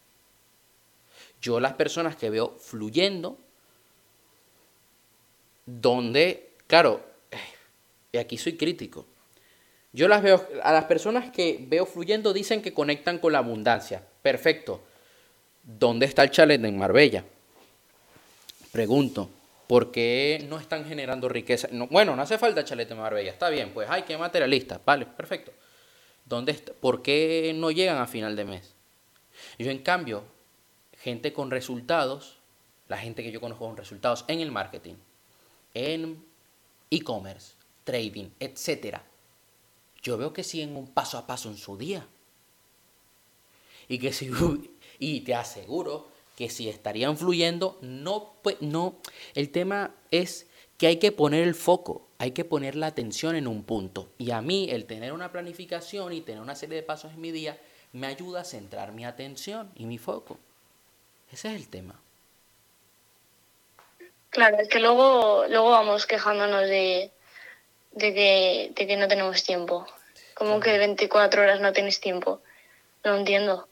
Yo 1.42 1.60
las 1.60 1.74
personas 1.74 2.16
que 2.16 2.30
veo 2.30 2.58
fluyendo 2.60 3.38
donde, 5.66 6.52
claro, 6.66 7.04
y 8.12 8.18
aquí 8.18 8.38
soy 8.38 8.58
crítico. 8.58 9.06
Yo 9.94 10.08
las 10.08 10.22
veo, 10.22 10.48
a 10.64 10.72
las 10.72 10.86
personas 10.86 11.32
que 11.32 11.58
veo 11.68 11.86
fluyendo 11.86 12.34
dicen 12.34 12.62
que 12.62 12.74
conectan 12.74 13.20
con 13.20 13.34
la 13.34 13.40
abundancia. 13.40 14.04
Perfecto. 14.22 14.82
¿Dónde 15.64 16.06
está 16.06 16.24
el 16.24 16.32
chalet 16.32 16.64
en 16.64 16.78
Marbella? 16.78 17.24
Pregunto, 18.72 19.30
¿por 19.68 19.92
qué 19.92 20.46
no 20.48 20.60
están 20.60 20.86
generando 20.86 21.28
riqueza? 21.28 21.68
bueno, 21.90 22.16
no 22.16 22.22
hace 22.22 22.38
falta 22.38 22.64
chalet 22.64 22.90
en 22.90 22.98
Marbella, 22.98 23.32
está 23.32 23.50
bien, 23.50 23.72
pues, 23.74 23.88
ay, 23.90 24.04
qué 24.04 24.18
materialista, 24.18 24.80
vale, 24.86 25.06
perfecto. 25.06 25.52
¿Dónde 26.26 26.54
¿Por 26.54 27.02
qué 27.02 27.54
no 27.56 27.72
llegan 27.72 27.98
a 27.98 28.08
final 28.08 28.36
de 28.36 28.46
mes? 28.46 28.74
Yo, 29.58 29.72
en 29.72 29.80
cambio, 29.80 30.24
gente 31.02 31.34
con 31.34 31.52
resultados, 31.52 32.38
la 32.88 32.98
gente 32.98 33.24
que 33.24 33.32
yo 33.32 33.42
conozco 33.42 33.66
con 33.66 33.78
resultados 33.78 34.26
en 34.28 34.40
el 34.40 34.52
marketing, 34.52 34.96
en 35.74 36.24
e-commerce, 36.90 37.54
trading, 37.84 38.30
etc. 38.40 39.00
Yo 40.02 40.18
veo 40.18 40.34
que 40.34 40.44
siguen 40.44 40.76
un 40.76 40.88
paso 40.88 41.18
a 41.18 41.28
paso 41.28 41.50
en 41.50 41.58
su 41.58 41.78
día. 41.78 42.08
Y 43.88 44.00
que 44.00 44.14
si 44.14 44.32
y 45.00 45.22
te 45.22 45.36
aseguro 45.36 46.08
que 46.36 46.50
si 46.50 46.70
estarían 46.70 47.18
fluyendo, 47.18 47.80
no, 47.82 48.34
pues, 48.44 48.58
no, 48.62 48.96
el 49.34 49.50
tema 49.50 49.96
es 50.12 50.46
que 50.78 50.88
hay 50.88 50.98
que 50.98 51.12
poner 51.12 51.44
el 51.44 51.56
foco, 51.56 52.08
hay 52.20 52.32
que 52.32 52.46
poner 52.46 52.76
la 52.76 52.88
atención 52.88 53.36
en 53.36 53.48
un 53.48 53.64
punto. 53.64 54.10
Y 54.20 54.32
a 54.32 54.42
mí 54.42 54.68
el 54.70 54.86
tener 54.86 55.14
una 55.14 55.32
planificación 55.32 56.14
y 56.14 56.22
tener 56.22 56.42
una 56.42 56.56
serie 56.56 56.76
de 56.76 56.84
pasos 56.84 57.14
en 57.14 57.22
mi 57.22 57.32
día 57.32 57.60
me 57.94 58.08
ayuda 58.08 58.42
a 58.42 58.44
centrar 58.44 58.92
mi 58.92 59.04
atención 59.04 59.72
y 59.76 59.86
mi 59.86 59.98
foco. 59.98 60.38
Ese 61.32 61.50
es 61.50 61.56
el 61.56 61.68
tema. 61.68 62.00
Claro, 64.30 64.58
es 64.60 64.70
que 64.70 64.80
luego, 64.80 65.46
luego 65.48 65.72
vamos 65.72 66.06
quejándonos 66.06 66.62
de, 66.62 67.12
de, 67.92 68.14
que, 68.14 68.72
de 68.76 68.88
que 68.88 68.98
no 68.98 69.08
tenemos 69.08 69.44
tiempo. 69.44 69.88
Como 70.36 70.60
que 70.60 70.78
24 70.78 71.42
horas 71.42 71.60
no 71.60 71.74
tienes 71.74 72.00
tiempo. 72.00 72.42
No 73.04 73.16
entiendo. 73.16 73.68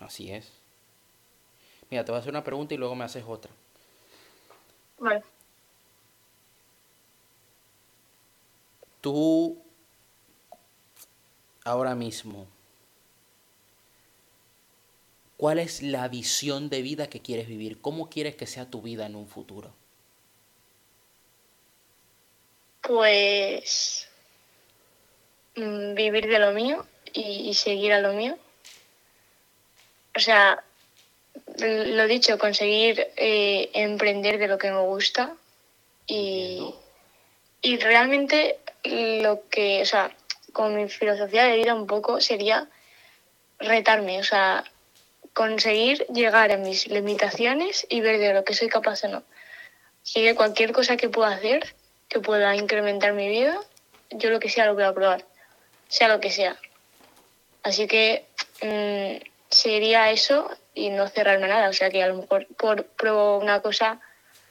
Así 0.00 0.32
es. 0.32 0.50
Mira, 1.90 2.04
te 2.04 2.10
voy 2.10 2.18
a 2.18 2.20
hacer 2.20 2.32
una 2.32 2.44
pregunta 2.44 2.74
y 2.74 2.76
luego 2.76 2.94
me 2.94 3.04
haces 3.04 3.24
otra. 3.26 3.50
Vale. 4.98 5.22
Tú, 9.00 9.62
ahora 11.64 11.94
mismo, 11.94 12.46
¿cuál 15.36 15.58
es 15.58 15.82
la 15.82 16.08
visión 16.08 16.68
de 16.68 16.82
vida 16.82 17.08
que 17.08 17.20
quieres 17.20 17.48
vivir? 17.48 17.80
¿Cómo 17.80 18.08
quieres 18.08 18.36
que 18.36 18.46
sea 18.46 18.70
tu 18.70 18.82
vida 18.82 19.06
en 19.06 19.16
un 19.16 19.28
futuro? 19.28 19.74
Pues 22.82 24.08
mm, 25.56 25.94
vivir 25.94 26.28
de 26.28 26.38
lo 26.38 26.52
mío 26.52 26.86
y, 27.12 27.48
y 27.48 27.54
seguir 27.54 27.92
a 27.92 28.00
lo 28.00 28.12
mío. 28.12 28.36
O 30.16 30.20
sea, 30.20 30.62
lo 31.58 32.06
dicho, 32.06 32.38
conseguir 32.38 33.08
eh, 33.16 33.70
emprender 33.74 34.38
de 34.38 34.48
lo 34.48 34.58
que 34.58 34.70
me 34.70 34.80
gusta 34.80 35.34
y, 36.06 36.74
y 37.62 37.78
realmente 37.78 38.58
lo 38.84 39.48
que, 39.48 39.82
o 39.82 39.86
sea, 39.86 40.14
con 40.52 40.76
mi 40.76 40.88
filosofía 40.88 41.44
de 41.44 41.56
vida 41.56 41.74
un 41.74 41.86
poco 41.86 42.20
sería 42.20 42.68
retarme, 43.58 44.20
o 44.20 44.24
sea, 44.24 44.64
conseguir 45.34 46.06
llegar 46.06 46.52
a 46.52 46.56
mis 46.56 46.86
limitaciones 46.88 47.86
y 47.90 48.00
ver 48.00 48.18
de 48.18 48.32
lo 48.32 48.44
que 48.44 48.54
soy 48.54 48.68
capaz 48.68 49.04
o 49.04 49.08
no. 49.08 49.22
Así 50.02 50.22
que 50.22 50.34
cualquier 50.34 50.72
cosa 50.72 50.96
que 50.96 51.08
pueda 51.08 51.30
hacer, 51.30 51.74
que 52.08 52.20
pueda 52.20 52.54
incrementar 52.54 53.12
mi 53.12 53.28
vida, 53.28 53.60
yo 54.10 54.30
lo 54.30 54.40
que 54.40 54.48
sea 54.48 54.66
lo 54.66 54.74
voy 54.74 54.84
a 54.84 54.94
probar, 54.94 55.24
sea 55.88 56.08
lo 56.08 56.20
que 56.20 56.30
sea. 56.30 56.56
Así 57.62 57.86
que 57.86 58.24
mmm, 58.62 59.22
sería 59.50 60.10
eso 60.10 60.50
y 60.74 60.90
no 60.90 61.08
cerrarme 61.08 61.48
nada. 61.48 61.68
O 61.68 61.72
sea 61.72 61.90
que 61.90 62.02
a 62.02 62.08
lo 62.08 62.16
mejor 62.16 62.46
por, 62.56 62.84
pruebo 62.84 63.38
una 63.38 63.60
cosa, 63.60 64.00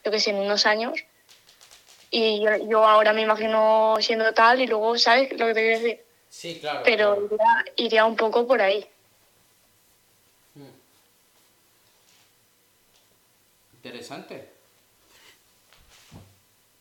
yo 0.03 0.11
que 0.11 0.19
sé, 0.19 0.31
en 0.31 0.37
unos 0.37 0.65
años. 0.65 0.99
Y 2.09 2.43
yo, 2.43 2.57
yo, 2.69 2.85
ahora 2.85 3.13
me 3.13 3.21
imagino 3.21 3.95
siendo 3.99 4.33
tal 4.33 4.61
y 4.61 4.67
luego, 4.67 4.97
¿sabes 4.97 5.31
lo 5.31 5.47
que 5.47 5.53
te 5.53 5.61
quiero 5.61 5.79
decir? 5.79 6.03
Sí, 6.29 6.57
claro. 6.59 6.81
Pero 6.83 7.15
claro. 7.15 7.25
Iría, 7.25 7.85
iría, 7.87 8.05
un 8.05 8.15
poco 8.15 8.45
por 8.45 8.61
ahí. 8.61 8.85
Interesante. 13.83 14.47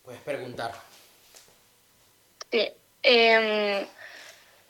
Puedes 0.05 0.21
preguntar. 0.21 0.71
Sí. 2.49 2.71
Eh, 3.03 3.85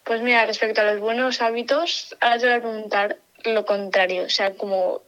pues 0.04 0.22
mira, 0.22 0.44
respecto 0.48 0.82
a 0.82 0.86
los 0.86 1.00
buenos 1.00 1.42
hábitos, 1.42 2.18
ahora 2.20 2.40
te 2.40 2.46
voy 2.48 2.56
a 2.56 2.62
preguntar 2.62 3.18
lo 3.44 3.66
contrario, 3.66 4.24
o 4.24 4.30
sea, 4.30 4.56
como 4.56 5.04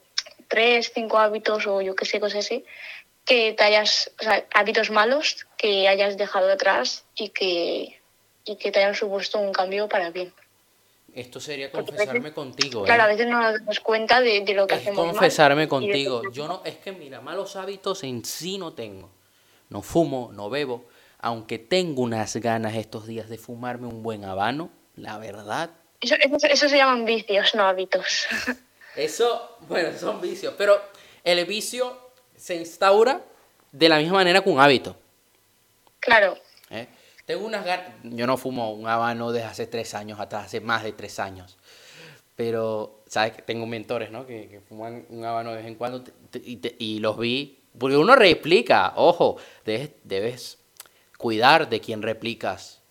tres, 0.47 0.91
cinco 0.93 1.17
hábitos 1.17 1.65
o 1.65 1.81
yo 1.81 1.95
qué 1.95 2.05
sé, 2.05 2.19
cosas 2.19 2.45
así, 2.45 2.63
que 3.25 3.53
te 3.53 3.63
hayas, 3.63 4.11
o 4.19 4.23
sea, 4.23 4.45
hábitos 4.53 4.91
malos 4.91 5.47
que 5.57 5.87
hayas 5.87 6.17
dejado 6.17 6.51
atrás 6.51 7.05
y 7.15 7.29
que, 7.29 7.99
y 8.45 8.55
que 8.57 8.71
te 8.71 8.79
hayan 8.79 8.93
supuesto 8.93 9.39
un 9.39 9.51
cambio 9.51 9.89
para 9.89 10.11
bien. 10.11 10.31
Esto 11.15 11.39
sería 11.39 11.71
confesarme 11.71 12.19
veces, 12.19 12.33
contigo. 12.33 12.83
¿eh? 12.83 12.85
Claro, 12.85 13.03
a 13.03 13.07
veces 13.07 13.25
no 13.27 13.41
nos 13.41 13.53
damos 13.53 13.79
cuenta 13.79 14.19
de, 14.19 14.41
de 14.41 14.53
lo 14.53 14.67
que 14.67 14.75
es 14.75 14.81
hacemos. 14.81 15.05
confesarme 15.05 15.61
mal 15.61 15.69
contigo. 15.69 16.21
Yo 16.31 16.45
no, 16.45 16.61
es 16.65 16.75
que 16.75 16.91
mira, 16.91 17.21
malos 17.21 17.55
hábitos 17.55 18.03
en 18.03 18.25
sí 18.25 18.57
no 18.57 18.73
tengo. 18.73 19.09
No 19.69 19.81
fumo, 19.81 20.31
no 20.33 20.49
bebo. 20.49 20.85
Aunque 21.19 21.57
tengo 21.57 22.01
unas 22.01 22.35
ganas 22.35 22.75
estos 22.75 23.07
días 23.07 23.29
de 23.29 23.37
fumarme 23.37 23.87
un 23.87 24.03
buen 24.03 24.25
habano, 24.25 24.69
la 24.97 25.17
verdad, 25.17 25.71
eso, 26.01 26.15
eso, 26.15 26.47
eso, 26.47 26.69
se 26.69 26.77
llaman 26.77 27.05
vicios, 27.05 27.55
no 27.55 27.63
hábitos. 27.63 28.27
Eso, 28.95 29.57
bueno, 29.67 29.97
son 29.97 30.21
vicios, 30.21 30.53
pero 30.57 30.79
el 31.23 31.43
vicio 31.45 31.97
se 32.35 32.55
instaura 32.55 33.21
de 33.71 33.89
la 33.89 33.97
misma 33.97 34.15
manera 34.15 34.41
que 34.41 34.49
un 34.49 34.59
hábito. 34.59 34.95
Claro. 35.99 36.37
Tengo 37.25 37.45
unas 37.45 37.65
ganas, 37.65 37.87
yo 38.03 38.27
no 38.27 38.37
fumo 38.37 38.71
un 38.71 38.87
habano 38.87 39.31
desde 39.31 39.47
hace 39.47 39.67
tres 39.67 39.93
años 39.95 40.19
atrás, 40.19 40.45
hace 40.45 40.61
más 40.61 40.83
de 40.83 40.91
tres 40.91 41.19
años, 41.19 41.57
pero, 42.35 43.01
¿sabes? 43.07 43.43
Tengo 43.45 43.65
mentores, 43.65 44.11
¿no? 44.11 44.27
Que, 44.27 44.61
fuman 44.67 45.05
un 45.09 45.25
habano 45.25 45.51
de 45.51 45.57
vez 45.57 45.65
en 45.65 45.75
cuando 45.75 46.03
y, 46.33 46.99
los 46.99 47.17
vi, 47.17 47.59
porque 47.77 47.97
uno 47.97 48.15
replica, 48.15 48.93
ojo, 48.95 49.37
debes, 49.65 49.91
debes 50.03 50.59
cuidar 51.17 51.67
de 51.69 51.79
quien 51.79 52.01
replicas 52.01 52.81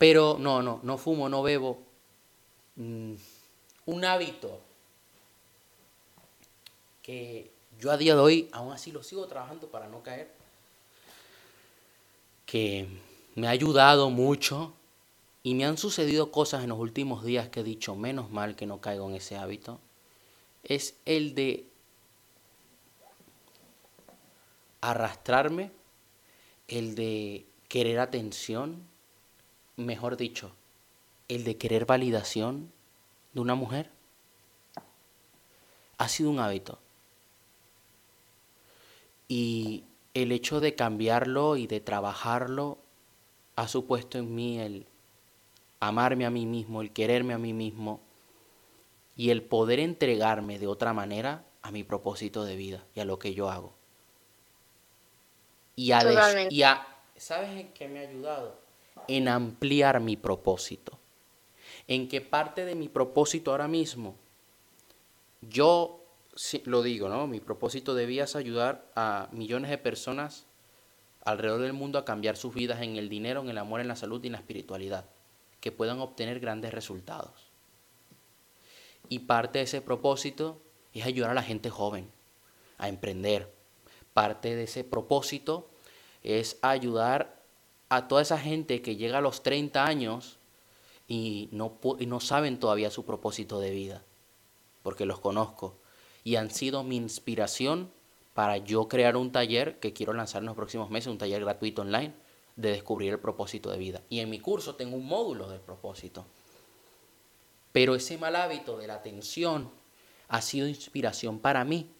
pero 0.00 0.38
no, 0.40 0.62
no, 0.62 0.80
no 0.82 0.96
fumo, 0.96 1.28
no 1.28 1.42
bebo. 1.42 1.78
Mm, 2.76 3.16
un 3.84 4.04
hábito 4.06 4.58
que 7.02 7.50
yo 7.78 7.90
a 7.90 7.98
día 7.98 8.14
de 8.14 8.20
hoy 8.22 8.48
aún 8.52 8.72
así 8.72 8.92
lo 8.92 9.02
sigo 9.02 9.26
trabajando 9.26 9.66
para 9.66 9.88
no 9.88 10.02
caer. 10.02 10.30
Que 12.50 12.88
me 13.34 13.46
ha 13.46 13.50
ayudado 13.50 14.10
mucho 14.10 14.72
y 15.42 15.54
me 15.54 15.64
han 15.64 15.78
sucedido 15.78 16.32
cosas 16.32 16.64
en 16.64 16.70
los 16.70 16.78
últimos 16.78 17.24
días 17.24 17.48
que 17.48 17.60
he 17.60 17.64
dicho, 17.64 17.94
menos 17.94 18.30
mal 18.30 18.56
que 18.56 18.66
no 18.66 18.80
caigo 18.80 19.08
en 19.08 19.14
ese 19.14 19.36
hábito. 19.36 19.78
Es 20.64 20.96
el 21.04 21.34
de 21.34 21.66
arrastrarme, 24.80 25.70
el 26.66 26.94
de 26.94 27.46
querer 27.68 28.00
atención, 28.00 28.82
mejor 29.76 30.16
dicho, 30.16 30.50
el 31.28 31.44
de 31.44 31.56
querer 31.56 31.86
validación 31.86 32.72
de 33.32 33.40
una 33.40 33.54
mujer 33.54 33.90
ha 35.98 36.08
sido 36.08 36.30
un 36.30 36.40
hábito. 36.40 36.78
Y 39.28 39.84
el 40.14 40.32
hecho 40.32 40.60
de 40.60 40.74
cambiarlo 40.74 41.56
y 41.56 41.66
de 41.66 41.80
trabajarlo 41.80 42.78
ha 43.56 43.68
supuesto 43.68 44.18
en 44.18 44.34
mí 44.34 44.58
el 44.58 44.86
amarme 45.80 46.26
a 46.26 46.30
mí 46.30 46.46
mismo, 46.46 46.82
el 46.82 46.92
quererme 46.92 47.34
a 47.34 47.38
mí 47.38 47.52
mismo 47.52 48.00
y 49.16 49.30
el 49.30 49.42
poder 49.42 49.80
entregarme 49.80 50.58
de 50.58 50.66
otra 50.66 50.92
manera 50.92 51.44
a 51.62 51.70
mi 51.70 51.84
propósito 51.84 52.44
de 52.44 52.56
vida 52.56 52.84
y 52.94 53.00
a 53.00 53.04
lo 53.04 53.18
que 53.18 53.34
yo 53.34 53.50
hago. 53.50 53.74
Y 55.76 55.92
a, 55.92 56.48
y 56.50 56.62
a 56.62 56.86
¿sabes 57.16 57.50
en 57.50 57.72
qué 57.72 57.88
me 57.88 58.00
ha 58.00 58.08
ayudado? 58.08 58.60
en 59.08 59.28
ampliar 59.28 60.00
mi 60.00 60.16
propósito. 60.16 60.98
En 61.88 62.08
que 62.08 62.20
parte 62.20 62.64
de 62.64 62.74
mi 62.74 62.88
propósito 62.88 63.50
ahora 63.50 63.68
mismo, 63.68 64.14
yo 65.40 65.99
lo 66.64 66.82
digo, 66.82 67.08
¿no? 67.08 67.26
Mi 67.26 67.40
propósito 67.40 67.94
de 67.94 68.06
vida 68.06 68.26
ayudar 68.34 68.90
a 68.94 69.28
millones 69.32 69.70
de 69.70 69.78
personas 69.78 70.46
alrededor 71.24 71.60
del 71.60 71.72
mundo 71.72 71.98
a 71.98 72.04
cambiar 72.04 72.36
sus 72.36 72.54
vidas 72.54 72.80
en 72.82 72.96
el 72.96 73.08
dinero, 73.08 73.42
en 73.42 73.50
el 73.50 73.58
amor, 73.58 73.80
en 73.80 73.88
la 73.88 73.96
salud 73.96 74.22
y 74.22 74.28
en 74.28 74.32
la 74.32 74.38
espiritualidad, 74.38 75.04
que 75.60 75.72
puedan 75.72 76.00
obtener 76.00 76.40
grandes 76.40 76.72
resultados. 76.72 77.50
Y 79.08 79.20
parte 79.20 79.58
de 79.58 79.64
ese 79.64 79.82
propósito 79.82 80.62
es 80.94 81.04
ayudar 81.04 81.32
a 81.32 81.34
la 81.34 81.42
gente 81.42 81.68
joven 81.68 82.10
a 82.78 82.88
emprender. 82.88 83.52
Parte 84.14 84.56
de 84.56 84.64
ese 84.64 84.84
propósito 84.84 85.68
es 86.22 86.58
ayudar 86.62 87.42
a 87.88 88.08
toda 88.08 88.22
esa 88.22 88.38
gente 88.38 88.82
que 88.82 88.96
llega 88.96 89.18
a 89.18 89.22
los 89.22 89.42
30 89.42 89.84
años 89.84 90.38
y 91.06 91.50
no 91.52 92.20
saben 92.20 92.60
todavía 92.60 92.90
su 92.90 93.04
propósito 93.04 93.58
de 93.58 93.72
vida, 93.72 94.04
porque 94.82 95.04
los 95.04 95.20
conozco 95.20 95.79
y 96.24 96.36
han 96.36 96.50
sido 96.50 96.82
mi 96.82 96.96
inspiración 96.96 97.90
para 98.34 98.58
yo 98.58 98.88
crear 98.88 99.16
un 99.16 99.32
taller 99.32 99.78
que 99.80 99.92
quiero 99.92 100.12
lanzar 100.12 100.42
en 100.42 100.46
los 100.46 100.56
próximos 100.56 100.90
meses, 100.90 101.08
un 101.08 101.18
taller 101.18 101.42
gratuito 101.42 101.82
online 101.82 102.14
de 102.56 102.70
descubrir 102.70 103.12
el 103.12 103.18
propósito 103.18 103.70
de 103.70 103.78
vida. 103.78 104.02
Y 104.08 104.20
en 104.20 104.30
mi 104.30 104.40
curso 104.40 104.76
tengo 104.76 104.96
un 104.96 105.06
módulo 105.06 105.48
del 105.48 105.60
propósito. 105.60 106.26
Pero 107.72 107.94
ese 107.94 108.18
mal 108.18 108.36
hábito 108.36 108.78
de 108.78 108.86
la 108.86 108.94
atención 108.94 109.70
ha 110.28 110.42
sido 110.42 110.68
inspiración 110.68 111.38
para 111.38 111.64
mí, 111.64 111.90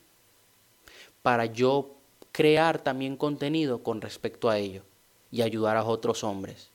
para 1.22 1.46
yo 1.46 1.96
crear 2.32 2.82
también 2.82 3.16
contenido 3.16 3.82
con 3.82 4.00
respecto 4.00 4.48
a 4.48 4.58
ello 4.58 4.82
y 5.30 5.42
ayudar 5.42 5.76
a 5.76 5.84
otros 5.84 6.24
hombres. 6.24 6.70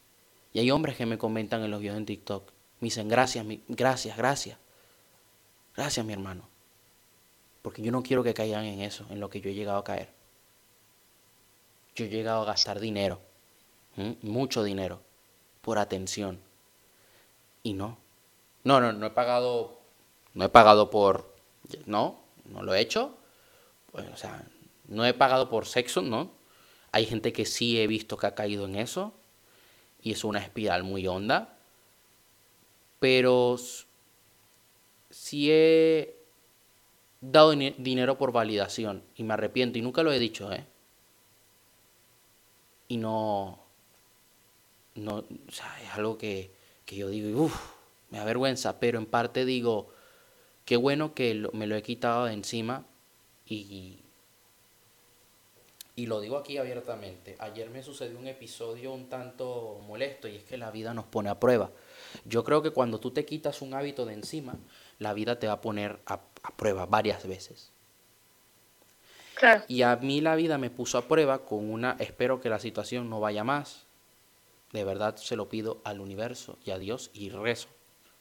Y 0.53 0.59
hay 0.59 0.71
hombres 0.71 0.95
que 0.95 1.05
me 1.05 1.17
comentan 1.17 1.63
en 1.63 1.71
los 1.71 1.79
videos 1.79 1.97
en 1.97 2.05
TikTok. 2.05 2.51
Me 2.79 2.87
dicen, 2.87 3.07
gracias, 3.07 3.45
gracias, 3.67 4.17
gracias. 4.17 4.57
Gracias, 5.75 6.05
mi 6.05 6.13
hermano. 6.13 6.54
Porque 7.65 7.81
yo 7.81 7.91
no 7.91 8.03
quiero 8.03 8.21
que 8.21 8.35
caigan 8.35 8.63
en 8.65 8.81
eso, 8.81 9.07
en 9.09 9.19
lo 9.19 9.27
que 9.31 9.41
yo 9.41 9.49
he 9.49 9.55
llegado 9.55 9.79
a 9.79 9.83
caer. 9.83 10.09
Yo 11.95 12.05
he 12.05 12.09
llegado 12.09 12.43
a 12.43 12.45
gastar 12.45 12.79
dinero, 12.79 13.19
mucho 14.21 14.63
dinero, 14.63 15.01
por 15.61 15.79
atención. 15.79 16.39
Y 17.63 17.73
no. 17.73 17.97
No, 18.63 18.79
no, 18.79 18.93
no 18.93 19.07
he 19.07 19.09
pagado, 19.09 19.79
no 20.35 20.45
he 20.45 20.49
pagado 20.49 20.91
por, 20.91 21.33
no, 21.87 22.19
no 22.51 22.61
lo 22.61 22.75
he 22.75 22.81
hecho. 22.81 23.17
O 23.93 24.15
sea, 24.15 24.47
no 24.87 25.03
he 25.03 25.15
pagado 25.15 25.49
por 25.49 25.65
sexo, 25.65 26.03
¿no? 26.03 26.29
Hay 26.91 27.07
gente 27.07 27.33
que 27.33 27.47
sí 27.47 27.81
he 27.81 27.87
visto 27.87 28.15
que 28.15 28.27
ha 28.27 28.35
caído 28.35 28.65
en 28.65 28.75
eso 28.75 29.11
y 30.03 30.11
es 30.11 30.23
una 30.23 30.37
espiral 30.37 30.83
muy 30.83 31.07
honda. 31.07 31.57
Pero 32.99 33.55
si 35.09 35.49
he 35.49 36.14
dado 37.31 37.51
dinero 37.51 38.17
por 38.17 38.31
validación 38.31 39.03
y 39.15 39.23
me 39.23 39.33
arrepiento 39.33 39.77
y 39.77 39.81
nunca 39.81 40.03
lo 40.03 40.11
he 40.11 40.19
dicho, 40.19 40.51
¿eh? 40.51 40.65
Y 42.87 42.97
no, 42.97 43.59
no, 44.95 45.23
es 45.49 45.61
algo 45.93 46.17
que, 46.17 46.51
que 46.85 46.95
yo 46.95 47.09
digo, 47.09 47.43
uff, 47.43 47.59
me 48.11 48.19
avergüenza, 48.19 48.79
pero 48.79 48.99
en 48.99 49.05
parte 49.05 49.45
digo, 49.45 49.89
qué 50.65 50.77
bueno 50.77 51.13
que 51.13 51.47
me 51.53 51.67
lo 51.67 51.75
he 51.75 51.81
quitado 51.81 52.25
de 52.25 52.33
encima 52.33 52.85
y, 53.47 53.99
y 55.97 56.07
lo 56.07 56.19
digo 56.19 56.37
aquí 56.37 56.57
abiertamente, 56.57 57.37
ayer 57.39 57.69
me 57.69 57.81
sucedió 57.81 58.19
un 58.19 58.27
episodio 58.27 58.91
un 58.93 59.07
tanto 59.07 59.81
molesto 59.87 60.27
y 60.27 60.35
es 60.35 60.43
que 60.43 60.57
la 60.57 60.69
vida 60.69 60.93
nos 60.93 61.05
pone 61.05 61.29
a 61.29 61.39
prueba. 61.39 61.71
Yo 62.25 62.43
creo 62.43 62.61
que 62.61 62.71
cuando 62.71 62.99
tú 62.99 63.11
te 63.11 63.25
quitas 63.25 63.61
un 63.61 63.73
hábito 63.73 64.05
de 64.05 64.13
encima, 64.13 64.57
la 64.99 65.13
vida 65.13 65.39
te 65.39 65.47
va 65.47 65.53
a 65.53 65.61
poner 65.61 65.99
a, 66.05 66.19
prueba 66.19 66.34
varias 66.89 67.27
veces. 67.27 67.71
Claro. 69.35 69.63
Y 69.67 69.81
a 69.81 69.95
mí 69.97 70.21
la 70.21 70.35
vida 70.35 70.57
me 70.57 70.69
puso 70.69 70.97
a 70.97 71.07
prueba 71.07 71.45
con 71.45 71.69
una, 71.69 71.97
espero 71.99 72.39
que 72.39 72.49
la 72.49 72.59
situación 72.59 73.09
no 73.09 73.19
vaya 73.19 73.43
más. 73.43 73.85
De 74.71 74.83
verdad 74.83 75.17
se 75.17 75.35
lo 75.35 75.49
pido 75.49 75.81
al 75.83 75.99
universo 75.99 76.57
y 76.65 76.71
a 76.71 76.79
Dios 76.79 77.11
y 77.13 77.29
rezo 77.29 77.67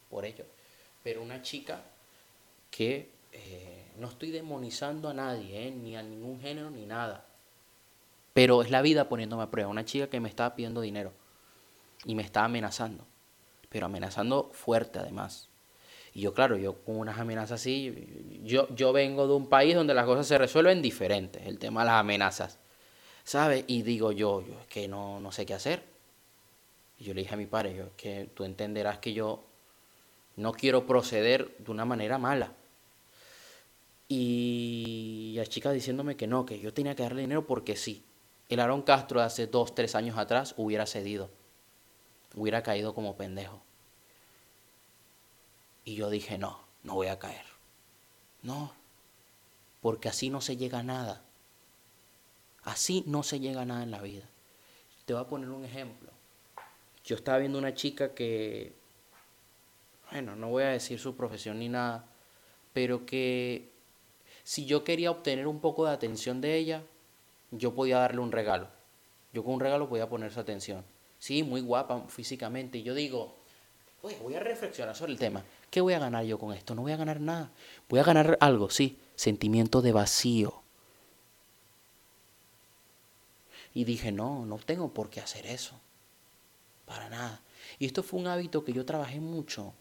por 0.09 0.25
ello. 0.25 0.45
Pero 1.03 1.21
una 1.21 1.41
chica 1.41 1.83
que 2.69 3.11
eh, 3.31 3.91
no 3.97 4.09
estoy 4.09 4.31
demonizando 4.31 5.09
a 5.09 5.13
nadie, 5.13 5.67
eh, 5.67 5.71
ni 5.71 5.95
a 5.95 6.03
ningún 6.03 6.39
género, 6.41 6.69
ni 6.69 6.85
nada 6.85 7.25
pero 8.35 8.61
es 8.61 8.69
la 8.69 8.81
vida 8.81 9.07
poniéndome 9.07 9.43
a 9.43 9.49
prueba. 9.49 9.69
Una 9.69 9.85
chica 9.85 10.09
que 10.09 10.19
me 10.19 10.27
estaba 10.27 10.55
pidiendo 10.55 10.81
dinero 10.81 11.13
y 12.03 12.15
me 12.15 12.21
estaba 12.21 12.47
amenazando, 12.47 13.07
pero 13.69 13.85
amenazando 13.85 14.49
fuerte 14.51 14.99
además. 14.99 15.47
Y 16.15 16.21
yo, 16.21 16.33
claro, 16.33 16.57
yo 16.57 16.73
con 16.83 16.97
unas 16.97 17.19
amenazas 17.19 17.61
así, 17.61 18.41
yo, 18.43 18.67
yo 18.73 18.91
vengo 18.91 19.27
de 19.27 19.33
un 19.33 19.47
país 19.47 19.75
donde 19.75 19.93
las 19.93 20.05
cosas 20.05 20.25
se 20.25 20.39
resuelven 20.39 20.81
diferentes, 20.81 21.45
el 21.45 21.59
tema 21.59 21.81
de 21.81 21.91
las 21.91 21.99
amenazas, 21.99 22.57
¿sabes? 23.23 23.65
Y 23.67 23.83
digo 23.83 24.11
yo, 24.11 24.41
yo 24.41 24.59
es 24.59 24.65
que 24.67 24.87
no, 24.87 25.19
no 25.19 25.31
sé 25.31 25.45
qué 25.45 25.53
hacer. 25.53 25.83
Y 26.97 27.03
yo 27.03 27.13
le 27.13 27.21
dije 27.21 27.35
a 27.35 27.37
mi 27.37 27.45
padre, 27.45 27.75
yo 27.75 27.83
es 27.83 27.91
que 27.97 28.29
tú 28.33 28.45
entenderás 28.45 28.97
que 28.97 29.13
yo 29.13 29.43
no 30.37 30.53
quiero 30.53 30.87
proceder 30.87 31.55
de 31.59 31.69
una 31.69 31.85
manera 31.85 32.17
mala. 32.17 32.53
Y 34.07 35.33
la 35.35 35.45
chica 35.45 35.71
diciéndome 35.71 36.15
que 36.15 36.25
no, 36.25 36.45
que 36.45 36.59
yo 36.59 36.73
tenía 36.73 36.95
que 36.95 37.03
darle 37.03 37.21
dinero 37.21 37.45
porque 37.45 37.75
sí 37.75 38.03
el 38.49 38.59
Aaron 38.59 38.83
Castro 38.83 39.21
hace 39.21 39.47
dos, 39.47 39.73
tres 39.73 39.95
años 39.95 40.17
atrás 40.17 40.53
hubiera 40.57 40.85
cedido, 40.85 41.29
hubiera 42.35 42.61
caído 42.61 42.93
como 42.93 43.17
pendejo. 43.17 43.64
Y 45.85 45.95
yo 45.95 46.09
dije, 46.09 46.37
no, 46.37 46.59
no 46.83 46.95
voy 46.95 47.07
a 47.07 47.19
caer. 47.19 47.45
No, 48.41 48.73
porque 49.81 50.09
así 50.09 50.29
no 50.29 50.41
se 50.41 50.57
llega 50.57 50.79
a 50.79 50.83
nada. 50.83 51.21
Así 52.63 53.03
no 53.05 53.21
se 53.21 53.39
llega 53.39 53.61
a 53.61 53.65
nada 53.65 53.83
en 53.83 53.91
la 53.91 54.01
vida. 54.01 54.27
Te 55.05 55.13
voy 55.13 55.21
a 55.21 55.27
poner 55.27 55.49
un 55.49 55.63
ejemplo. 55.63 56.09
Yo 57.05 57.15
estaba 57.15 57.37
viendo 57.37 57.59
una 57.59 57.75
chica 57.75 58.15
que, 58.15 58.73
bueno, 60.11 60.35
no 60.35 60.49
voy 60.49 60.63
a 60.63 60.69
decir 60.69 60.99
su 60.99 61.15
profesión 61.15 61.59
ni 61.59 61.69
nada, 61.69 62.05
pero 62.73 63.05
que 63.05 63.69
si 64.43 64.65
yo 64.65 64.83
quería 64.83 65.11
obtener 65.11 65.45
un 65.45 65.59
poco 65.59 65.85
de 65.85 65.91
atención 65.91 66.41
de 66.41 66.55
ella, 66.55 66.83
yo 67.51 67.75
podía 67.75 67.99
darle 67.99 68.21
un 68.21 68.31
regalo. 68.31 68.67
Yo 69.33 69.43
con 69.43 69.53
un 69.53 69.59
regalo 69.59 69.87
podía 69.87 70.09
poner 70.09 70.31
su 70.31 70.39
atención. 70.39 70.83
Sí, 71.19 71.43
muy 71.43 71.61
guapa 71.61 72.07
físicamente. 72.07 72.79
Y 72.79 72.83
yo 72.83 72.95
digo, 72.95 73.35
voy 74.01 74.35
a 74.35 74.39
reflexionar 74.39 74.95
sobre 74.95 75.11
el 75.11 75.19
tema. 75.19 75.43
¿Qué 75.75 75.81
voy 75.81 75.91
a 75.91 75.99
ganar 75.99 76.23
yo 76.23 76.39
con 76.39 76.53
esto? 76.53 76.73
No 76.73 76.83
voy 76.83 76.93
a 76.93 76.95
ganar 76.95 77.19
nada. 77.19 77.51
Voy 77.89 77.99
a 77.99 78.03
ganar 78.05 78.37
algo, 78.39 78.69
sí, 78.69 78.97
sentimiento 79.15 79.81
de 79.81 79.91
vacío. 79.91 80.61
Y 83.73 83.83
dije, 83.83 84.13
no, 84.13 84.45
no 84.45 84.57
tengo 84.57 84.93
por 84.93 85.09
qué 85.09 85.19
hacer 85.19 85.45
eso. 85.45 85.77
Para 86.85 87.09
nada. 87.09 87.41
Y 87.77 87.87
esto 87.87 88.03
fue 88.03 88.21
un 88.21 88.27
hábito 88.27 88.63
que 88.63 88.71
yo 88.71 88.85
trabajé 88.85 89.19
mucho 89.19 89.73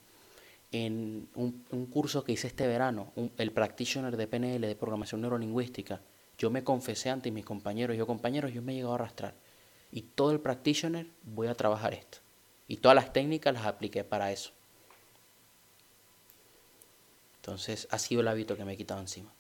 en 0.73 1.29
un, 1.37 1.87
curso 1.93 2.25
que 2.25 2.33
hice 2.33 2.49
este 2.49 2.67
verano, 2.67 3.13
el 3.39 3.53
practitioner 3.53 4.17
de 4.17 4.27
PNL 4.27 4.67
de 4.67 4.75
programación 4.75 5.21
neurolingüística 5.21 6.01
yo 6.37 6.51
me 6.51 6.65
confesé 6.65 7.11
ante 7.11 7.31
mis 7.31 7.45
compañeros, 7.45 7.97
yo 7.97 8.05
compañeros, 8.05 8.53
yo 8.53 8.63
me 8.63 8.73
he 8.73 8.75
llegado 8.75 8.95
a 8.95 8.97
arrastrar. 8.97 9.35
Y 9.93 10.03
todo 10.03 10.33
el 10.33 10.41
practitioner 10.41 11.07
voy 11.23 11.47
a 11.47 11.55
trabajar 11.55 11.95
esto. 11.95 12.19
Y 12.67 12.79
todas 12.79 12.97
las 12.97 13.13
técnicas 13.13 13.55
las 13.55 13.67
apliqué 13.67 14.03
para 14.03 14.33
eso. 14.33 14.54
Entonces 17.45 17.87
ha 17.91 17.99
sido 17.99 18.23
el 18.23 18.29
hábito 18.29 18.57
que 18.57 18.65
me 18.65 18.73
he 18.73 18.77
quitado 18.79 19.01
encima. 19.01 19.31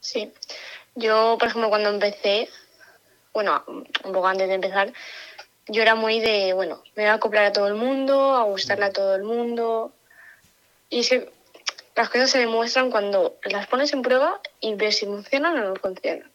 Sí, 0.00 0.32
yo 0.94 1.36
por 1.38 1.48
ejemplo 1.48 1.68
cuando 1.68 1.90
empecé, 1.90 2.48
bueno, 3.34 3.62
un 3.66 4.12
poco 4.14 4.26
antes 4.26 4.48
de 4.48 4.54
empezar, 4.54 4.90
yo 5.68 5.82
era 5.82 5.94
muy 5.94 6.20
de, 6.20 6.54
bueno, 6.54 6.82
me 6.96 7.02
voy 7.02 7.10
a 7.10 7.14
acoplar 7.14 7.44
a 7.44 7.52
todo 7.52 7.68
el 7.68 7.74
mundo, 7.74 8.34
a 8.34 8.44
gustarle 8.44 8.86
a 8.86 8.92
todo 8.92 9.14
el 9.14 9.24
mundo. 9.24 9.92
Y 10.88 11.00
es 11.00 11.10
las 11.94 12.08
cosas 12.08 12.30
se 12.30 12.38
demuestran 12.38 12.90
cuando 12.90 13.36
las 13.44 13.66
pones 13.66 13.92
en 13.92 14.00
prueba 14.00 14.40
y 14.60 14.74
ves 14.74 14.96
si 14.96 15.04
funcionan 15.04 15.58
o 15.58 15.68
no 15.68 15.76
funcionan. 15.76 16.30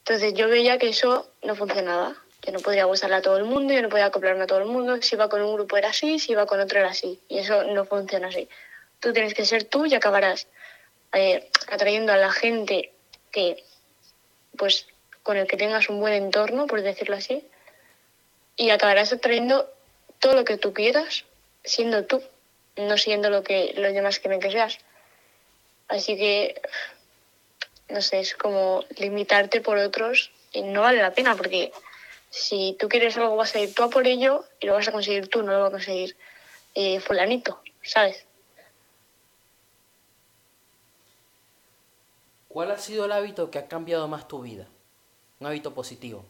Entonces 0.00 0.34
yo 0.34 0.48
veía 0.48 0.78
que 0.78 0.88
eso 0.88 1.30
no 1.44 1.54
funcionaba. 1.54 2.16
Yo 2.42 2.52
no 2.52 2.58
podría 2.58 2.84
gustarle 2.84 3.16
a 3.16 3.22
todo 3.22 3.36
el 3.36 3.44
mundo, 3.44 3.72
yo 3.72 3.82
no 3.82 3.88
podía 3.88 4.06
acoplarme 4.06 4.44
a 4.44 4.46
todo 4.46 4.58
el 4.58 4.66
mundo. 4.66 5.00
Si 5.00 5.14
iba 5.14 5.28
con 5.28 5.42
un 5.42 5.54
grupo 5.54 5.76
era 5.76 5.90
así, 5.90 6.18
si 6.18 6.32
iba 6.32 6.46
con 6.46 6.60
otro 6.60 6.80
era 6.80 6.90
así. 6.90 7.20
Y 7.28 7.38
eso 7.38 7.64
no 7.64 7.84
funciona 7.84 8.28
así. 8.28 8.48
Tú 9.00 9.12
tienes 9.12 9.34
que 9.34 9.44
ser 9.44 9.64
tú 9.64 9.86
y 9.86 9.94
acabarás 9.94 10.48
eh, 11.12 11.48
atrayendo 11.68 12.12
a 12.12 12.16
la 12.16 12.32
gente 12.32 12.92
que, 13.30 13.62
pues, 14.56 14.86
con 15.22 15.36
el 15.36 15.46
que 15.46 15.56
tengas 15.56 15.88
un 15.88 16.00
buen 16.00 16.14
entorno, 16.14 16.66
por 16.66 16.82
decirlo 16.82 17.16
así. 17.16 17.46
Y 18.56 18.70
acabarás 18.70 19.12
atrayendo 19.12 19.72
todo 20.18 20.34
lo 20.34 20.44
que 20.44 20.56
tú 20.56 20.72
quieras 20.74 21.24
siendo 21.64 22.04
tú 22.04 22.22
no 22.76 22.96
siendo 22.96 23.30
lo 23.30 23.42
que 23.42 23.74
los 23.76 23.92
demás 23.92 24.18
quieren 24.18 24.40
que 24.40 24.50
seas. 24.50 24.78
Así 25.88 26.16
que, 26.16 26.60
no 27.88 28.00
sé, 28.00 28.20
es 28.20 28.34
como 28.34 28.84
limitarte 28.96 29.60
por 29.60 29.76
otros 29.76 30.30
y 30.52 30.62
no 30.62 30.80
vale 30.80 31.02
la 31.02 31.12
pena 31.12 31.36
porque 31.36 31.72
si 32.32 32.76
tú 32.80 32.88
quieres 32.88 33.16
algo 33.18 33.36
vas 33.36 33.54
a 33.54 33.60
ir 33.60 33.74
tú 33.74 33.82
a 33.82 33.90
por 33.90 34.06
ello 34.06 34.44
y 34.58 34.66
lo 34.66 34.72
vas 34.72 34.88
a 34.88 34.92
conseguir 34.92 35.28
tú, 35.28 35.42
no 35.42 35.52
lo 35.52 35.60
va 35.60 35.68
a 35.68 35.70
conseguir 35.70 36.16
eh, 36.74 36.98
fulanito, 36.98 37.60
¿sabes? 37.82 38.24
¿Cuál 42.48 42.70
ha 42.70 42.78
sido 42.78 43.04
el 43.04 43.12
hábito 43.12 43.50
que 43.50 43.58
ha 43.58 43.68
cambiado 43.68 44.08
más 44.08 44.28
tu 44.28 44.40
vida? 44.40 44.66
Un 45.40 45.46
hábito 45.46 45.74
positivo. 45.74 46.24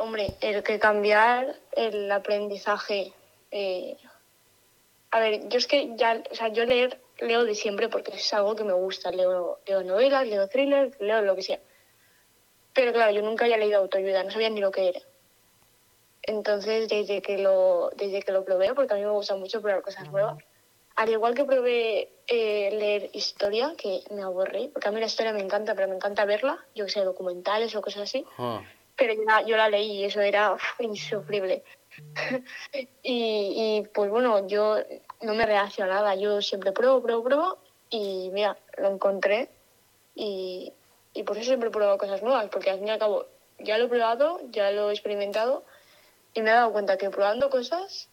hombre, 0.00 0.34
el 0.40 0.62
que 0.62 0.78
cambiar 0.78 1.56
el 1.72 2.10
aprendizaje. 2.12 3.12
Eh, 3.50 3.96
a 5.12 5.20
ver, 5.20 5.48
yo 5.48 5.58
es 5.58 5.66
que 5.66 5.96
ya, 5.96 6.22
o 6.30 6.34
sea, 6.34 6.48
yo 6.48 6.64
leer, 6.64 7.00
leo 7.20 7.44
de 7.44 7.54
siempre 7.54 7.88
porque 7.88 8.12
es 8.12 8.34
algo 8.34 8.56
que 8.56 8.64
me 8.64 8.72
gusta. 8.72 9.12
Leo, 9.12 9.60
leo 9.64 9.82
novelas, 9.84 10.26
leo 10.26 10.48
thrillers, 10.48 11.00
leo 11.00 11.22
lo 11.22 11.36
que 11.36 11.42
sea. 11.42 11.60
Pero 12.74 12.92
claro, 12.92 13.12
yo 13.12 13.22
nunca 13.22 13.44
había 13.44 13.56
leído 13.56 13.78
autoayuda, 13.78 14.24
no 14.24 14.30
sabía 14.30 14.50
ni 14.50 14.60
lo 14.60 14.70
que 14.70 14.88
era. 14.90 15.00
Entonces, 16.22 16.88
desde 16.88 17.22
que 17.22 17.38
lo, 17.38 17.90
desde 17.96 18.22
que 18.22 18.32
lo 18.32 18.44
probé, 18.44 18.74
porque 18.74 18.94
a 18.94 18.96
mí 18.96 19.02
me 19.02 19.10
gusta 19.10 19.36
mucho 19.36 19.60
probar 19.60 19.82
cosas 19.82 20.10
nuevas, 20.10 20.38
al 20.96 21.10
igual 21.10 21.34
que 21.34 21.44
probé 21.44 22.10
eh, 22.26 22.70
leer 22.72 23.10
historia, 23.12 23.74
que 23.76 24.00
me 24.10 24.22
aburrí, 24.22 24.68
porque 24.68 24.88
a 24.88 24.92
mí 24.92 25.00
la 25.00 25.06
historia 25.06 25.32
me 25.32 25.40
encanta, 25.40 25.74
pero 25.74 25.88
me 25.88 25.96
encanta 25.96 26.24
verla, 26.24 26.58
yo 26.74 26.86
que 26.86 26.92
sé, 26.92 27.00
documentales 27.00 27.74
o 27.76 27.82
cosas 27.82 28.02
así. 28.02 28.24
Ah 28.38 28.62
pero 28.96 29.14
yo 29.46 29.56
la, 29.56 29.68
leí 29.68 30.00
y 30.00 30.04
eso 30.04 30.20
era 30.20 30.56
insufrible. 30.78 31.62
y, 33.02 33.82
y, 33.82 33.88
pues 33.92 34.10
bueno, 34.10 34.46
yo 34.46 34.76
no 35.22 35.34
me 35.34 35.46
reacciono 35.46 35.92
nada, 35.92 36.14
yo 36.14 36.42
siempre 36.42 36.72
pruebo, 36.72 37.02
pruebo, 37.02 37.22
pruebo 37.22 37.58
y 37.90 38.30
mira, 38.32 38.56
lo 38.78 38.88
encontré 38.88 39.48
y, 40.14 40.72
Y 41.14 41.22
por 41.22 41.36
eso 41.36 41.46
siempre 41.46 41.70
probado 41.70 41.96
cosas 41.96 42.22
nuevas, 42.22 42.48
porque 42.50 42.70
al 42.70 42.78
fin 42.78 42.88
y 42.88 42.90
al 42.90 42.98
cabo 42.98 43.26
ya 43.58 43.78
lo 43.78 43.84
he 43.84 43.88
probado, 43.88 44.40
ya 44.50 44.70
lo 44.72 44.90
he 44.90 44.92
experimentado 44.92 45.64
y 46.34 46.42
me 46.42 46.50
he 46.50 46.52
dado 46.52 46.72
cuenta 46.72 46.98
que 46.98 47.08
probando 47.10 47.48
cosas 47.50 48.08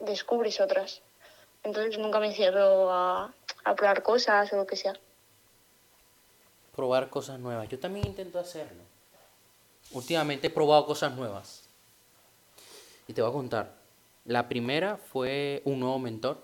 descubres 0.00 0.60
otras. 0.60 1.02
Entonces 1.64 1.98
nunca 1.98 2.20
me 2.20 2.32
cierro 2.32 2.90
a, 2.90 3.34
a 3.64 3.74
probar 3.74 4.02
cosas 4.02 4.52
o 4.52 4.56
lo 4.56 4.66
que 4.66 4.76
sea. 4.76 4.94
Probar 6.74 7.10
cosas 7.10 7.38
nuevas. 7.38 7.68
Yo 7.68 7.78
también 7.78 8.06
intento 8.06 8.38
hacerlo. 8.38 8.82
Últimamente 9.90 10.46
he 10.46 10.50
probado 10.50 10.86
cosas 10.86 11.14
nuevas. 11.14 11.68
Y 13.06 13.12
te 13.12 13.20
voy 13.20 13.30
a 13.30 13.34
contar. 13.34 13.72
La 14.24 14.48
primera 14.48 14.96
fue 14.96 15.62
un 15.64 15.80
nuevo 15.80 15.98
mentor 15.98 16.38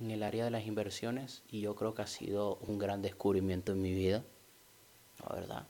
en 0.00 0.10
el 0.10 0.22
área 0.22 0.44
de 0.44 0.50
las 0.50 0.66
inversiones 0.66 1.42
y 1.50 1.60
yo 1.60 1.74
creo 1.74 1.94
que 1.94 2.02
ha 2.02 2.06
sido 2.06 2.58
un 2.66 2.78
gran 2.78 3.00
descubrimiento 3.00 3.72
en 3.72 3.80
mi 3.80 3.92
vida, 3.92 4.22
la 5.22 5.34
verdad. 5.34 5.66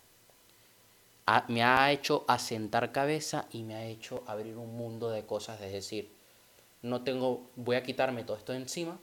me 1.48 1.62
ha 1.62 1.90
hecho 1.92 2.24
asentar 2.28 2.92
cabeza 2.92 3.46
y 3.52 3.62
me 3.62 3.74
ha 3.74 3.84
hecho 3.84 4.22
abrir 4.26 4.56
un 4.56 4.76
mundo 4.76 5.10
de 5.10 5.24
cosas, 5.24 5.60
es 5.60 5.72
decir, 5.72 6.10
no 6.82 7.02
tengo, 7.02 7.48
voy 7.56 7.76
a 7.76 7.82
quitarme 7.82 8.24
todo 8.24 8.36
esto 8.36 8.52
de 8.52 8.58
encima 8.58 8.98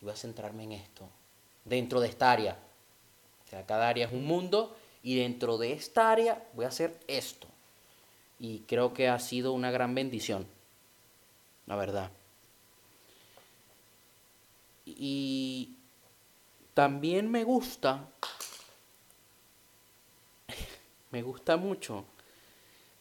y 0.00 0.04
voy 0.04 0.12
a 0.12 0.16
centrarme 0.16 0.64
en 0.64 0.72
esto, 0.72 1.08
dentro 1.64 2.00
de 2.00 2.08
esta 2.08 2.30
área. 2.30 2.58
O 3.46 3.48
sea, 3.48 3.64
cada 3.64 3.88
área 3.88 4.06
es 4.06 4.12
un 4.12 4.24
mundo 4.24 4.76
y 5.02 5.16
dentro 5.16 5.56
de 5.56 5.72
esta 5.72 6.10
área 6.10 6.44
voy 6.52 6.64
a 6.64 6.68
hacer 6.68 6.98
esto. 7.06 7.46
Y 8.38 8.60
creo 8.60 8.92
que 8.92 9.08
ha 9.08 9.18
sido 9.18 9.52
una 9.52 9.70
gran 9.70 9.94
bendición, 9.94 10.46
la 11.66 11.76
verdad. 11.76 12.10
Y 14.84 15.76
también 16.74 17.30
me 17.30 17.44
gusta, 17.44 18.08
me 21.10 21.22
gusta 21.22 21.56
mucho 21.56 22.04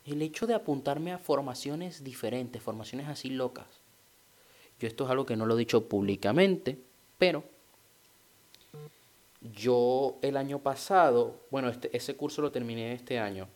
el 0.05 0.21
hecho 0.21 0.45
de 0.47 0.53
apuntarme 0.53 1.11
a 1.11 1.17
formaciones 1.17 2.03
diferentes, 2.03 2.61
formaciones 2.61 3.07
así 3.07 3.29
locas. 3.29 3.67
Yo 4.79 4.87
esto 4.87 5.05
es 5.05 5.09
algo 5.09 5.25
que 5.25 5.35
no 5.35 5.45
lo 5.45 5.55
he 5.55 5.59
dicho 5.59 5.87
públicamente, 5.87 6.77
pero 7.17 7.43
yo 9.41 10.17
el 10.21 10.37
año 10.37 10.59
pasado, 10.59 11.41
bueno, 11.49 11.69
este, 11.69 11.95
ese 11.95 12.15
curso 12.15 12.41
lo 12.41 12.51
terminé 12.51 12.93
este 12.93 13.19
año, 13.19 13.47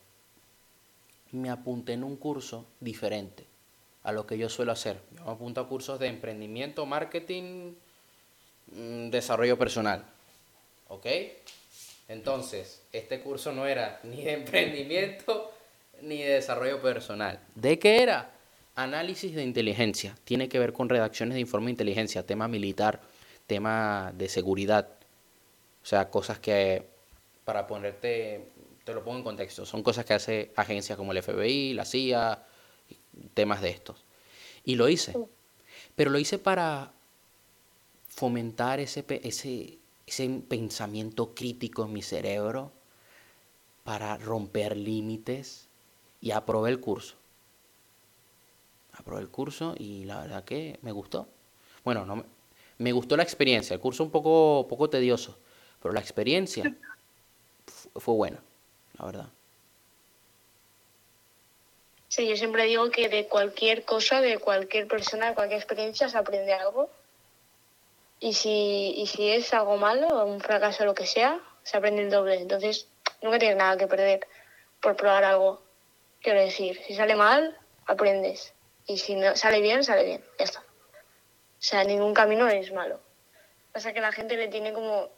me 1.31 1.49
apunté 1.49 1.93
en 1.93 2.03
un 2.03 2.15
curso 2.15 2.65
diferente 2.79 3.45
a 4.03 4.11
lo 4.11 4.25
que 4.25 4.37
yo 4.37 4.49
suelo 4.49 4.71
hacer. 4.71 5.01
Yo 5.15 5.25
me 5.25 5.31
apunto 5.31 5.61
a 5.61 5.67
cursos 5.67 5.99
de 5.99 6.07
emprendimiento, 6.07 6.85
marketing, 6.85 7.73
Mm, 8.71 9.09
desarrollo 9.09 9.57
personal. 9.57 10.05
¿Ok? 10.87 11.05
Entonces, 12.09 12.81
este 12.91 13.21
curso 13.21 13.53
no 13.53 13.67
era 13.67 13.99
ni 14.03 14.23
de 14.23 14.33
emprendimiento 14.33 15.51
ni 16.01 16.17
de 16.23 16.33
desarrollo 16.33 16.81
personal. 16.81 17.39
¿De 17.55 17.77
qué 17.77 18.01
era? 18.01 18.31
Análisis 18.75 19.35
de 19.35 19.43
inteligencia. 19.43 20.15
Tiene 20.23 20.49
que 20.49 20.57
ver 20.57 20.73
con 20.73 20.89
redacciones 20.89 21.35
de 21.35 21.41
informe 21.41 21.67
de 21.67 21.71
inteligencia, 21.71 22.25
tema 22.25 22.47
militar, 22.47 23.01
tema 23.45 24.11
de 24.15 24.27
seguridad. 24.27 24.89
O 25.83 25.85
sea, 25.85 26.09
cosas 26.09 26.39
que, 26.39 26.83
para 27.45 27.67
ponerte, 27.67 28.49
te 28.83 28.93
lo 28.93 29.03
pongo 29.03 29.19
en 29.19 29.23
contexto, 29.23 29.65
son 29.65 29.83
cosas 29.83 30.03
que 30.03 30.13
hace 30.13 30.51
agencias 30.55 30.97
como 30.97 31.11
el 31.11 31.21
FBI, 31.21 31.73
la 31.73 31.85
CIA, 31.85 32.43
temas 33.35 33.61
de 33.61 33.69
estos. 33.69 34.03
Y 34.63 34.75
lo 34.75 34.89
hice. 34.89 35.13
Pero 35.95 36.09
lo 36.09 36.17
hice 36.17 36.39
para 36.39 36.91
fomentar 38.07 38.79
ese, 38.79 39.05
ese, 39.23 39.78
ese 40.09 40.27
pensamiento 40.47 41.33
crítico 41.33 41.85
en 41.85 41.93
mi 41.93 42.01
cerebro 42.01 42.71
para 43.83 44.17
romper 44.17 44.75
límites 44.75 45.67
y 46.21 46.31
aprobé 46.31 46.71
el 46.71 46.79
curso. 46.79 47.15
Aprobé 48.93 49.21
el 49.21 49.29
curso 49.29 49.75
y 49.77 50.05
la 50.05 50.19
verdad 50.21 50.43
que 50.43 50.79
me 50.81 50.91
gustó. 50.91 51.27
Bueno, 51.83 52.05
no 52.05 52.25
me, 52.77 52.91
gustó 52.91 53.15
la 53.15 53.23
experiencia. 53.23 53.73
El 53.73 53.79
curso 53.79 54.03
un 54.03 54.11
poco, 54.11 54.67
poco 54.67 54.89
tedioso, 54.89 55.37
pero 55.81 55.93
la 55.93 56.01
experiencia 56.01 56.75
fue 57.95 58.13
buena, 58.15 58.41
la 58.97 59.05
verdad. 59.05 59.29
Sí, 62.07 62.27
yo 62.27 62.35
siempre 62.35 62.65
digo 62.65 62.89
que 62.89 63.07
de 63.07 63.27
cualquier 63.27 63.85
cosa, 63.85 64.19
de 64.19 64.39
cualquier 64.39 64.87
persona, 64.87 65.29
de 65.29 65.35
cualquier 65.35 65.59
experiencia 65.59 66.09
se 66.09 66.17
aprende 66.17 66.51
algo 66.53 66.89
y 68.19 68.33
si, 68.33 68.93
y 68.97 69.07
si 69.07 69.31
es 69.31 69.53
algo 69.53 69.77
malo, 69.77 70.25
un 70.25 70.41
fracaso 70.41 70.85
lo 70.85 70.93
que 70.93 71.05
sea, 71.05 71.39
se 71.63 71.77
aprende 71.77 72.01
el 72.01 72.09
doble. 72.09 72.35
Entonces, 72.35 72.87
nunca 73.21 73.39
tienes 73.39 73.57
nada 73.57 73.77
que 73.77 73.87
perder 73.87 74.27
por 74.81 74.95
probar 74.95 75.23
algo. 75.23 75.61
Quiero 76.21 76.41
decir, 76.41 76.81
si 76.85 76.95
sale 76.95 77.15
mal, 77.15 77.57
aprendes. 77.85 78.53
Y 78.85 78.97
si 78.97 79.15
no 79.15 79.35
sale 79.35 79.61
bien, 79.61 79.83
sale 79.83 80.03
bien. 80.03 80.25
Ya 80.37 80.45
está. 80.45 80.59
O 80.59 81.61
sea, 81.61 81.83
ningún 81.83 82.13
camino 82.13 82.47
es 82.47 82.71
malo. 82.73 82.99
Pasa 83.71 83.93
que 83.93 84.01
la 84.01 84.11
gente 84.11 84.35
le 84.35 84.47
tiene 84.47 84.73
como 84.73 85.09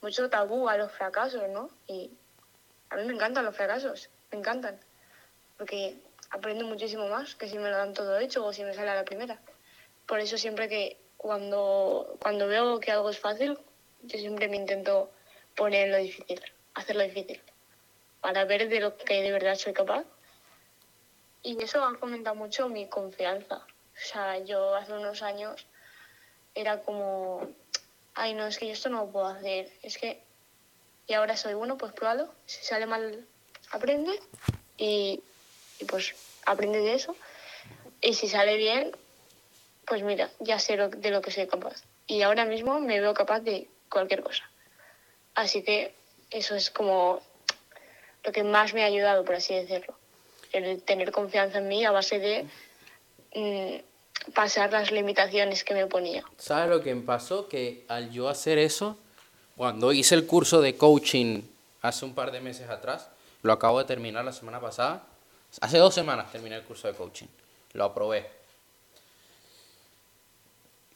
mucho 0.00 0.28
tabú 0.28 0.68
a 0.68 0.76
los 0.76 0.92
fracasos, 0.92 1.48
¿no? 1.48 1.70
Y 1.86 2.10
a 2.90 2.96
mí 2.96 3.04
me 3.04 3.14
encantan 3.14 3.44
los 3.44 3.56
fracasos, 3.56 4.10
me 4.30 4.38
encantan. 4.38 4.78
Porque 5.56 5.96
aprendo 6.30 6.66
muchísimo 6.66 7.08
más 7.08 7.34
que 7.36 7.48
si 7.48 7.56
me 7.56 7.70
lo 7.70 7.76
dan 7.76 7.94
todo 7.94 8.18
hecho 8.18 8.44
o 8.44 8.52
si 8.52 8.64
me 8.64 8.74
sale 8.74 8.90
a 8.90 8.96
la 8.96 9.04
primera. 9.04 9.40
Por 10.06 10.18
eso 10.18 10.36
siempre 10.36 10.68
que 10.68 11.01
cuando, 11.22 12.16
cuando 12.20 12.48
veo 12.48 12.80
que 12.80 12.90
algo 12.90 13.08
es 13.08 13.18
fácil, 13.18 13.56
yo 14.02 14.18
siempre 14.18 14.48
me 14.48 14.56
intento 14.56 15.08
poner 15.54 15.88
lo 15.88 15.98
difícil, 15.98 16.42
hacerlo 16.74 17.04
difícil, 17.04 17.40
para 18.20 18.44
ver 18.44 18.68
de 18.68 18.80
lo 18.80 18.96
que 18.96 19.22
de 19.22 19.30
verdad 19.30 19.54
soy 19.54 19.72
capaz. 19.72 20.04
Y 21.44 21.62
eso 21.62 21.84
ha 21.84 21.96
comentado 21.98 22.34
mucho 22.34 22.68
mi 22.68 22.88
confianza. 22.88 23.56
O 23.56 24.04
sea, 24.04 24.38
yo 24.40 24.74
hace 24.74 24.92
unos 24.92 25.22
años 25.22 25.64
era 26.54 26.82
como, 26.82 27.48
ay, 28.14 28.34
no, 28.34 28.46
es 28.46 28.58
que 28.58 28.66
yo 28.66 28.72
esto 28.72 28.88
no 28.88 29.04
lo 29.04 29.12
puedo 29.12 29.26
hacer. 29.26 29.70
Es 29.82 29.98
que, 29.98 30.20
y 31.06 31.14
ahora 31.14 31.36
soy 31.36 31.54
bueno, 31.54 31.78
pues 31.78 31.92
pruébalo. 31.92 32.32
Si 32.46 32.64
sale 32.64 32.86
mal, 32.86 33.24
aprende 33.70 34.18
y, 34.76 35.22
y 35.78 35.84
pues 35.84 36.14
aprende 36.46 36.80
de 36.80 36.94
eso. 36.94 37.14
Y 38.00 38.14
si 38.14 38.28
sale 38.28 38.56
bien, 38.56 38.92
pues 39.92 40.02
mira, 40.04 40.30
ya 40.40 40.58
sé 40.58 40.78
de 40.78 41.10
lo 41.10 41.20
que 41.20 41.30
soy 41.30 41.46
capaz. 41.46 41.82
Y 42.06 42.22
ahora 42.22 42.46
mismo 42.46 42.80
me 42.80 42.98
veo 42.98 43.12
capaz 43.12 43.40
de 43.40 43.68
cualquier 43.90 44.22
cosa. 44.22 44.42
Así 45.34 45.62
que 45.62 45.94
eso 46.30 46.54
es 46.54 46.70
como 46.70 47.20
lo 48.24 48.32
que 48.32 48.42
más 48.42 48.72
me 48.72 48.84
ha 48.84 48.86
ayudado, 48.86 49.22
por 49.22 49.34
así 49.34 49.54
decirlo. 49.54 49.94
El 50.50 50.80
tener 50.80 51.12
confianza 51.12 51.58
en 51.58 51.68
mí 51.68 51.84
a 51.84 51.90
base 51.90 52.18
de 52.18 52.46
mm, 53.34 54.32
pasar 54.32 54.72
las 54.72 54.90
limitaciones 54.90 55.62
que 55.62 55.74
me 55.74 55.86
ponía. 55.86 56.24
¿Sabes 56.38 56.70
lo 56.70 56.82
que 56.82 56.94
me 56.94 57.02
pasó? 57.02 57.46
Que 57.46 57.84
al 57.86 58.10
yo 58.10 58.30
hacer 58.30 58.56
eso, 58.56 58.96
cuando 59.58 59.92
hice 59.92 60.14
el 60.14 60.26
curso 60.26 60.62
de 60.62 60.74
coaching 60.74 61.42
hace 61.82 62.06
un 62.06 62.14
par 62.14 62.32
de 62.32 62.40
meses 62.40 62.70
atrás, 62.70 63.10
lo 63.42 63.52
acabo 63.52 63.78
de 63.78 63.84
terminar 63.84 64.24
la 64.24 64.32
semana 64.32 64.58
pasada, 64.58 65.04
hace 65.60 65.76
dos 65.76 65.92
semanas 65.92 66.32
terminé 66.32 66.56
el 66.56 66.62
curso 66.62 66.88
de 66.88 66.94
coaching, 66.94 67.26
lo 67.74 67.84
aprobé 67.84 68.41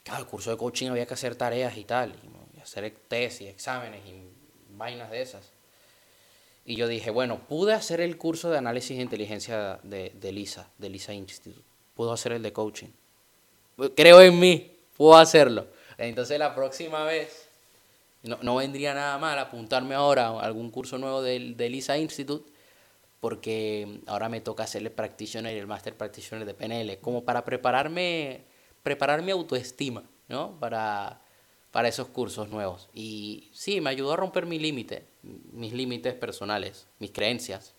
Claro, 0.07 0.23
el 0.23 0.29
curso 0.29 0.51
de 0.51 0.55
coaching 0.55 0.89
había 0.89 1.05
que 1.05 1.15
hacer 1.15 1.35
tareas 1.35 1.75
y 1.75 1.83
tal, 1.83 2.15
y 2.55 2.61
hacer 2.61 2.89
test 3.09 3.41
y 3.41 3.47
exámenes 3.47 3.99
y 4.05 4.13
vainas 4.69 5.11
de 5.11 5.21
esas. 5.21 5.51
Y 6.63 6.77
yo 6.77 6.87
dije, 6.87 7.09
bueno, 7.09 7.39
pude 7.39 7.73
hacer 7.73 7.99
el 7.99 8.17
curso 8.17 8.49
de 8.49 8.57
análisis 8.57 8.95
de 8.95 9.03
inteligencia 9.03 9.81
de, 9.83 10.13
de 10.15 10.31
LISA, 10.31 10.69
de 10.77 10.89
LISA 10.89 11.13
Institute. 11.13 11.61
Puedo 11.93 12.13
hacer 12.13 12.31
el 12.31 12.41
de 12.41 12.53
coaching. 12.53 12.87
Creo 13.97 14.21
en 14.21 14.39
mí, 14.39 14.77
puedo 14.95 15.17
hacerlo. 15.17 15.67
Entonces 15.97 16.39
la 16.39 16.55
próxima 16.55 17.03
vez, 17.03 17.49
no, 18.23 18.37
no 18.41 18.55
vendría 18.55 18.93
nada 18.93 19.17
mal 19.17 19.37
apuntarme 19.37 19.93
ahora 19.93 20.27
a 20.27 20.39
algún 20.39 20.71
curso 20.71 20.97
nuevo 20.97 21.21
del, 21.21 21.57
de 21.57 21.67
LISA 21.67 21.97
Institute, 21.97 22.49
porque 23.19 23.99
ahora 24.05 24.29
me 24.29 24.39
toca 24.39 24.63
hacer 24.63 24.83
el 24.83 24.91
practitioner 24.91 25.57
el 25.57 25.67
master 25.67 25.97
practitioner 25.97 26.45
de 26.45 26.53
PNL, 26.53 26.97
como 27.01 27.25
para 27.25 27.43
prepararme 27.43 28.45
preparar 28.87 29.21
mi 29.21 29.31
autoestima, 29.31 30.03
¿no? 30.29 30.57
Para, 30.61 31.19
para 31.71 31.89
esos 31.89 32.07
cursos 32.07 32.47
nuevos. 32.47 32.87
Y 32.93 33.49
sí, 33.51 33.81
me 33.81 33.89
ayudó 33.89 34.13
a 34.13 34.15
romper 34.15 34.45
mi 34.45 34.59
límite, 34.59 35.05
mis 35.51 35.73
límites 35.73 36.13
personales, 36.13 36.87
mis 36.97 37.11
creencias. 37.11 37.73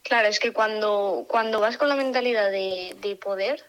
Claro, 0.00 0.28
es 0.28 0.40
que 0.40 0.54
cuando, 0.54 1.26
cuando 1.28 1.60
vas 1.60 1.76
con 1.76 1.90
la 1.90 1.96
mentalidad 1.96 2.50
de, 2.50 2.96
de 3.02 3.14
poder, 3.16 3.62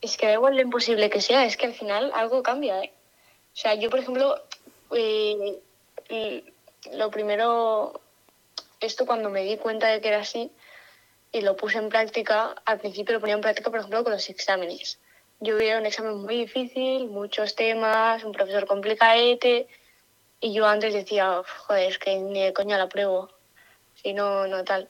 es 0.00 0.16
que 0.16 0.28
da 0.28 0.32
igual 0.32 0.56
lo 0.56 0.62
imposible 0.62 1.10
que 1.10 1.20
sea, 1.20 1.44
es 1.44 1.58
que 1.58 1.66
al 1.66 1.74
final 1.74 2.10
algo 2.14 2.42
cambia, 2.42 2.82
¿eh? 2.82 2.90
O 3.52 3.56
sea, 3.56 3.74
yo, 3.74 3.90
por 3.90 3.98
ejemplo, 3.98 4.40
eh, 4.92 5.60
lo 6.94 7.10
primero, 7.10 8.00
esto 8.80 9.04
cuando 9.04 9.28
me 9.28 9.44
di 9.44 9.58
cuenta 9.58 9.88
de 9.88 10.00
que 10.00 10.08
era 10.08 10.20
así, 10.20 10.50
y 11.34 11.40
lo 11.40 11.56
puse 11.56 11.78
en 11.78 11.88
práctica, 11.88 12.54
al 12.64 12.78
principio 12.78 13.14
lo 13.14 13.20
ponía 13.20 13.34
en 13.34 13.40
práctica, 13.40 13.68
por 13.68 13.80
ejemplo, 13.80 14.04
con 14.04 14.12
los 14.12 14.30
exámenes. 14.30 15.00
Yo 15.40 15.56
veía 15.56 15.78
un 15.78 15.84
examen 15.84 16.18
muy 16.18 16.36
difícil, 16.36 17.08
muchos 17.08 17.56
temas, 17.56 18.22
un 18.22 18.30
profesor 18.30 18.66
complicadete, 18.66 19.66
Y 20.40 20.52
yo 20.54 20.64
antes 20.64 20.94
decía, 20.94 21.42
joder, 21.66 21.90
es 21.90 21.98
que 21.98 22.14
ni 22.16 22.40
de 22.40 22.52
coña 22.52 22.78
la 22.78 22.88
pruebo. 22.88 23.30
Si 24.00 24.12
no, 24.12 24.46
no 24.46 24.62
tal. 24.62 24.88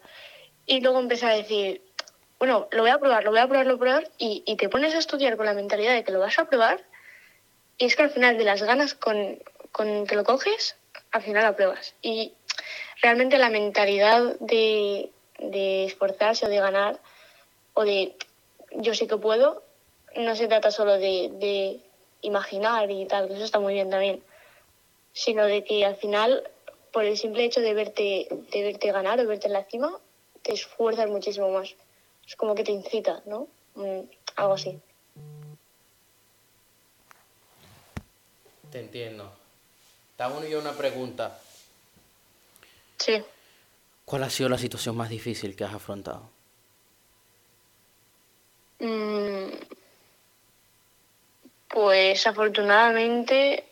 Y 0.67 0.83
luego 0.83 1.01
empecé 1.01 1.25
a 1.27 1.31
decir, 1.31 1.81
bueno, 2.39 2.69
lo 2.73 2.83
voy 2.83 2.91
a 2.91 2.99
probar, 2.99 3.25
lo 3.25 3.31
voy 3.31 3.41
a 3.41 3.49
probar, 3.49 3.67
lo 3.67 3.79
voy 3.79 3.89
a 3.89 4.01
probar. 4.01 4.11
Y, 4.19 4.43
y 4.47 4.57
te 4.57 4.69
pones 4.69 4.95
a 4.95 4.99
estudiar 4.99 5.39
con 5.39 5.47
la 5.47 5.55
mentalidad 5.55 5.95
de 5.95 6.05
que 6.05 6.13
lo 6.13 6.21
vas 6.21 6.39
a 6.39 6.45
probar. 6.45 6.85
Y 7.79 7.87
es 7.87 7.97
que 7.97 8.03
al 8.03 8.11
final 8.11 8.37
de 8.37 8.45
las 8.45 8.63
ganas 8.63 8.93
con, 8.93 9.43
con 9.73 10.07
que 10.07 10.15
lo 10.15 10.25
coges, 10.25 10.77
al 11.11 11.23
final 11.23 11.47
lo 11.47 11.57
pruebas. 11.57 11.95
Y 12.03 12.35
realmente 13.01 13.39
la 13.39 13.49
mentalidad 13.49 14.37
de, 14.41 15.11
de 15.39 15.85
esforzarse 15.85 16.47
o 16.47 16.49
de 16.49 16.59
ganar 16.59 17.01
o 17.75 17.85
de 17.85 18.17
yo 18.77 18.95
sé 18.95 19.07
que 19.07 19.17
puedo, 19.17 19.63
no 20.17 20.37
se 20.37 20.49
trata 20.49 20.71
solo 20.71 20.95
de, 20.95 21.31
de 21.35 21.81
imaginar 22.23 22.91
y 22.91 23.07
tal, 23.07 23.29
que 23.29 23.35
eso 23.35 23.45
está 23.45 23.61
muy 23.61 23.75
bien 23.75 23.91
también, 23.91 24.23
sino 25.13 25.45
de 25.45 25.65
que 25.65 25.85
al 25.85 25.97
final, 25.97 26.49
por 26.93 27.05
el 27.05 27.17
simple 27.17 27.45
hecho 27.45 27.61
de 27.61 27.75
verte, 27.75 28.29
de 28.31 28.63
verte 28.63 28.93
ganar 28.93 29.21
o 29.21 29.27
verte 29.27 29.47
en 29.47 29.53
la 29.53 29.65
cima, 29.65 29.99
te 30.43 30.53
esfuerzas 30.53 31.09
muchísimo 31.09 31.51
más. 31.51 31.75
Es 32.27 32.37
como 32.37 32.55
que 32.55 32.65
te 32.65 32.73
incita, 32.73 33.23
¿no? 33.27 33.49
Mm, 33.75 34.01
algo 34.37 34.55
así. 34.55 34.79
Te 38.71 38.81
entiendo. 38.81 39.31
Te 40.17 40.23
hago 40.23 40.45
yo 40.45 40.59
una 40.59 40.73
pregunta. 40.73 41.39
Sí. 42.99 43.23
¿Cuál 44.05 44.23
ha 44.25 44.31
sido 44.31 44.49
la 44.49 44.59
situación 44.59 44.97
más 44.97 45.09
difícil 45.09 45.57
que 45.57 45.65
has 45.65 45.75
afrontado? 45.75 46.31
Mm, 48.81 49.49
Pues 51.69 52.25
afortunadamente, 52.27 53.65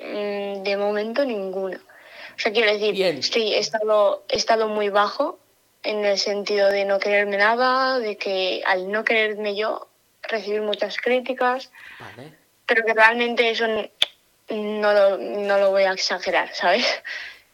mm, 0.00 0.62
de 0.64 0.76
momento 0.76 1.24
ninguna. 1.24 1.76
O 1.76 2.38
sea, 2.38 2.50
quiero 2.52 2.72
decir, 2.72 2.92
Bien. 2.94 3.22
sí, 3.22 3.54
he 3.54 3.58
estado, 3.58 4.24
he 4.28 4.36
estado 4.36 4.66
muy 4.68 4.88
bajo 4.88 5.38
en 5.84 6.04
el 6.04 6.18
sentido 6.18 6.68
de 6.68 6.84
no 6.84 6.98
quererme 6.98 7.36
nada, 7.36 8.00
de 8.00 8.16
que 8.16 8.62
al 8.66 8.90
no 8.90 9.04
quererme 9.04 9.54
yo, 9.54 9.86
recibir 10.22 10.62
muchas 10.62 10.96
críticas, 10.96 11.70
Vale. 12.00 12.32
pero 12.66 12.84
que 12.84 12.92
realmente 12.94 13.50
eso 13.50 13.66
no 13.68 14.92
lo, 14.92 15.18
no 15.18 15.58
lo 15.58 15.70
voy 15.70 15.84
a 15.84 15.92
exagerar, 15.92 16.52
¿sabes? 16.54 16.84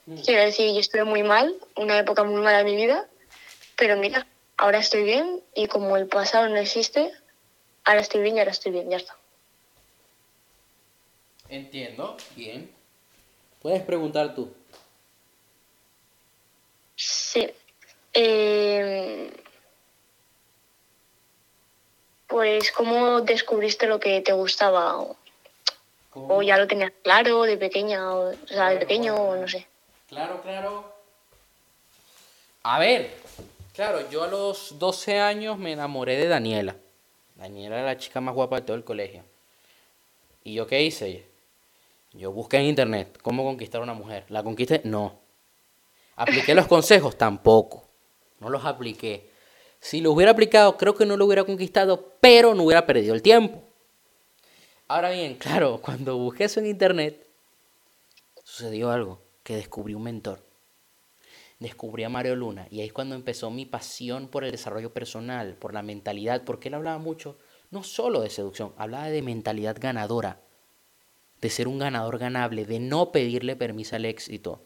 Quiero 0.05 0.42
decir, 0.42 0.72
yo 0.74 0.80
estuve 0.80 1.05
muy 1.05 1.22
mal, 1.22 1.55
una 1.76 1.98
época 1.98 2.24
muy 2.24 2.40
mala 2.42 2.59
de 2.59 2.64
mi 2.64 2.76
vida, 2.76 3.09
pero 3.76 3.96
mira, 3.96 4.26
ahora 4.59 4.78
estoy 4.78 5.02
bien 5.02 5.42
y 5.55 5.66
como 5.66 5.96
el 5.96 6.07
pasado 6.07 6.48
no 6.48 6.57
existe, 6.57 7.11
ahora 7.84 8.00
estoy 8.00 8.20
bien 8.20 8.36
y 8.36 8.38
ahora 8.40 8.50
estoy 8.50 8.72
bien, 8.72 8.90
ya 8.90 8.98
está. 8.98 9.16
Entiendo. 11.48 12.16
Bien. 12.36 12.70
Puedes 13.62 13.82
preguntar 13.82 14.34
tú. 14.34 14.52
Sí. 16.96 17.50
Eh, 18.12 19.32
pues, 22.26 22.70
¿cómo 22.72 23.22
descubriste 23.22 23.86
lo 23.86 23.98
que 23.98 24.20
te 24.20 24.32
gustaba? 24.32 24.98
O, 24.98 25.16
o 26.12 26.42
ya 26.42 26.59
lo 26.59 26.66
tenías 26.66 26.92
claro 27.02 27.42
de 27.44 27.57
pequeña, 27.57 28.14
o, 28.14 28.32
o 28.32 28.46
sea, 28.46 28.70
de 28.70 28.78
pequeño, 28.78 29.14
o 29.14 29.36
no 29.36 29.48
sé. 29.48 29.66
Claro, 30.14 30.40
claro. 30.42 30.94
A 32.62 32.78
ver, 32.78 33.10
claro, 33.74 34.08
yo 34.10 34.22
a 34.22 34.28
los 34.28 34.78
12 34.78 35.18
años 35.18 35.58
me 35.58 35.72
enamoré 35.72 36.16
de 36.16 36.28
Daniela. 36.28 36.76
Daniela 37.34 37.78
era 37.78 37.86
la 37.86 37.98
chica 37.98 38.20
más 38.20 38.32
guapa 38.32 38.60
de 38.60 38.62
todo 38.62 38.76
el 38.76 38.84
colegio. 38.84 39.24
¿Y 40.44 40.54
yo 40.54 40.68
qué 40.68 40.82
hice? 40.82 41.26
Yo 42.12 42.30
busqué 42.30 42.58
en 42.58 42.66
internet 42.66 43.18
cómo 43.22 43.42
conquistar 43.42 43.80
a 43.80 43.84
una 43.84 43.94
mujer. 43.94 44.24
¿La 44.28 44.44
conquisté? 44.44 44.82
No. 44.84 45.18
¿Apliqué 46.14 46.54
los 46.54 46.68
consejos? 46.68 47.18
Tampoco. 47.18 47.84
No 48.38 48.50
los 48.50 48.64
apliqué. 48.64 49.28
Si 49.80 50.00
los 50.00 50.14
hubiera 50.14 50.30
aplicado, 50.30 50.76
creo 50.76 50.94
que 50.94 51.06
no 51.06 51.16
lo 51.16 51.26
hubiera 51.26 51.42
conquistado, 51.42 52.12
pero 52.20 52.54
no 52.54 52.62
hubiera 52.62 52.86
perdido 52.86 53.16
el 53.16 53.22
tiempo. 53.22 53.64
Ahora 54.86 55.10
bien, 55.10 55.34
claro, 55.38 55.80
cuando 55.82 56.16
busqué 56.18 56.44
eso 56.44 56.60
en 56.60 56.66
internet, 56.66 57.26
sucedió 58.44 58.92
algo, 58.92 59.23
que 59.45 59.55
descubrí 59.55 59.95
un 59.95 60.03
mentor. 60.03 60.42
Descubrí 61.61 62.03
a 62.03 62.09
Mario 62.09 62.34
Luna 62.34 62.66
y 62.70 62.80
ahí 62.80 62.86
es 62.86 62.92
cuando 62.92 63.14
empezó 63.14 63.51
mi 63.51 63.64
pasión 63.64 64.26
por 64.26 64.42
el 64.42 64.51
desarrollo 64.51 64.92
personal, 64.92 65.55
por 65.55 65.72
la 65.72 65.82
mentalidad, 65.82 66.42
porque 66.42 66.68
él 66.68 66.74
hablaba 66.74 66.99
mucho, 66.99 67.38
no 67.70 67.84
solo 67.84 68.22
de 68.22 68.30
seducción, 68.30 68.74
hablaba 68.76 69.09
de 69.09 69.22
mentalidad 69.22 69.76
ganadora, 69.78 70.40
de 71.40 71.51
ser 71.51 71.68
un 71.68 71.78
ganador 71.78 72.18
ganable, 72.18 72.64
de 72.64 72.80
no 72.80 73.12
pedirle 73.12 73.55
permiso 73.55 73.95
al 73.95 74.05
éxito. 74.05 74.62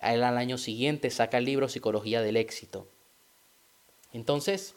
Al 0.00 0.22
año 0.22 0.58
siguiente 0.58 1.10
saca 1.10 1.38
el 1.38 1.44
libro 1.44 1.68
Psicología 1.68 2.22
del 2.22 2.36
Éxito. 2.36 2.86
Entonces, 4.12 4.74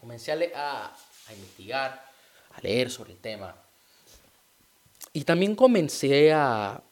comencé 0.00 0.32
a 0.32 0.96
investigar, 1.30 2.04
a 2.54 2.60
leer 2.62 2.90
sobre 2.90 3.12
el 3.12 3.18
tema. 3.18 3.54
Y 5.12 5.24
también 5.24 5.54
comencé 5.54 6.32
a 6.32 6.82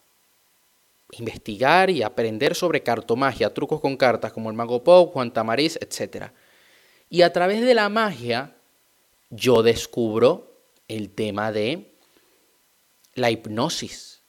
investigar 1.13 1.91
y 1.91 2.03
aprender 2.03 2.55
sobre 2.55 2.83
cartomagia, 2.83 3.55
trucos 3.55 3.81
con 3.81 3.97
cartas 3.97 4.33
como 4.33 4.51
el 4.51 4.57
Mago 4.57 4.83
Pop, 4.83 5.13
Juan 5.13 5.33
Tamariz, 5.33 5.79
etc. 5.81 6.33
Y 7.09 7.23
a 7.23 7.33
través 7.33 7.61
de 7.63 7.75
la 7.75 7.89
magia, 7.89 8.57
yo 9.31 9.63
descubro 9.63 10.57
el 10.89 11.11
tema 11.11 11.53
de 11.53 11.95
la 13.15 13.31
hipnosis. 13.31 14.23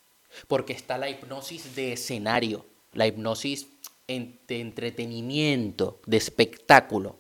Porque 0.48 0.74
está 0.74 0.98
la 0.98 1.10
hipnosis 1.10 1.76
de 1.76 1.94
escenario, 1.94 2.66
la 2.94 3.08
hipnosis 3.08 3.68
de 4.08 4.60
entretenimiento, 4.62 6.00
de 6.06 6.18
espectáculo. 6.18 7.18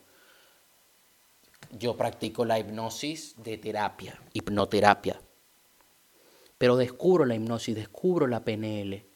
Yo 1.72 1.98
practico 1.98 2.46
la 2.46 2.60
hipnosis 2.60 3.34
de 3.44 3.58
terapia, 3.58 4.22
hipnoterapia. 4.34 5.20
Pero 6.58 6.78
descubro 6.78 7.26
la 7.26 7.36
hipnosis, 7.36 7.76
descubro 7.76 8.28
la 8.28 8.44
PNL, 8.44 9.07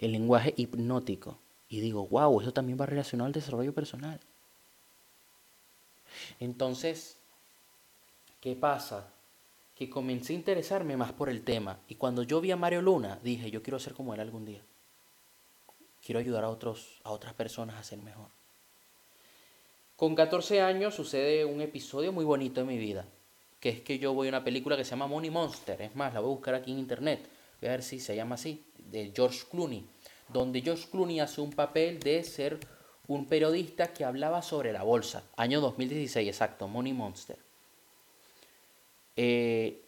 el 0.00 0.12
lenguaje 0.12 0.54
hipnótico. 0.56 1.38
Y 1.68 1.80
digo, 1.80 2.06
wow, 2.08 2.40
eso 2.40 2.52
también 2.52 2.80
va 2.80 2.86
relacionado 2.86 3.26
al 3.26 3.32
desarrollo 3.32 3.72
personal. 3.72 4.18
Entonces, 6.40 7.18
¿qué 8.40 8.56
pasa? 8.56 9.12
Que 9.76 9.88
comencé 9.88 10.32
a 10.32 10.36
interesarme 10.36 10.96
más 10.96 11.12
por 11.12 11.28
el 11.28 11.42
tema. 11.42 11.78
Y 11.86 11.94
cuando 11.94 12.22
yo 12.22 12.40
vi 12.40 12.50
a 12.50 12.56
Mario 12.56 12.82
Luna, 12.82 13.20
dije, 13.22 13.50
yo 13.50 13.62
quiero 13.62 13.78
ser 13.78 13.94
como 13.94 14.14
él 14.14 14.20
algún 14.20 14.44
día. 14.44 14.62
Quiero 16.04 16.18
ayudar 16.18 16.44
a, 16.44 16.48
otros, 16.48 17.00
a 17.04 17.10
otras 17.10 17.34
personas 17.34 17.76
a 17.76 17.84
ser 17.84 17.98
mejor. 17.98 18.28
Con 19.96 20.14
14 20.14 20.62
años 20.62 20.94
sucede 20.94 21.44
un 21.44 21.60
episodio 21.60 22.10
muy 22.10 22.24
bonito 22.24 22.62
en 22.62 22.66
mi 22.66 22.78
vida, 22.78 23.04
que 23.60 23.68
es 23.68 23.80
que 23.82 23.98
yo 23.98 24.14
voy 24.14 24.28
a 24.28 24.30
una 24.30 24.42
película 24.42 24.74
que 24.78 24.84
se 24.84 24.92
llama 24.92 25.06
Money 25.06 25.28
Monster, 25.28 25.82
es 25.82 25.94
más, 25.94 26.14
la 26.14 26.20
voy 26.20 26.30
a 26.30 26.34
buscar 26.36 26.54
aquí 26.54 26.72
en 26.72 26.78
internet, 26.78 27.28
voy 27.60 27.68
a 27.68 27.72
ver 27.72 27.82
si 27.82 28.00
se 28.00 28.16
llama 28.16 28.36
así, 28.36 28.64
de 28.90 29.12
George 29.14 29.40
Clooney, 29.50 29.86
donde 30.28 30.60
George 30.62 30.86
Clooney 30.90 31.20
hace 31.20 31.40
un 31.40 31.52
papel 31.52 32.00
de 32.00 32.22
ser 32.24 32.58
un 33.06 33.26
periodista 33.26 33.92
que 33.92 34.04
hablaba 34.04 34.42
sobre 34.42 34.72
la 34.72 34.82
bolsa, 34.82 35.24
año 35.36 35.60
2016 35.60 36.28
exacto, 36.28 36.68
Money 36.68 36.92
Monster. 36.92 37.36
Eh, 39.16 39.82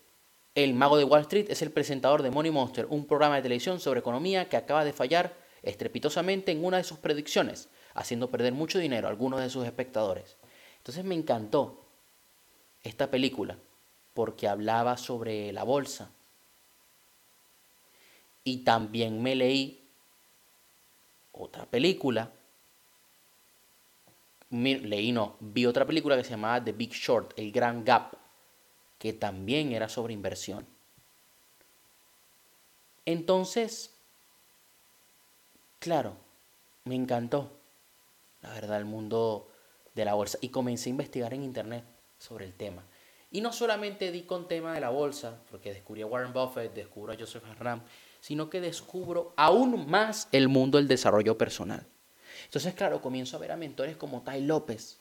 el 0.55 0.75
mago 0.75 0.99
de 0.99 1.05
Wall 1.05 1.23
Street 1.23 1.47
es 1.49 1.63
el 1.63 1.71
presentador 1.71 2.23
de 2.23 2.31
Money 2.31 2.51
Monster, 2.51 2.87
un 2.91 3.07
programa 3.07 3.37
de 3.37 3.43
televisión 3.43 3.81
sobre 3.81 4.01
economía 4.01 4.49
que 4.49 4.57
acaba 4.57 4.85
de 4.85 4.93
fallar 4.93 5.35
estrepitosamente 5.63 6.53
en 6.53 6.65
una 6.65 6.79
de 6.79 6.85
sus 6.85 6.99
predicciones, 6.99 7.69
haciendo 7.95 8.31
perder 8.31 8.53
mucho 8.53 8.79
dinero 8.79 9.07
a 9.07 9.11
algunos 9.11 9.41
de 9.41 9.51
sus 9.51 9.65
espectadores. 9.65 10.37
Entonces 10.79 11.05
me 11.05 11.15
encantó 11.15 11.87
esta 12.83 13.11
película 13.11 13.57
porque 14.15 14.49
hablaba 14.49 14.97
sobre 14.97 15.53
la 15.53 15.63
bolsa. 15.63 16.11
Y 18.45 18.59
también 18.59 19.23
me 19.23 19.35
leí 19.35 19.89
otra 21.33 21.67
película. 21.67 22.31
Leí, 24.51 25.13
no, 25.13 25.37
vi 25.41 25.65
otra 25.67 25.87
película 25.87 26.17
que 26.17 26.25
se 26.25 26.31
llamaba 26.31 26.63
The 26.63 26.73
Big 26.73 26.93
Short, 26.93 27.33
El 27.39 27.53
Gran 27.53 27.85
Gap, 27.85 28.13
que 28.99 29.13
también 29.13 29.73
era 29.73 29.89
sobre 29.89 30.13
inversión. 30.13 30.67
Entonces, 33.07 33.95
claro, 35.79 36.17
me 36.85 36.95
encantó, 36.95 37.51
la 38.43 38.51
verdad, 38.51 38.79
el 38.79 38.85
mundo 38.85 39.49
de 39.95 40.05
la 40.05 40.15
bolsa. 40.15 40.39
Y 40.41 40.51
comencé 40.51 40.89
a 40.89 40.91
investigar 40.91 41.33
en 41.35 41.43
internet 41.43 41.85
sobre 42.19 42.45
el 42.45 42.53
tema. 42.53 42.85
Y 43.31 43.41
no 43.41 43.53
solamente 43.53 44.13
di 44.13 44.23
con 44.23 44.47
tema 44.47 44.75
de 44.75 44.81
la 44.81 44.91
bolsa, 44.91 45.41
porque 45.51 45.73
descubrí 45.73 46.03
a 46.03 46.07
Warren 46.07 46.33
Buffett, 46.33 46.75
descubro 46.75 47.13
a 47.13 47.17
Joseph 47.19 47.45
Ram, 47.59 47.83
sino 48.23 48.49
que 48.49 48.61
descubro 48.61 49.35
aún 49.37 49.91
más 49.91 50.29
el 50.31 50.49
mundo 50.49 50.79
del 50.79 50.87
desarrollo 50.87 51.37
personal. 51.37 51.85
Entonces, 52.45 52.73
claro, 52.73 53.03
comienzo 53.03 53.37
a 53.37 53.41
ver 53.41 53.51
a 53.51 53.57
mentores 53.57 53.97
como 53.97 54.23
Tai 54.23 54.41
López. 54.43 55.01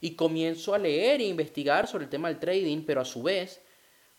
Y 0.00 0.12
comienzo 0.12 0.72
a 0.72 0.78
leer 0.78 1.20
e 1.20 1.24
investigar 1.24 1.86
sobre 1.86 2.04
el 2.04 2.10
tema 2.10 2.28
del 2.28 2.40
trading, 2.40 2.84
pero 2.86 3.02
a 3.02 3.04
su 3.04 3.22
vez 3.22 3.60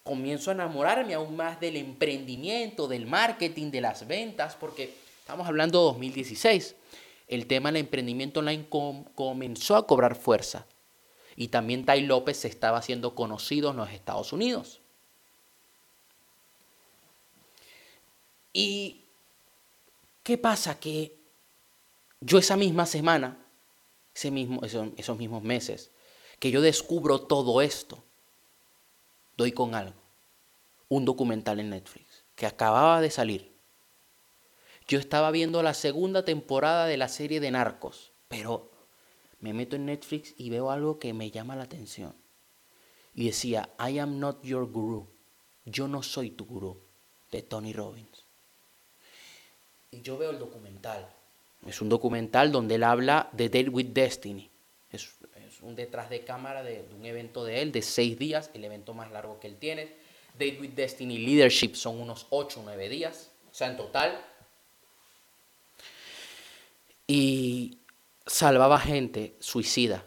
comienzo 0.04 0.52
a 0.52 0.54
enamorarme 0.54 1.16
aún 1.16 1.36
más 1.36 1.60
del 1.60 1.78
emprendimiento, 1.78 2.88
del 2.88 3.08
marketing, 3.08 3.72
de 3.72 3.82
las 3.82 4.06
ventas, 4.06 4.56
porque 4.56 4.94
estamos 5.20 5.48
hablando 5.48 5.80
de 5.80 5.86
2016. 5.86 6.76
El 7.28 7.48
tema 7.48 7.72
del 7.72 7.82
emprendimiento 7.82 8.42
online 8.42 8.68
comenzó 8.70 9.78
a 9.78 9.88
cobrar 9.88 10.14
fuerza. 10.14 10.68
Y 11.36 11.48
también 11.48 11.86
Tai 11.86 12.02
López 12.02 12.38
se 12.38 12.50
estaba 12.50 12.78
haciendo 12.78 13.16
conocido 13.16 13.72
en 13.72 13.78
los 13.78 13.90
Estados 13.90 14.32
Unidos. 14.32 14.83
¿Y 18.54 19.06
qué 20.22 20.38
pasa? 20.38 20.80
Que 20.80 21.18
yo 22.22 22.38
esa 22.38 22.56
misma 22.56 22.86
semana, 22.86 23.46
ese 24.16 24.32
mismo, 24.32 24.64
esos, 24.64 24.90
esos 24.96 25.18
mismos 25.18 25.44
meses, 25.44 25.92
que 26.40 26.52
yo 26.52 26.62
descubro 26.62 27.22
todo 27.22 27.62
esto, 27.62 28.04
doy 29.36 29.52
con 29.52 29.76
algo. 29.76 30.00
Un 30.88 31.06
documental 31.06 31.60
en 31.60 31.72
Netflix 31.72 32.24
que 32.36 32.46
acababa 32.46 33.02
de 33.02 33.10
salir. 33.10 33.54
Yo 34.88 35.00
estaba 35.00 35.32
viendo 35.32 35.64
la 35.64 35.74
segunda 35.74 36.26
temporada 36.26 36.86
de 36.86 36.98
la 36.98 37.08
serie 37.08 37.40
de 37.40 37.52
Narcos, 37.52 38.12
pero 38.28 38.72
me 39.40 39.54
meto 39.54 39.76
en 39.76 39.86
Netflix 39.86 40.34
y 40.38 40.50
veo 40.50 40.72
algo 40.72 41.00
que 41.00 41.14
me 41.14 41.32
llama 41.32 41.56
la 41.56 41.64
atención. 41.64 42.16
Y 43.14 43.26
decía, 43.26 43.70
I 43.80 44.00
am 44.00 44.20
not 44.20 44.44
your 44.44 44.70
guru. 44.70 45.08
Yo 45.66 45.88
no 45.88 46.04
soy 46.04 46.32
tu 46.32 46.46
gurú, 46.46 46.82
de 47.32 47.42
Tony 47.42 47.72
Robbins. 47.72 48.23
Y 49.94 50.02
yo 50.02 50.18
veo 50.18 50.32
el 50.32 50.40
documental. 50.40 51.08
Es 51.68 51.82
un 51.82 51.90
documental 51.90 52.52
donde 52.52 52.76
él 52.76 52.84
habla 52.84 53.30
de 53.32 53.48
Date 53.48 53.70
with 53.70 53.88
Destiny. 53.88 54.50
Es, 54.92 55.14
un 55.62 55.76
detrás 55.76 56.10
de 56.10 56.26
cámara 56.26 56.62
de, 56.62 56.86
un 56.98 57.06
evento 57.06 57.46
de 57.46 57.62
él 57.62 57.72
de 57.72 57.82
seis 57.82 58.20
días, 58.20 58.50
el 58.54 58.66
evento 58.66 58.94
más 58.94 59.12
largo 59.12 59.40
que 59.40 59.48
él 59.48 59.56
tiene. 59.56 59.96
Date 60.34 60.58
with 60.60 60.72
Destiny 60.72 61.20
Leadership 61.20 61.76
son 61.76 62.02
unos 62.02 62.28
ocho 62.32 62.60
o 62.60 62.64
nueve 62.64 62.90
días, 62.90 63.32
o 63.50 63.54
sea, 63.54 63.70
en 63.70 63.78
total. 63.78 64.20
Y 67.08 67.78
salvaba 68.26 68.80
gente 68.80 69.36
suicida, 69.40 70.04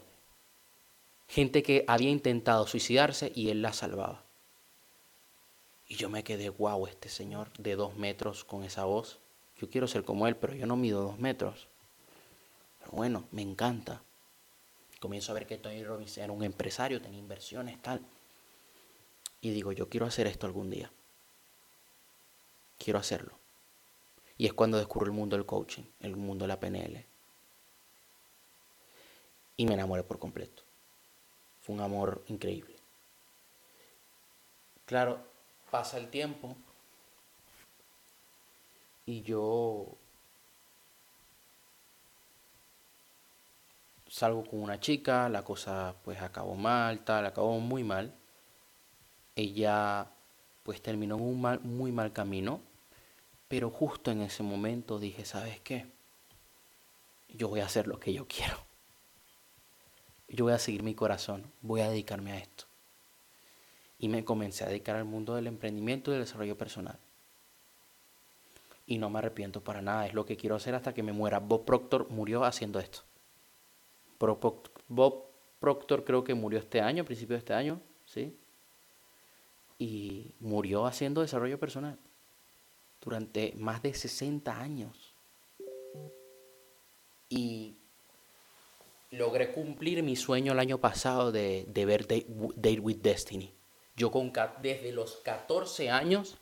gente 1.27 1.63
que 1.63 1.85
había 1.87 2.09
intentado 2.09 2.67
suicidarse 2.67 3.31
y 3.33 3.49
él 3.49 3.61
la 3.61 3.73
salvaba. 3.73 4.23
Y 5.87 5.95
yo 5.95 6.09
me 6.09 6.23
quedé, 6.23 6.49
wow, 6.49 6.85
este 6.85 7.09
señor 7.09 7.51
de 7.57 7.75
dos 7.75 7.95
metros 7.95 8.43
con 8.43 8.63
esa 8.63 8.83
voz. 8.83 9.19
Yo 9.59 9.69
quiero 9.69 9.87
ser 9.87 10.03
como 10.03 10.27
él, 10.27 10.35
pero 10.35 10.53
yo 10.53 10.65
no 10.67 10.75
mido 10.75 11.01
dos 11.01 11.17
metros. 11.17 11.67
Pero 12.79 12.91
bueno, 12.91 13.27
me 13.31 13.41
encanta. 13.41 14.01
Comienzo 14.99 15.31
a 15.31 15.35
ver 15.35 15.47
que 15.47 15.57
Tony 15.57 15.83
Robbins 15.83 16.17
era 16.17 16.31
un 16.31 16.43
empresario, 16.43 17.01
tenía 17.01 17.19
inversiones, 17.19 17.81
tal. 17.81 18.01
Y 19.41 19.51
digo, 19.51 19.71
yo 19.71 19.89
quiero 19.89 20.05
hacer 20.05 20.27
esto 20.27 20.45
algún 20.45 20.69
día. 20.69 20.91
Quiero 22.77 22.99
hacerlo. 22.99 23.37
Y 24.37 24.45
es 24.45 24.53
cuando 24.53 24.77
descubro 24.77 25.07
el 25.07 25.13
mundo 25.13 25.35
del 25.35 25.45
coaching, 25.45 25.83
el 26.01 26.15
mundo 26.15 26.43
de 26.43 26.47
la 26.49 26.59
PNL. 26.59 27.05
Y 29.57 29.65
me 29.65 29.73
enamoré 29.73 30.03
por 30.03 30.19
completo. 30.19 30.63
Fue 31.61 31.75
un 31.75 31.81
amor 31.81 32.23
increíble. 32.27 32.75
Claro, 34.85 35.19
pasa 35.71 35.97
el 35.97 36.09
tiempo 36.09 36.55
y 39.07 39.21
yo 39.21 39.97
salgo 44.09 44.43
con 44.43 44.61
una 44.61 44.79
chica, 44.81 45.29
la 45.29 45.43
cosa 45.43 45.95
pues 46.03 46.21
acabó 46.21 46.55
mal, 46.55 47.05
tal, 47.05 47.25
acabó 47.25 47.57
muy 47.59 47.85
mal. 47.85 48.13
Ella 49.35 50.11
pues 50.63 50.81
terminó 50.81 51.15
en 51.15 51.21
un 51.21 51.41
mal, 51.41 51.61
muy 51.61 51.93
mal 51.93 52.11
camino, 52.11 52.59
pero 53.47 53.69
justo 53.69 54.11
en 54.11 54.21
ese 54.21 54.43
momento 54.43 54.99
dije, 54.99 55.23
¿sabes 55.23 55.61
qué? 55.61 55.87
Yo 57.29 57.47
voy 57.47 57.61
a 57.61 57.65
hacer 57.65 57.87
lo 57.87 58.01
que 58.01 58.11
yo 58.11 58.27
quiero. 58.27 58.57
Yo 60.27 60.43
voy 60.43 60.53
a 60.53 60.59
seguir 60.59 60.83
mi 60.83 60.95
corazón, 60.95 61.49
voy 61.61 61.79
a 61.79 61.89
dedicarme 61.89 62.33
a 62.33 62.39
esto. 62.39 62.65
Y 63.99 64.09
me 64.09 64.25
comencé 64.25 64.65
a 64.65 64.67
dedicar 64.67 64.97
al 64.97 65.05
mundo 65.05 65.33
del 65.35 65.47
emprendimiento 65.47 66.11
y 66.11 66.15
del 66.15 66.25
desarrollo 66.25 66.57
personal. 66.57 66.99
Y 68.87 68.97
no 68.97 69.09
me 69.09 69.19
arrepiento 69.19 69.61
para 69.61 69.81
nada, 69.81 70.07
es 70.07 70.13
lo 70.13 70.25
que 70.25 70.37
quiero 70.37 70.55
hacer 70.55 70.73
hasta 70.73 70.93
que 70.93 71.03
me 71.03 71.11
muera. 71.11 71.39
Bob 71.39 71.65
Proctor 71.65 72.09
murió 72.09 72.43
haciendo 72.45 72.79
esto. 72.79 73.01
Bob 74.17 75.25
Proctor 75.59 76.03
creo 76.03 76.23
que 76.23 76.33
murió 76.33 76.57
este 76.57 76.81
año, 76.81 77.03
a 77.03 77.05
principio 77.05 77.35
de 77.35 77.39
este 77.39 77.53
año, 77.53 77.81
¿sí? 78.05 78.35
Y 79.77 80.31
murió 80.39 80.85
haciendo 80.85 81.21
desarrollo 81.21 81.59
personal 81.59 81.99
durante 83.01 83.53
más 83.57 83.81
de 83.81 83.93
60 83.93 84.59
años. 84.59 85.13
Y 87.29 87.77
logré 89.11 89.51
cumplir 89.51 90.03
mi 90.03 90.15
sueño 90.15 90.53
el 90.53 90.59
año 90.59 90.79
pasado 90.79 91.31
de, 91.31 91.65
ver 91.73 92.07
Date, 92.07 92.79
with 92.79 92.97
Destiny. 92.97 93.53
Yo 93.95 94.11
con, 94.11 94.31
desde 94.61 94.91
los 94.91 95.17
14 95.17 95.89
años 95.89 96.37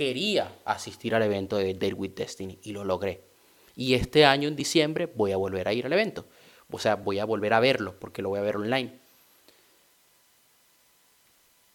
quería 0.00 0.56
asistir 0.64 1.14
al 1.14 1.22
evento 1.22 1.58
de 1.58 1.74
Date 1.74 1.92
with 1.92 2.12
Destiny 2.12 2.58
y 2.62 2.72
lo 2.72 2.84
logré. 2.84 3.20
Y 3.76 3.92
este 3.92 4.24
año 4.24 4.48
en 4.48 4.56
diciembre 4.56 5.04
voy 5.04 5.32
a 5.32 5.36
volver 5.36 5.68
a 5.68 5.74
ir 5.74 5.84
al 5.84 5.92
evento. 5.92 6.24
O 6.70 6.78
sea, 6.78 6.96
voy 6.96 7.18
a 7.18 7.26
volver 7.26 7.52
a 7.52 7.60
verlo 7.60 8.00
porque 8.00 8.22
lo 8.22 8.30
voy 8.30 8.38
a 8.38 8.42
ver 8.42 8.56
online. 8.56 8.98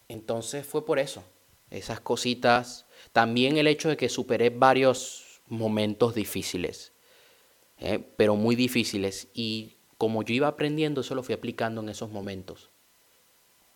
Entonces 0.08 0.66
fue 0.66 0.84
por 0.84 0.98
eso. 0.98 1.22
Esas 1.70 2.00
cositas. 2.00 2.86
También 3.12 3.58
el 3.58 3.68
hecho 3.68 3.88
de 3.88 3.96
que 3.96 4.08
superé 4.08 4.50
varios 4.50 5.40
momentos 5.46 6.16
difíciles. 6.16 6.90
¿eh? 7.78 8.00
Pero 8.16 8.34
muy 8.34 8.56
difíciles. 8.56 9.28
Y 9.34 9.76
como 9.98 10.24
yo 10.24 10.34
iba 10.34 10.48
aprendiendo, 10.48 11.02
eso 11.02 11.14
lo 11.14 11.22
fui 11.22 11.36
aplicando 11.36 11.80
en 11.80 11.90
esos 11.90 12.10
momentos. 12.10 12.70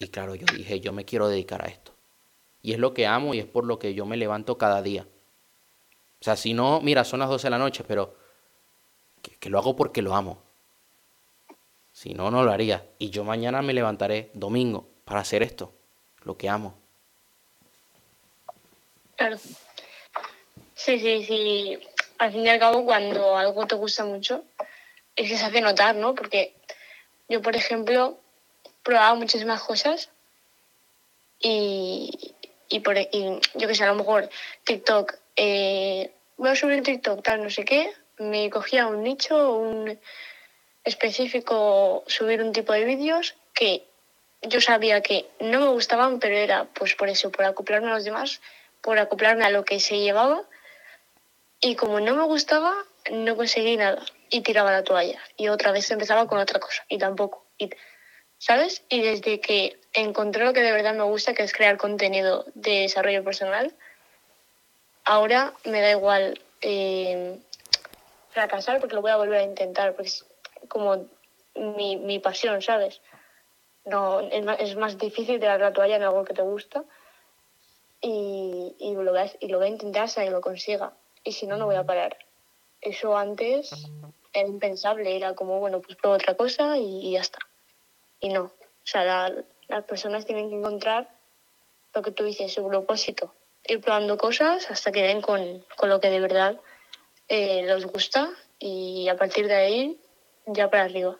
Y 0.00 0.08
claro, 0.08 0.34
yo 0.34 0.46
dije, 0.56 0.80
yo 0.80 0.92
me 0.92 1.04
quiero 1.04 1.28
dedicar 1.28 1.64
a 1.64 1.68
esto. 1.68 1.89
Y 2.62 2.72
es 2.72 2.78
lo 2.78 2.92
que 2.94 3.06
amo 3.06 3.34
y 3.34 3.38
es 3.38 3.46
por 3.46 3.64
lo 3.64 3.78
que 3.78 3.94
yo 3.94 4.06
me 4.06 4.16
levanto 4.16 4.58
cada 4.58 4.82
día. 4.82 5.06
O 6.20 6.24
sea, 6.24 6.36
si 6.36 6.52
no, 6.52 6.80
mira, 6.80 7.04
son 7.04 7.20
las 7.20 7.28
12 7.28 7.46
de 7.46 7.50
la 7.50 7.58
noche, 7.58 7.84
pero 7.86 8.14
que 9.38 9.48
lo 9.48 9.58
hago 9.58 9.76
porque 9.76 10.02
lo 10.02 10.14
amo. 10.14 10.42
Si 11.92 12.14
no, 12.14 12.30
no 12.30 12.44
lo 12.44 12.52
haría. 12.52 12.86
Y 12.98 13.10
yo 13.10 13.24
mañana 13.24 13.62
me 13.62 13.72
levantaré 13.72 14.30
domingo 14.34 14.88
para 15.04 15.20
hacer 15.20 15.42
esto, 15.42 15.72
lo 16.24 16.36
que 16.36 16.48
amo. 16.48 16.74
Claro. 19.16 19.38
Sí, 20.74 20.98
sí, 20.98 21.24
sí. 21.24 21.78
Al 22.18 22.32
fin 22.32 22.46
y 22.46 22.48
al 22.48 22.58
cabo, 22.58 22.84
cuando 22.84 23.36
algo 23.36 23.66
te 23.66 23.74
gusta 23.74 24.04
mucho, 24.04 24.44
es 25.16 25.28
que 25.28 25.36
se 25.36 25.44
hace 25.44 25.60
notar, 25.60 25.96
¿no? 25.96 26.14
Porque 26.14 26.54
yo, 27.28 27.42
por 27.42 27.56
ejemplo, 27.56 28.18
probaba 28.82 29.14
muchísimas 29.14 29.62
cosas 29.62 30.10
y, 31.38 32.34
y, 32.70 32.80
por, 32.80 32.96
y 32.96 33.40
yo 33.54 33.68
que 33.68 33.74
sé, 33.74 33.84
a 33.84 33.88
lo 33.88 33.96
mejor 33.96 34.30
TikTok, 34.64 35.14
eh, 35.36 36.10
voy 36.38 36.50
a 36.50 36.56
subir 36.56 36.82
TikTok, 36.82 37.22
tal, 37.22 37.42
no 37.42 37.50
sé 37.50 37.64
qué, 37.64 37.92
me 38.18 38.48
cogía 38.48 38.86
un 38.86 39.02
nicho, 39.02 39.58
un 39.58 39.98
específico 40.84 42.04
subir 42.06 42.42
un 42.42 42.52
tipo 42.52 42.72
de 42.72 42.84
vídeos 42.84 43.34
que 43.52 43.84
yo 44.42 44.60
sabía 44.60 45.02
que 45.02 45.28
no 45.40 45.60
me 45.60 45.68
gustaban, 45.68 46.18
pero 46.18 46.36
era 46.36 46.64
pues 46.64 46.94
por 46.94 47.08
eso, 47.08 47.30
por 47.30 47.44
acoplarme 47.44 47.88
a 47.90 47.94
los 47.94 48.04
demás, 48.04 48.40
por 48.80 48.98
acoplarme 48.98 49.44
a 49.44 49.50
lo 49.50 49.64
que 49.64 49.80
se 49.80 49.98
llevaba. 49.98 50.42
Y 51.60 51.74
como 51.74 52.00
no 52.00 52.14
me 52.14 52.24
gustaba, 52.24 52.72
no 53.10 53.36
conseguí 53.36 53.76
nada 53.76 54.02
y 54.30 54.40
tiraba 54.40 54.72
la 54.72 54.82
toalla. 54.82 55.20
Y 55.36 55.48
otra 55.48 55.72
vez 55.72 55.90
empezaba 55.90 56.26
con 56.26 56.38
otra 56.38 56.58
cosa 56.58 56.84
y 56.88 56.96
tampoco. 56.96 57.44
Y, 57.58 57.68
¿Sabes? 58.40 58.82
Y 58.88 59.02
desde 59.02 59.38
que 59.38 59.78
encontré 59.92 60.46
lo 60.46 60.54
que 60.54 60.62
de 60.62 60.72
verdad 60.72 60.94
me 60.94 61.02
gusta, 61.02 61.34
que 61.34 61.42
es 61.42 61.52
crear 61.52 61.76
contenido 61.76 62.46
de 62.54 62.80
desarrollo 62.80 63.22
personal, 63.22 63.76
ahora 65.04 65.52
me 65.66 65.82
da 65.82 65.90
igual 65.90 66.40
eh, 66.62 67.38
fracasar 68.30 68.80
porque 68.80 68.94
lo 68.94 69.02
voy 69.02 69.10
a 69.10 69.18
volver 69.18 69.40
a 69.40 69.42
intentar. 69.42 69.94
Porque 69.94 70.10
como 70.68 71.06
mi, 71.54 71.98
mi 71.98 72.18
pasión, 72.18 72.62
¿sabes? 72.62 73.02
No, 73.84 74.20
es, 74.20 74.42
más, 74.42 74.58
es 74.58 74.74
más 74.74 74.96
difícil 74.96 75.38
tirar 75.38 75.60
la 75.60 75.74
toalla 75.74 75.96
en 75.96 76.02
algo 76.02 76.24
que 76.24 76.32
te 76.32 76.40
gusta 76.40 76.82
y, 78.00 78.74
y, 78.78 78.94
lo, 78.94 79.10
voy 79.10 79.20
a, 79.20 79.30
y 79.38 79.48
lo 79.48 79.58
voy 79.58 79.66
a 79.66 79.70
intentar 79.70 80.04
hasta 80.04 80.24
que 80.24 80.30
lo 80.30 80.40
consiga. 80.40 80.94
Y 81.24 81.32
si 81.32 81.46
no, 81.46 81.58
no 81.58 81.66
voy 81.66 81.76
a 81.76 81.84
parar. 81.84 82.16
Eso 82.80 83.18
antes 83.18 83.70
era 84.32 84.48
impensable, 84.48 85.14
era 85.14 85.34
como, 85.34 85.60
bueno, 85.60 85.82
pues 85.82 85.98
pruebo 85.98 86.14
otra 86.14 86.34
cosa 86.36 86.78
y, 86.78 87.12
ya 87.12 87.20
está. 87.20 87.38
Y 88.20 88.28
no. 88.28 88.44
O 88.44 88.52
sea, 88.84 89.32
las 89.68 89.84
personas 89.84 90.26
tienen 90.26 90.50
que 90.50 90.56
encontrar 90.56 91.08
lo 91.94 92.02
que 92.02 92.12
tú 92.12 92.24
dices, 92.24 92.52
su 92.52 92.66
propósito. 92.68 93.34
Ir 93.66 93.80
probando 93.80 94.16
cosas 94.16 94.70
hasta 94.70 94.92
que 94.92 95.02
den 95.02 95.20
con, 95.20 95.64
con 95.76 95.88
lo 95.88 96.00
que 96.00 96.10
de 96.10 96.20
verdad 96.20 96.60
eh, 97.28 97.62
les 97.62 97.86
gusta 97.86 98.30
y 98.58 99.08
a 99.08 99.16
partir 99.16 99.46
de 99.46 99.54
ahí 99.54 100.00
ya 100.46 100.70
para 100.70 100.84
arriba. 100.84 101.16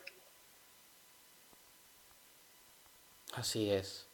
Así 3.35 3.71
es. 3.71 4.09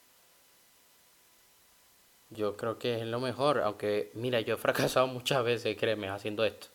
Yo 2.29 2.57
creo 2.57 2.77
que 2.77 2.99
es 2.99 3.05
lo 3.05 3.19
mejor, 3.19 3.61
aunque 3.61 4.11
mira, 4.13 4.41
yo 4.41 4.55
he 4.55 4.57
fracasado 4.57 5.07
muchas 5.07 5.43
veces, 5.43 5.77
créeme, 5.77 6.09
haciendo 6.09 6.43
esto. 6.43 6.67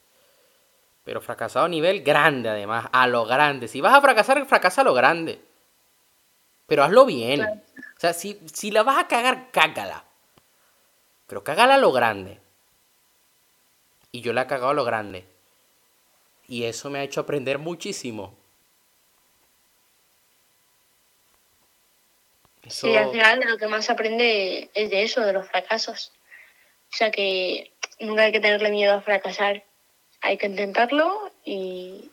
Pero 1.05 1.21
fracasado 1.21 1.67
a 1.67 1.69
nivel 1.69 2.03
grande, 2.03 2.49
además, 2.49 2.89
a 2.93 3.07
lo 3.07 3.25
grande. 3.25 3.69
Si 3.69 3.81
vas 3.81 3.95
a 3.95 4.01
fracasar, 4.01 4.45
fracasa 4.47 4.83
a 4.83 4.85
lo 4.85 4.95
grande. 4.95 5.41
Pero 6.73 6.85
hazlo 6.85 7.05
bien. 7.05 7.43
O 7.43 8.01
sea, 8.01 8.15
si, 8.15 8.41
si 8.51 8.71
la 8.71 8.83
vas 8.83 8.97
a 8.97 9.07
cagar, 9.07 9.51
cágala. 9.51 10.05
Pero 11.27 11.45
cágala 11.45 11.75
a 11.75 11.77
lo 11.77 11.93
grande. 11.93 12.41
Y 14.11 14.23
yo 14.23 14.33
la 14.33 14.45
he 14.45 14.47
cagado 14.47 14.71
a 14.71 14.73
lo 14.73 14.83
grande. 14.83 15.27
Y 16.49 16.65
eso 16.65 16.89
me 16.89 17.01
ha 17.01 17.03
hecho 17.03 17.21
aprender 17.21 17.59
muchísimo. 17.59 18.35
Sí, 22.67 22.97
al 22.97 23.11
final 23.11 23.41
lo 23.47 23.59
que 23.59 23.67
más 23.67 23.91
aprende 23.91 24.71
es 24.73 24.89
de 24.89 25.03
eso, 25.03 25.21
de 25.21 25.35
los 25.35 25.47
fracasos. 25.47 26.11
O 26.91 26.97
sea 26.97 27.11
que 27.11 27.71
nunca 28.01 28.23
hay 28.23 28.33
que 28.33 28.41
tenerle 28.41 28.71
miedo 28.71 28.95
a 28.95 29.03
fracasar. 29.03 29.63
Hay 30.23 30.39
que 30.39 30.47
intentarlo 30.47 31.31
y, 31.45 32.11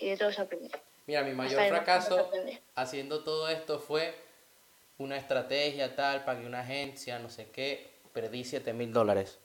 de 0.00 0.16
todo 0.16 0.30
se 0.30 0.42
aprende. 0.42 0.85
Mira, 1.06 1.22
mi 1.22 1.32
mayor 1.32 1.68
fracaso 1.68 2.30
haciendo 2.74 3.22
todo 3.22 3.48
esto 3.48 3.78
fue 3.78 4.14
una 4.98 5.16
estrategia 5.16 5.94
tal, 5.94 6.24
pagué 6.24 6.46
una 6.46 6.60
agencia, 6.60 7.18
no 7.18 7.30
sé 7.30 7.50
qué, 7.50 7.92
perdí 8.12 8.44
7 8.44 8.72
mil 8.72 8.92
dólares. 8.92 9.38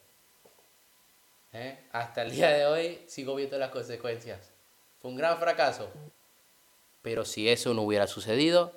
¿Eh? 1.53 1.77
Hasta 1.91 2.23
el 2.23 2.31
día 2.31 2.49
de 2.51 2.65
hoy 2.65 3.03
sigo 3.07 3.35
viendo 3.35 3.57
las 3.57 3.69
consecuencias. 3.69 4.51
Fue 5.01 5.11
un 5.11 5.17
gran 5.17 5.37
fracaso. 5.37 5.91
Pero 7.01 7.25
si 7.25 7.49
eso 7.49 7.73
no 7.73 7.81
hubiera 7.81 8.07
sucedido, 8.07 8.73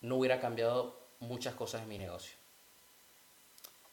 no 0.00 0.16
hubiera 0.16 0.40
cambiado 0.40 0.96
muchas 1.20 1.54
cosas 1.54 1.82
en 1.82 1.88
mi 1.88 1.98
negocio. 1.98 2.36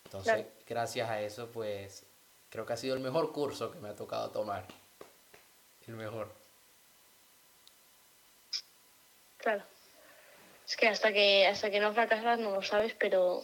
Entonces, 0.05 0.45
gracias 0.67 1.09
a 1.09 1.21
eso, 1.21 1.47
pues 1.47 2.05
creo 2.49 2.65
que 2.65 2.73
ha 2.73 2.77
sido 2.77 2.95
el 2.95 3.01
mejor 3.01 3.31
curso 3.31 3.71
que 3.71 3.79
me 3.79 3.89
ha 3.89 3.95
tocado 3.95 4.29
tomar. 4.31 4.65
El 5.87 5.95
mejor. 5.95 6.38
Claro. 9.39 9.63
Es 10.67 10.77
que 10.77 10.87
hasta 10.87 11.11
que 11.11 11.47
hasta 11.47 11.69
que 11.69 11.79
no 11.79 11.93
fracasas 11.93 12.39
no 12.39 12.51
lo 12.51 12.61
sabes, 12.61 12.93
pero 12.93 13.43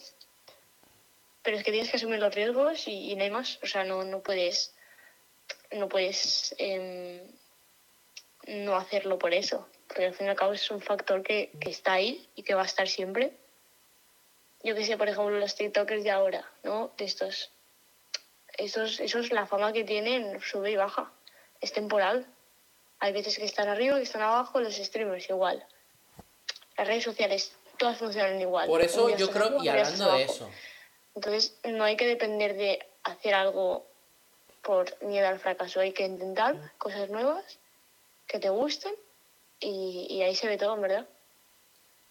pero 1.42 1.58
es 1.58 1.64
que 1.64 1.72
tienes 1.72 1.90
que 1.90 1.98
asumir 1.98 2.20
los 2.20 2.34
riesgos 2.34 2.88
y, 2.88 3.16
no 3.16 3.24
hay 3.24 3.30
más. 3.30 3.60
O 3.64 3.68
sea, 3.68 3.84
no, 3.84 4.04
no 4.04 4.22
puedes 4.22 4.74
no 5.72 5.90
puedes 5.90 6.56
em, 6.58 7.22
no 8.48 8.76
hacerlo 8.76 9.18
por 9.20 9.34
eso 9.34 9.68
porque 9.88 10.06
al 10.06 10.14
fin 10.14 10.28
y 10.28 10.30
al 10.30 10.36
cabo 10.36 10.54
es 10.54 10.70
un 10.72 10.82
factor 10.82 11.24
que, 11.24 11.52
está 11.62 11.94
ahí 11.94 12.28
y 12.36 12.44
que 12.44 12.54
va 12.54 12.64
a 12.64 12.66
estar 12.66 12.88
siempre. 12.88 13.32
Yo 14.64 14.76
que 14.76 14.86
sé, 14.86 14.98
por 14.98 15.08
ejemplo, 15.08 15.38
los 15.38 15.56
TikTokers 15.56 16.04
de 16.04 16.12
ahora, 16.12 16.50
¿no? 16.64 16.92
De 16.98 17.06
estos. 17.06 17.52
Esos, 18.58 19.00
esos, 19.00 19.32
la 19.32 19.46
fama 19.46 19.74
que 19.74 19.84
tienen 19.84 20.42
sube 20.42 20.72
y 20.72 20.76
baja. 20.76 21.12
Es 21.62 21.72
temporal. 21.72 22.26
Hay 23.00 23.14
veces 23.14 23.38
que 23.38 23.46
están 23.46 23.68
arriba, 23.68 23.98
que 23.98 24.04
están 24.04 24.22
abajo, 24.22 24.60
los 24.60 24.76
streamers 24.76 25.30
igual. 25.30 25.66
Las 26.78 26.88
redes 26.88 27.04
sociales, 27.04 27.54
todas 27.78 27.98
funcionan 27.98 28.40
igual. 28.40 28.68
Por 28.68 28.82
eso 28.82 29.16
yo 29.16 29.30
creo, 29.30 29.64
y 29.64 29.68
hablando 29.68 30.14
de 30.14 30.24
eso. 30.24 30.50
Entonces, 31.16 31.58
no 31.64 31.84
hay 31.84 31.96
que 31.96 32.08
depender 32.08 32.56
de 32.56 32.86
hacer 33.04 33.34
algo 33.34 33.86
por 34.62 35.02
miedo 35.04 35.28
al 35.28 35.40
fracaso. 35.40 35.80
Hay 35.80 35.94
que 35.94 36.06
intentar 36.06 36.74
cosas 36.78 37.10
nuevas 37.10 37.60
que 38.28 38.40
te 38.40 38.50
gusten 38.50 38.94
y, 39.60 40.22
ahí 40.22 40.36
se 40.36 40.48
ve 40.48 40.58
todo, 40.58 40.76
¿verdad? 40.78 41.08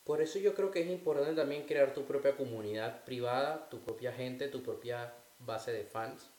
Por 0.05 0.23
eso 0.23 0.39
yo 0.39 0.55
creo 0.55 0.71
que 0.71 0.81
es 0.81 0.89
importante 0.89 1.35
también 1.35 1.67
crear 1.67 1.93
tu 1.93 2.05
propia 2.05 2.37
comunidad 2.37 3.05
privada, 3.05 3.69
tu 3.71 3.81
propia 3.81 4.13
gente, 4.13 4.49
tu 4.49 4.63
propia 4.63 5.13
base 5.41 5.73
de 5.73 5.85
fans. 5.85 6.31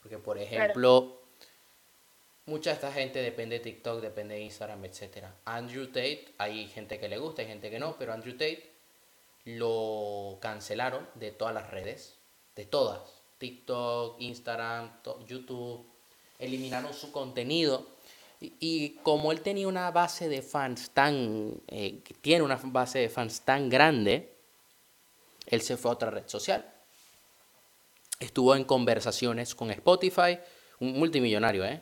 Porque, 0.00 0.18
por 0.18 0.38
ejemplo, 0.38 1.23
mucha 2.46 2.70
de 2.70 2.74
esta 2.74 2.92
gente 2.92 3.20
depende 3.20 3.58
de 3.58 3.64
TikTok, 3.64 4.00
depende 4.00 4.34
de 4.34 4.42
Instagram, 4.42 4.84
etc. 4.84 5.26
Andrew 5.44 5.86
Tate, 5.86 6.34
hay 6.38 6.66
gente 6.68 6.98
que 6.98 7.08
le 7.08 7.18
gusta, 7.18 7.42
hay 7.42 7.48
gente 7.48 7.70
que 7.70 7.78
no, 7.78 7.96
pero 7.98 8.12
Andrew 8.12 8.32
Tate 8.32 8.70
lo 9.44 10.38
cancelaron 10.40 11.08
de 11.14 11.30
todas 11.30 11.54
las 11.54 11.70
redes, 11.70 12.18
de 12.56 12.66
todas. 12.66 13.00
TikTok, 13.38 14.20
Instagram, 14.20 15.00
YouTube, 15.26 15.86
eliminaron 16.38 16.94
su 16.94 17.12
contenido 17.12 17.94
y, 18.40 18.90
como 19.02 19.32
él 19.32 19.40
tenía 19.40 19.68
una 19.68 19.90
base 19.90 20.28
de 20.28 20.42
fans 20.42 20.90
tan, 20.90 21.62
eh, 21.68 22.02
tiene 22.20 22.42
una 22.42 22.58
base 22.62 22.98
de 22.98 23.08
fans 23.08 23.40
tan 23.40 23.68
grande, 23.68 24.36
él 25.46 25.62
se 25.62 25.76
fue 25.76 25.90
a 25.90 25.94
otra 25.94 26.10
red 26.10 26.24
social. 26.26 26.70
Estuvo 28.20 28.54
en 28.54 28.64
conversaciones 28.64 29.54
con 29.54 29.70
Spotify, 29.70 30.38
un 30.80 30.98
multimillonario, 30.98 31.64
¿eh? 31.64 31.80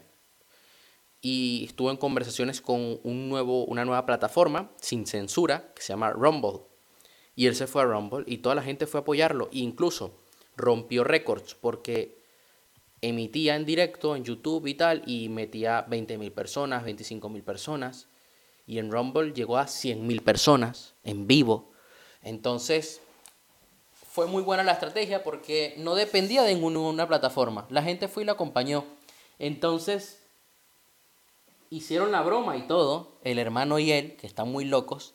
Y 1.22 1.64
estuvo 1.66 1.90
en 1.90 1.96
conversaciones 1.96 2.60
con 2.60 3.00
un 3.02 3.28
nuevo, 3.30 3.64
una 3.64 3.86
nueva 3.86 4.04
plataforma 4.04 4.70
sin 4.80 5.06
censura 5.06 5.72
que 5.74 5.80
se 5.80 5.94
llama 5.94 6.10
Rumble. 6.10 6.60
Y 7.34 7.46
él 7.46 7.54
se 7.54 7.66
fue 7.66 7.82
a 7.82 7.86
Rumble 7.86 8.24
y 8.26 8.38
toda 8.38 8.54
la 8.54 8.62
gente 8.62 8.86
fue 8.86 8.98
a 8.98 9.02
apoyarlo. 9.02 9.48
E 9.52 9.60
incluso 9.60 10.18
rompió 10.56 11.04
récords 11.04 11.54
porque 11.54 12.20
emitía 13.02 13.56
en 13.56 13.66
directo 13.66 14.16
en 14.16 14.24
YouTube 14.24 14.66
y 14.66 14.74
tal, 14.74 15.02
y 15.06 15.28
metía 15.28 15.86
20.000 15.88 16.32
personas, 16.32 16.84
25.000 16.84 17.42
personas, 17.42 18.08
y 18.66 18.78
en 18.78 18.90
Rumble 18.90 19.32
llegó 19.32 19.58
a 19.58 19.66
100.000 19.66 20.22
personas 20.22 20.94
en 21.02 21.26
vivo. 21.26 21.72
Entonces, 22.22 23.00
fue 24.12 24.26
muy 24.26 24.42
buena 24.42 24.62
la 24.62 24.72
estrategia 24.72 25.24
porque 25.24 25.74
no 25.78 25.94
dependía 25.96 26.42
de 26.42 26.54
ninguna 26.54 27.08
plataforma. 27.08 27.66
La 27.70 27.82
gente 27.82 28.06
fue 28.08 28.22
y 28.22 28.26
lo 28.26 28.32
acompañó. 28.32 28.84
Entonces, 29.38 30.21
hicieron 31.72 32.12
la 32.12 32.22
broma 32.22 32.56
y 32.56 32.66
todo. 32.66 33.18
El 33.24 33.38
hermano 33.38 33.78
y 33.78 33.90
él, 33.92 34.16
que 34.16 34.26
están 34.26 34.50
muy 34.50 34.66
locos, 34.66 35.14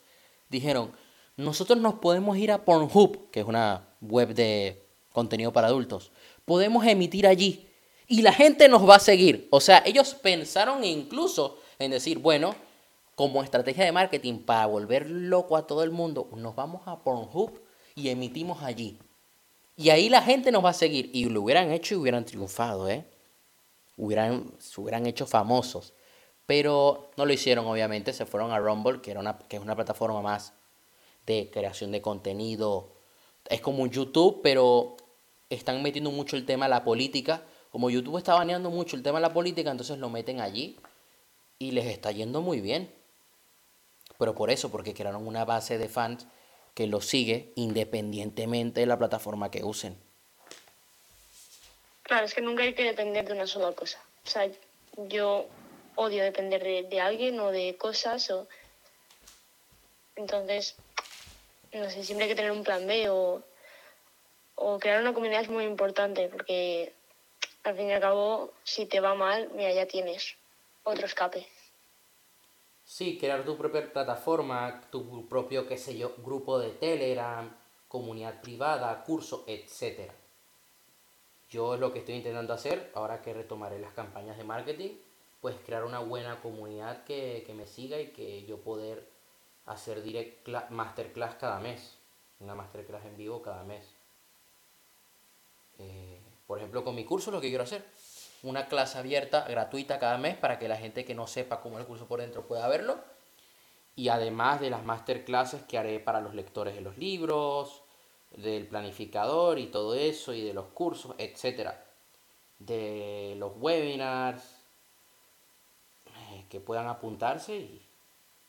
dijeron, 0.49 0.91
nosotros 1.36 1.80
nos 1.80 1.95
podemos 1.95 2.36
ir 2.38 2.51
a 2.51 2.66
Pornhub, 2.66 3.30
que 3.30 3.41
es 3.41 3.45
una 3.45 3.88
web 4.01 4.34
de 4.34 4.88
contenido 5.12 5.53
para 5.53 5.68
adultos. 5.68 6.12
Podemos 6.45 6.86
emitir 6.86 7.28
allí 7.28 7.70
y 8.08 8.24
la 8.24 8.34
gente 8.34 8.68
nos 8.70 8.89
va 8.89 8.95
a 8.95 8.99
seguir. 8.99 9.47
O 9.51 9.62
sea, 9.62 9.84
ellos 9.86 10.16
pensaron 10.16 10.84
incluso 10.84 11.60
en 11.78 11.91
decir, 11.91 12.18
bueno, 12.18 12.55
como 13.14 13.43
estrategia 13.43 13.86
de 13.86 13.91
marketing 13.91 14.39
para 14.39 14.66
volver 14.66 15.08
loco 15.10 15.58
a 15.58 15.68
todo 15.68 15.84
el 15.84 15.91
mundo, 15.91 16.28
nos 16.36 16.55
vamos 16.55 16.82
a 16.88 17.03
Pornhub 17.03 17.62
y 17.93 18.10
emitimos 18.10 18.64
allí. 18.64 18.97
Y 19.76 19.91
ahí 19.91 20.10
la 20.10 20.24
gente 20.24 20.51
nos 20.51 20.66
va 20.66 20.72
a 20.72 20.74
seguir. 20.74 21.12
Y 21.14 21.26
lo 21.26 21.43
hubieran 21.43 21.72
hecho 21.72 21.93
y 21.93 21.97
hubieran 21.97 22.26
triunfado, 22.26 22.89
¿eh? 22.89 23.05
Hubieran, 23.95 24.51
se 24.58 24.82
hubieran 24.82 25.05
hecho 25.05 25.28
famosos. 25.28 25.93
Pero 26.48 27.12
no 27.16 27.28
lo 27.28 27.34
hicieron, 27.34 27.68
obviamente. 27.68 28.12
Se 28.14 28.26
fueron 28.26 28.52
a 28.52 28.58
Rumble, 28.58 29.02
que, 29.02 29.12
era 29.12 29.20
una, 29.20 29.38
que 29.38 29.58
es 29.58 29.62
una 29.62 29.76
plataforma 29.76 30.22
más 30.24 30.54
de 31.28 31.52
creación 31.54 31.91
de 31.91 32.02
contenido. 32.02 32.89
Es 33.50 33.62
como 33.62 33.84
un 33.84 33.91
YouTube, 33.91 34.39
pero 34.41 34.98
están 35.50 35.84
metiendo 35.84 36.10
mucho 36.10 36.36
el 36.36 36.45
tema 36.45 36.66
de 36.66 36.70
la 36.72 36.84
política 36.84 37.43
como 37.72 37.89
YouTube 37.89 38.18
está 38.18 38.34
baneando 38.34 38.70
mucho 38.70 38.95
el 38.95 39.04
tema 39.04 39.20
de 39.20 39.24
la 39.24 39.34
política, 39.34 39.72
entonces 39.72 40.00
lo 40.00 40.10
meten 40.10 40.39
allí 40.41 40.78
y 41.60 41.72
les 41.72 41.86
está 41.86 42.12
yendo 42.12 42.41
muy 42.41 42.62
bien. 42.62 42.91
Pero 44.18 44.34
por 44.34 44.50
eso, 44.50 44.72
porque 44.72 44.93
crearon 44.93 45.28
una 45.28 45.45
base 45.45 45.78
de 45.78 45.89
fans 45.89 46.26
que 46.74 46.88
lo 46.88 47.02
sigue 47.02 47.52
independientemente 47.56 48.80
de 48.80 48.86
la 48.86 48.98
plataforma 48.98 49.52
que 49.52 49.64
usen. 49.64 49.98
Claro, 52.04 52.26
es 52.26 52.34
que 52.34 52.41
nunca 52.41 52.64
hay 52.64 52.74
que 52.74 52.84
depender 52.84 53.28
de 53.28 53.34
una 53.34 53.45
sola 53.45 53.72
cosa. 53.74 54.00
O 54.26 54.28
sea, 54.28 54.50
yo 55.10 55.45
odio 55.98 56.24
depender 56.24 56.64
de, 56.64 57.02
alguien 57.02 57.39
o 57.39 57.52
de 57.52 57.76
cosas 57.76 58.30
o... 58.32 58.48
Entonces, 60.16 60.76
no 61.74 61.89
sé, 61.89 62.04
siempre 62.04 62.26
hay 62.26 62.30
que 62.30 62.36
tener 62.36 62.52
un 62.52 62.64
plan 62.64 62.88
B 62.88 63.10
o, 63.10 63.43
o 64.56 64.80
crear 64.80 65.02
una 65.02 65.14
comunidad 65.14 65.41
es 65.41 65.50
muy 65.50 65.66
importante 65.66 66.30
porque 66.30 66.93
al 67.64 67.76
fin 67.76 67.89
y 67.89 67.93
al 67.93 68.02
cabo, 68.02 68.54
si 68.64 68.86
te 68.86 69.00
va 69.00 69.14
mal, 69.14 69.52
mira, 69.54 69.74
ya 69.74 69.86
tienes 69.86 70.36
otro 70.84 71.06
escape. 71.06 71.48
Sí, 72.86 73.18
crear 73.20 73.43
tu 73.43 73.58
propia 73.58 73.91
plataforma, 73.91 74.82
tu 74.89 75.28
propio, 75.28 75.68
qué 75.68 75.78
sé 75.78 75.98
yo, 75.98 76.16
grupo 76.18 76.58
de 76.58 76.70
Telegram, 76.70 77.54
comunidad 77.88 78.41
privada, 78.41 79.04
curso, 79.04 79.43
etc. 79.48 80.12
Yo 81.50 81.76
lo 81.76 81.91
que 81.91 82.00
estoy 82.00 82.16
intentando 82.16 82.54
hacer, 82.54 82.91
ahora 82.95 83.22
que 83.22 83.34
retomaré 83.34 83.80
las 83.80 83.93
campañas 83.93 84.38
de 84.38 84.43
marketing, 84.43 84.95
pues 85.42 85.56
crear 85.66 85.84
una 85.84 86.00
buena 86.00 86.42
comunidad 86.42 87.04
que, 87.04 87.44
que 87.46 87.54
me 87.54 87.68
siga 87.68 88.00
y 88.00 88.08
que 88.08 88.46
yo 88.46 88.58
poder 88.62 89.08
hacer 89.68 90.02
direct 90.02 90.48
masterclass 90.70 91.36
cada 91.36 91.60
mes, 91.60 91.98
una 92.40 92.56
masterclass 92.56 93.06
en 93.06 93.18
vivo 93.18 93.42
cada 93.42 93.64
mes. 93.64 93.86
Eh, 95.80 96.20
por 96.48 96.58
ejemplo, 96.58 96.84
con 96.84 96.96
mi 96.96 97.06
curso 97.06 97.30
lo 97.30 97.42
que 97.42 97.50
quiero 97.50 97.64
hacer, 97.64 97.86
una 98.44 98.68
clase 98.68 98.98
abierta, 98.98 99.46
gratuita 99.48 100.00
cada 100.00 100.18
mes 100.18 100.38
para 100.38 100.58
que 100.58 100.68
la 100.68 100.78
gente 100.78 101.06
que 101.06 101.14
no 101.14 101.28
sepa 101.28 101.62
cómo 101.62 101.78
el 101.78 101.86
curso 101.86 102.08
por 102.08 102.22
dentro 102.22 102.48
pueda 102.48 102.68
verlo. 102.68 102.98
Y 103.96 104.10
además 104.10 104.62
de 104.62 104.70
las 104.70 104.86
masterclasses 104.86 105.64
que 105.64 105.78
haré 105.78 106.00
para 106.00 106.22
los 106.22 106.34
lectores 106.34 106.76
de 106.76 106.82
los 106.82 106.98
libros, 106.98 107.82
del 108.32 108.68
planificador 108.68 109.60
y 109.60 109.68
todo 109.68 109.96
eso, 109.96 110.34
y 110.34 110.42
de 110.42 110.54
los 110.54 110.68
cursos, 110.68 111.16
etcétera, 111.18 111.84
de 112.60 113.36
los 113.38 113.54
webinars, 113.58 114.44
que 116.50 116.60
puedan 116.60 116.88
apuntarse 116.88 117.56
y, 117.56 117.88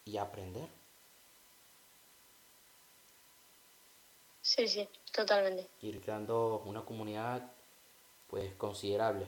y 0.05 0.17
aprender. 0.17 0.69
Sí, 4.41 4.67
sí, 4.67 4.89
totalmente. 5.13 5.69
Ir 5.83 6.01
creando 6.01 6.63
una 6.65 6.83
comunidad 6.83 7.53
pues 8.29 8.55
considerable, 8.55 9.27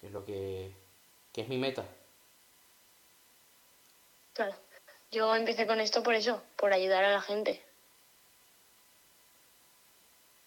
que 0.00 0.08
es 0.08 0.12
lo 0.12 0.24
que, 0.24 0.74
que 1.32 1.42
es 1.42 1.48
mi 1.48 1.56
meta. 1.56 1.84
Claro. 4.34 4.54
Yo 5.10 5.34
empecé 5.34 5.66
con 5.66 5.80
esto 5.80 6.02
por 6.02 6.14
eso, 6.14 6.42
por 6.56 6.72
ayudar 6.72 7.04
a 7.04 7.12
la 7.12 7.20
gente. 7.20 7.62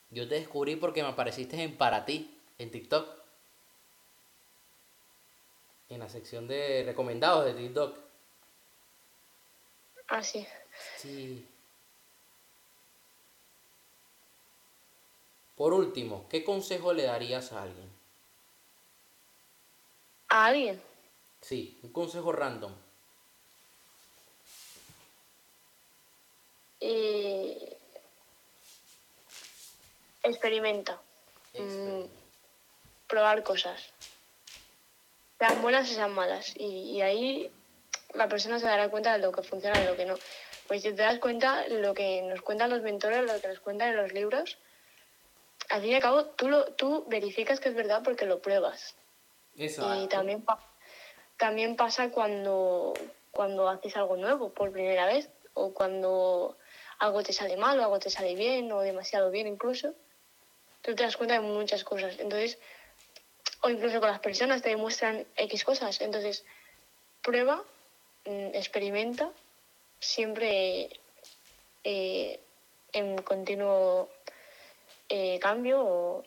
Yo 0.09 0.27
te 0.29 0.35
descubrí 0.35 0.75
porque 0.75 1.01
me 1.01 1.09
apareciste 1.09 1.61
en 1.61 1.75
Para 1.75 2.05
ti, 2.05 2.39
en 2.59 2.71
TikTok. 2.71 3.22
En 5.93 5.99
la 5.99 6.09
sección 6.09 6.47
de 6.47 6.81
recomendados 6.83 7.45
de 7.45 7.53
TikTok. 7.53 7.99
Ah, 10.07 10.23
sí. 10.23 10.45
Sí. 10.97 11.47
Por 15.55 15.71
último, 15.71 16.27
¿qué 16.29 16.43
consejo 16.43 16.93
le 16.93 17.03
darías 17.03 17.51
a 17.51 17.61
alguien? 17.61 17.87
¿A 20.29 20.45
alguien? 20.45 20.81
Sí, 21.41 21.79
un 21.83 21.93
consejo 21.93 22.31
random. 22.31 22.73
Y... 26.79 27.55
Experimenta. 30.23 30.99
Mm, 31.53 31.57
Experimenta. 31.59 32.13
probar 33.05 33.43
cosas. 33.43 33.92
Sean 35.39 35.61
buenas 35.61 35.89
y 35.89 35.95
sean 35.95 36.13
malas. 36.13 36.53
Y, 36.55 36.91
y 36.97 37.01
ahí 37.01 37.51
la 38.13 38.27
persona 38.29 38.59
se 38.59 38.65
dará 38.65 38.89
cuenta 38.89 39.13
de 39.13 39.19
lo 39.19 39.31
que 39.31 39.43
funciona 39.43 39.81
y 39.81 39.85
lo 39.85 39.95
que 39.95 40.05
no. 40.05 40.19
Pues 40.67 40.81
si 40.83 40.89
te 40.93 41.01
das 41.01 41.19
cuenta, 41.19 41.67
lo 41.67 41.93
que 41.93 42.21
nos 42.23 42.41
cuentan 42.41 42.69
los 42.69 42.81
mentores, 42.81 43.23
lo 43.23 43.41
que 43.41 43.47
nos 43.49 43.59
cuentan 43.59 43.89
en 43.89 43.97
los 43.97 44.13
libros, 44.13 44.57
al 45.69 45.81
fin 45.81 45.91
y 45.91 45.95
al 45.95 46.01
cabo 46.01 46.25
tú, 46.25 46.47
lo, 46.49 46.73
tú 46.73 47.05
verificas 47.09 47.59
que 47.59 47.69
es 47.69 47.75
verdad 47.75 48.01
porque 48.03 48.25
lo 48.25 48.41
pruebas. 48.41 48.95
Y 50.03 50.07
también, 50.07 50.43
pa- 50.43 50.63
también 51.37 51.75
pasa 51.75 52.11
cuando, 52.11 52.93
cuando 53.31 53.67
haces 53.67 53.95
algo 53.97 54.15
nuevo 54.17 54.53
por 54.53 54.71
primera 54.71 55.05
vez 55.05 55.29
o 55.53 55.73
cuando 55.73 56.57
algo 56.99 57.23
te 57.23 57.33
sale 57.33 57.57
mal 57.57 57.79
o 57.79 57.83
algo 57.83 57.99
te 57.99 58.09
sale 58.09 58.35
bien 58.35 58.71
o 58.71 58.81
demasiado 58.81 59.31
bien 59.31 59.47
incluso. 59.47 59.93
Tú 60.81 60.95
te 60.95 61.03
das 61.03 61.17
cuenta 61.17 61.35
de 61.35 61.41
muchas 61.41 61.83
cosas. 61.83 62.19
Entonces, 62.19 62.59
o 63.63 63.69
incluso 63.69 64.01
con 64.01 64.09
las 64.09 64.19
personas 64.19 64.61
te 64.61 64.69
demuestran 64.69 65.25
X 65.37 65.63
cosas. 65.63 66.01
Entonces, 66.01 66.45
prueba, 67.21 67.63
mm, 68.25 68.53
experimenta, 68.53 69.31
siempre 69.99 70.89
eh, 71.85 72.39
en 72.91 73.21
continuo 73.21 74.09
eh, 75.07 75.39
cambio 75.39 76.23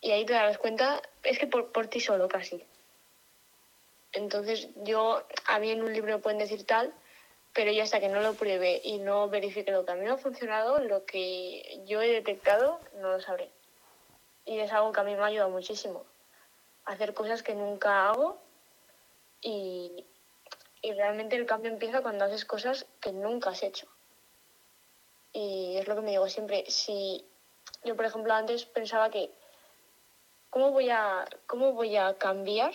y 0.00 0.12
ahí 0.12 0.24
te 0.24 0.32
darás 0.32 0.56
cuenta, 0.56 1.02
es 1.22 1.38
que 1.38 1.46
por, 1.46 1.72
por 1.72 1.88
ti 1.88 2.00
solo 2.00 2.26
casi. 2.26 2.64
Entonces 4.12 4.68
yo, 4.76 5.22
a 5.46 5.58
mí 5.58 5.70
en 5.70 5.82
un 5.82 5.92
libro 5.92 6.20
pueden 6.20 6.38
decir 6.38 6.64
tal, 6.64 6.92
pero 7.52 7.70
yo 7.70 7.82
hasta 7.82 8.00
que 8.00 8.08
no 8.08 8.20
lo 8.22 8.32
pruebe 8.32 8.80
y 8.82 8.98
no 8.98 9.28
verifique 9.28 9.70
lo 9.70 9.84
que 9.84 9.92
a 9.92 9.94
mí 9.94 10.04
me 10.04 10.10
ha 10.10 10.16
funcionado, 10.16 10.78
lo 10.80 11.04
que 11.04 11.82
yo 11.84 12.00
he 12.00 12.08
detectado, 12.08 12.80
no 12.96 13.12
lo 13.12 13.20
sabré. 13.20 13.50
Y 14.46 14.58
es 14.58 14.72
algo 14.72 14.90
que 14.92 15.00
a 15.00 15.04
mí 15.04 15.14
me 15.14 15.22
ha 15.22 15.26
ayudado 15.26 15.50
muchísimo. 15.50 16.04
Hacer 16.84 17.14
cosas 17.14 17.42
que 17.42 17.54
nunca 17.54 18.08
hago 18.08 18.40
y, 19.40 20.06
y 20.82 20.92
realmente 20.92 21.36
el 21.36 21.46
cambio 21.46 21.70
empieza 21.70 22.02
cuando 22.02 22.24
haces 22.24 22.44
cosas 22.44 22.86
que 23.00 23.12
nunca 23.12 23.50
has 23.50 23.62
hecho. 23.62 23.86
Y 25.32 25.76
es 25.76 25.88
lo 25.88 25.94
que 25.94 26.02
me 26.02 26.10
digo 26.10 26.28
siempre, 26.28 26.64
si 26.68 27.24
yo 27.84 27.96
por 27.96 28.04
ejemplo 28.04 28.34
antes 28.34 28.64
pensaba 28.64 29.10
que 29.10 29.30
¿cómo 30.52 30.70
voy 30.70 30.90
a, 30.90 31.24
cómo 31.46 31.72
voy 31.72 31.96
a 31.96 32.14
cambiar 32.18 32.74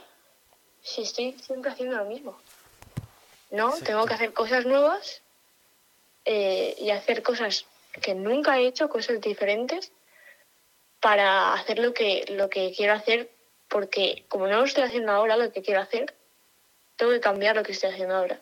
si 0.81 1.03
estoy 1.03 1.37
siempre 1.39 1.71
haciendo 1.71 1.95
lo 1.95 2.05
mismo? 2.05 2.35
No, 3.51 3.67
Exacto. 3.67 3.85
tengo 3.85 4.05
que 4.05 4.13
hacer 4.15 4.33
cosas 4.33 4.65
nuevas 4.65 5.21
eh, 6.25 6.75
y 6.79 6.89
hacer 6.89 7.21
cosas 7.21 7.65
que 8.01 8.15
nunca 8.15 8.57
he 8.57 8.65
hecho, 8.65 8.89
cosas 8.89 9.21
diferentes, 9.21 9.91
para 10.99 11.53
hacer 11.53 11.77
lo 11.77 11.93
que, 11.93 12.25
lo 12.29 12.49
que 12.49 12.73
quiero 12.75 12.93
hacer, 12.93 13.29
porque 13.69 14.25
como 14.27 14.47
no 14.47 14.57
lo 14.57 14.65
estoy 14.65 14.83
haciendo 14.83 15.11
ahora, 15.11 15.37
lo 15.37 15.51
que 15.51 15.61
quiero 15.61 15.81
hacer, 15.81 16.13
tengo 16.95 17.11
que 17.11 17.19
cambiar 17.19 17.55
lo 17.55 17.63
que 17.63 17.71
estoy 17.73 17.91
haciendo 17.91 18.15
ahora. 18.15 18.39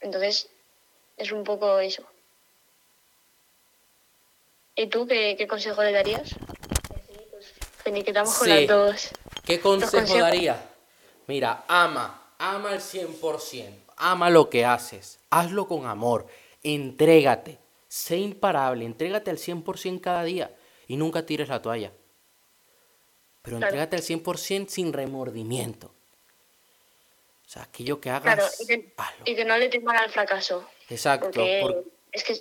Entonces, 0.00 0.48
es 1.16 1.32
un 1.32 1.44
poco 1.44 1.78
eso. 1.78 2.04
¿Y 4.76 4.88
tú 4.88 5.06
qué, 5.06 5.36
qué 5.36 5.46
consejo 5.46 5.82
le 5.82 5.92
darías? 5.92 6.34
Finiquitamos 7.84 8.36
con 8.36 8.48
Sí. 8.48 8.50
las 8.50 8.66
dos. 8.66 9.08
¿Qué 9.44 9.60
consejo 9.60 10.18
daría? 10.18 10.70
Mira, 11.26 11.64
ama, 11.68 12.22
ama 12.38 12.70
al 12.70 12.80
100%, 12.80 13.72
ama 13.96 14.30
lo 14.30 14.50
que 14.50 14.64
haces, 14.64 15.20
hazlo 15.30 15.66
con 15.68 15.86
amor, 15.86 16.26
entrégate, 16.62 17.58
sé 17.88 18.16
imparable, 18.18 18.84
entrégate 18.84 19.30
al 19.30 19.38
100% 19.38 20.00
cada 20.00 20.24
día 20.24 20.50
y 20.86 20.96
nunca 20.96 21.24
tires 21.24 21.48
la 21.48 21.62
toalla. 21.62 21.92
Pero 23.44 23.58
Claro. 23.58 23.66
entrégate 23.76 23.96
al 23.96 24.02
100% 24.02 24.68
sin 24.70 24.92
remordimiento. 24.92 25.88
O 27.46 27.48
sea, 27.48 27.62
aquello 27.64 28.00
que 28.00 28.08
hagas, 28.10 28.22
Claro, 28.34 28.44
y 28.60 28.66
que, 28.66 28.94
y 29.26 29.36
que 29.36 29.44
no 29.44 29.56
le 29.58 29.68
teman 29.68 29.96
al 29.98 30.10
fracaso. 30.10 30.66
Exacto. 30.88 31.26
Porque 31.26 31.58
por- 31.62 31.84
es 32.10 32.24
que 32.24 32.34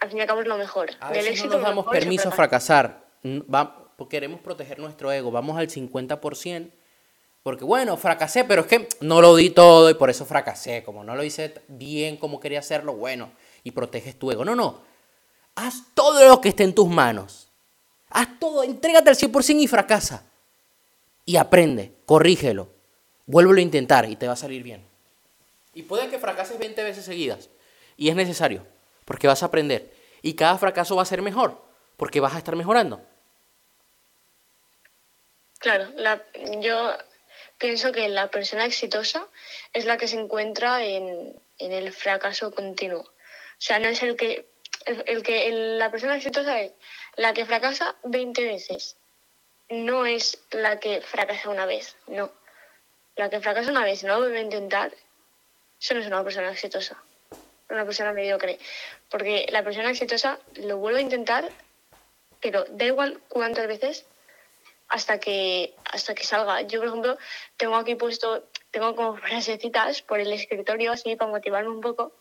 al 0.00 0.08
fin 0.08 0.18
y 0.18 0.20
al 0.22 0.26
cabo 0.26 0.40
es 0.40 0.46
lo 0.48 0.56
mejor. 0.56 0.90
A 1.00 1.08
Del 1.08 1.18
veces 1.18 1.30
éxito 1.32 1.48
no 1.50 1.54
nos 1.58 1.62
damos 1.68 1.86
permiso 1.88 2.30
a 2.30 2.32
fracasar. 2.32 3.04
Va- 3.24 3.92
porque 3.98 4.16
queremos 4.16 4.40
proteger 4.40 4.78
nuestro 4.78 5.12
ego. 5.12 5.30
Vamos 5.30 5.58
al 5.58 5.68
50%. 5.68 6.70
Porque 7.42 7.64
bueno, 7.64 7.96
fracasé, 7.98 8.44
pero 8.44 8.62
es 8.62 8.66
que 8.66 8.88
no 9.00 9.20
lo 9.20 9.36
di 9.36 9.50
todo 9.50 9.88
y 9.90 9.94
por 9.94 10.08
eso 10.10 10.24
fracasé. 10.24 10.82
Como 10.82 11.04
no 11.04 11.14
lo 11.14 11.22
hice 11.22 11.54
bien 11.68 12.16
como 12.16 12.40
quería 12.40 12.58
hacerlo, 12.60 12.94
bueno, 12.94 13.30
y 13.62 13.70
proteges 13.72 14.18
tu 14.18 14.30
ego. 14.32 14.44
No, 14.44 14.54
no. 14.56 14.80
Haz 15.54 15.82
todo 15.94 16.26
lo 16.26 16.40
que 16.40 16.48
esté 16.48 16.64
en 16.64 16.74
tus 16.74 16.88
manos. 16.88 17.48
Haz 18.10 18.38
todo, 18.40 18.62
entrégate 18.64 19.10
al 19.10 19.16
100% 19.16 19.60
y 19.62 19.66
fracasa. 19.66 20.24
Y 21.26 21.36
aprende, 21.36 21.92
corrígelo. 22.06 22.68
Vuélvelo 23.26 23.58
a 23.58 23.62
intentar 23.62 24.08
y 24.08 24.14
te 24.14 24.28
va 24.28 24.34
a 24.34 24.36
salir 24.36 24.62
bien. 24.62 24.86
Y 25.74 25.82
puede 25.82 26.08
que 26.08 26.18
fracases 26.18 26.58
20 26.58 26.82
veces 26.84 27.04
seguidas. 27.04 27.50
Y 27.96 28.08
es 28.08 28.16
necesario, 28.16 28.64
porque 29.04 29.26
vas 29.26 29.42
a 29.42 29.46
aprender. 29.46 29.92
Y 30.22 30.34
cada 30.34 30.56
fracaso 30.56 30.96
va 30.96 31.02
a 31.02 31.06
ser 31.06 31.22
mejor, 31.22 31.60
porque 31.96 32.20
vas 32.20 32.34
a 32.34 32.38
estar 32.38 32.54
mejorando. 32.54 33.02
Claro, 35.58 35.90
la, 35.96 36.22
yo 36.60 36.96
pienso 37.58 37.90
que 37.90 38.08
la 38.08 38.30
persona 38.30 38.64
exitosa 38.64 39.26
es 39.72 39.84
la 39.84 39.96
que 39.96 40.06
se 40.06 40.20
encuentra 40.20 40.84
en, 40.84 41.34
en 41.58 41.72
el 41.72 41.92
fracaso 41.92 42.52
continuo. 42.52 43.00
O 43.00 43.58
sea, 43.58 43.80
no 43.80 43.88
es 43.88 44.02
el 44.02 44.16
que, 44.16 44.48
el, 44.84 45.02
el 45.06 45.22
que 45.24 45.50
la 45.50 45.90
persona 45.90 46.16
exitosa 46.16 46.60
es 46.60 46.72
la 47.16 47.34
que 47.34 47.46
fracasa 47.46 47.96
20 48.04 48.44
veces. 48.44 48.96
No 49.68 50.06
es 50.06 50.38
la 50.50 50.78
que 50.78 51.00
fracasa 51.00 51.48
una 51.50 51.66
vez, 51.66 51.96
no. 52.06 52.30
La 53.16 53.30
que 53.30 53.40
fracasa 53.40 53.70
una 53.70 53.84
vez 53.84 54.02
y 54.02 54.06
no 54.06 54.14
lo 54.14 54.20
vuelve 54.20 54.38
a 54.38 54.42
intentar, 54.42 54.92
eso 55.80 55.94
no 55.94 56.00
es 56.00 56.06
una 56.06 56.22
persona 56.22 56.50
exitosa. 56.50 57.02
Una 57.68 57.84
persona 57.84 58.12
mediocre. 58.12 58.58
Porque 59.10 59.46
la 59.50 59.64
persona 59.64 59.90
exitosa 59.90 60.38
lo 60.56 60.78
vuelve 60.78 61.00
a 61.00 61.02
intentar, 61.02 61.50
pero 62.40 62.64
da 62.68 62.84
igual 62.84 63.20
cuántas 63.28 63.66
veces, 63.66 64.06
hasta 64.88 65.18
que 65.18 65.74
hasta 65.84 66.14
que 66.14 66.24
salga. 66.24 66.62
Yo, 66.62 66.78
por 66.80 66.88
ejemplo, 66.88 67.18
tengo 67.56 67.76
aquí 67.76 67.94
puesto, 67.94 68.44
tengo 68.70 68.94
como 68.94 69.16
frasecitas 69.18 70.02
por 70.02 70.20
el 70.20 70.32
escritorio 70.32 70.92
así 70.92 71.16
para 71.16 71.30
motivarme 71.30 71.70
un 71.70 71.80
poco. 71.80 72.12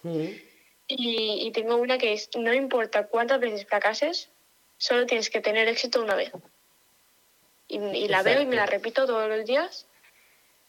Y, 0.87 1.47
y 1.47 1.51
tengo 1.51 1.75
una 1.77 1.97
que 1.97 2.13
es, 2.13 2.29
no 2.35 2.53
importa 2.53 3.07
cuántas 3.07 3.39
veces 3.39 3.65
fracases, 3.65 4.29
solo 4.77 5.05
tienes 5.05 5.29
que 5.29 5.41
tener 5.41 5.67
éxito 5.67 6.01
una 6.01 6.15
vez. 6.15 6.31
Y, 7.67 7.77
y 7.77 8.07
la 8.07 8.21
veo 8.23 8.41
y 8.41 8.45
me 8.45 8.55
la 8.55 8.65
repito 8.65 9.05
todos 9.05 9.27
los 9.27 9.45
días 9.45 9.85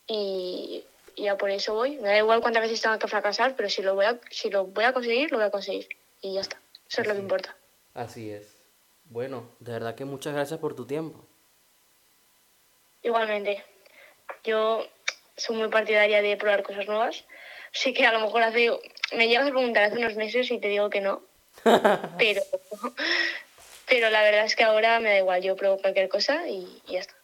y, 0.07 0.85
y 1.15 1.23
ya 1.25 1.37
por 1.37 1.51
eso 1.51 1.75
voy. 1.75 1.97
Me 1.97 2.09
da 2.09 2.19
igual 2.19 2.41
cuántas 2.41 2.63
veces 2.63 2.81
tenga 2.81 2.99
que 2.99 3.09
fracasar, 3.09 3.57
pero 3.57 3.69
si 3.69 3.83
lo 3.83 3.95
voy 3.95 4.07
a, 4.07 4.19
si 4.31 4.51
lo 4.51 4.67
voy 4.67 4.85
a 4.85 4.93
conseguir, 4.93 5.31
lo 5.31 5.39
voy 5.39 5.47
a 5.47 5.51
conseguir. 5.51 5.89
Y 6.23 6.35
ya 6.35 6.41
está. 6.41 6.61
Eso 6.89 7.03
es 7.03 7.07
lo 7.09 7.13
que 7.15 7.19
Así 7.19 7.23
importa. 7.23 7.57
Así 7.95 8.31
es. 8.31 8.57
Bueno, 9.05 9.49
de 9.61 9.73
verdad 9.73 9.95
que 9.95 10.05
muchas 10.05 10.35
gracias 10.35 10.61
por 10.61 10.75
tu 10.75 10.87
tiempo. 10.87 11.25
Igualmente, 13.03 13.63
yo 14.45 14.87
soy 15.37 15.57
muy 15.57 15.69
partidaria 15.69 16.23
de 16.23 16.37
probar 16.37 16.63
cosas 16.63 16.87
nuevas. 16.87 17.25
Sí 17.73 17.93
que 17.93 18.07
a 18.07 18.13
lo 18.13 18.21
mejor 18.21 18.43
hace, 18.43 18.71
me 19.13 19.29
llegas 19.29 19.47
a 19.47 19.51
preguntar 19.51 19.85
hace 19.85 19.99
unos 19.99 20.17
meses 20.17 20.51
y 20.51 20.59
te 20.59 20.69
digo 20.69 20.91
que 20.91 21.01
no, 21.01 21.23
pero, 22.19 22.43
Pero 23.89 24.11
la 24.11 24.23
verdad 24.23 24.45
es 24.45 24.57
que 24.57 24.65
ahora 24.65 24.99
me 25.01 25.11
da 25.11 25.19
igual, 25.19 25.43
yo 25.43 25.57
pruebo 25.57 25.79
cualquier 25.79 26.09
cosa 26.09 26.49
y, 26.49 26.83
y 26.87 26.93
ya 26.93 27.01
está. 27.01 27.15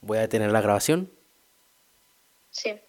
Voy 0.00 0.18
a 0.18 0.22
detener 0.22 0.50
la 0.50 0.60
grabación. 0.60 1.10
Sí. 2.50 2.80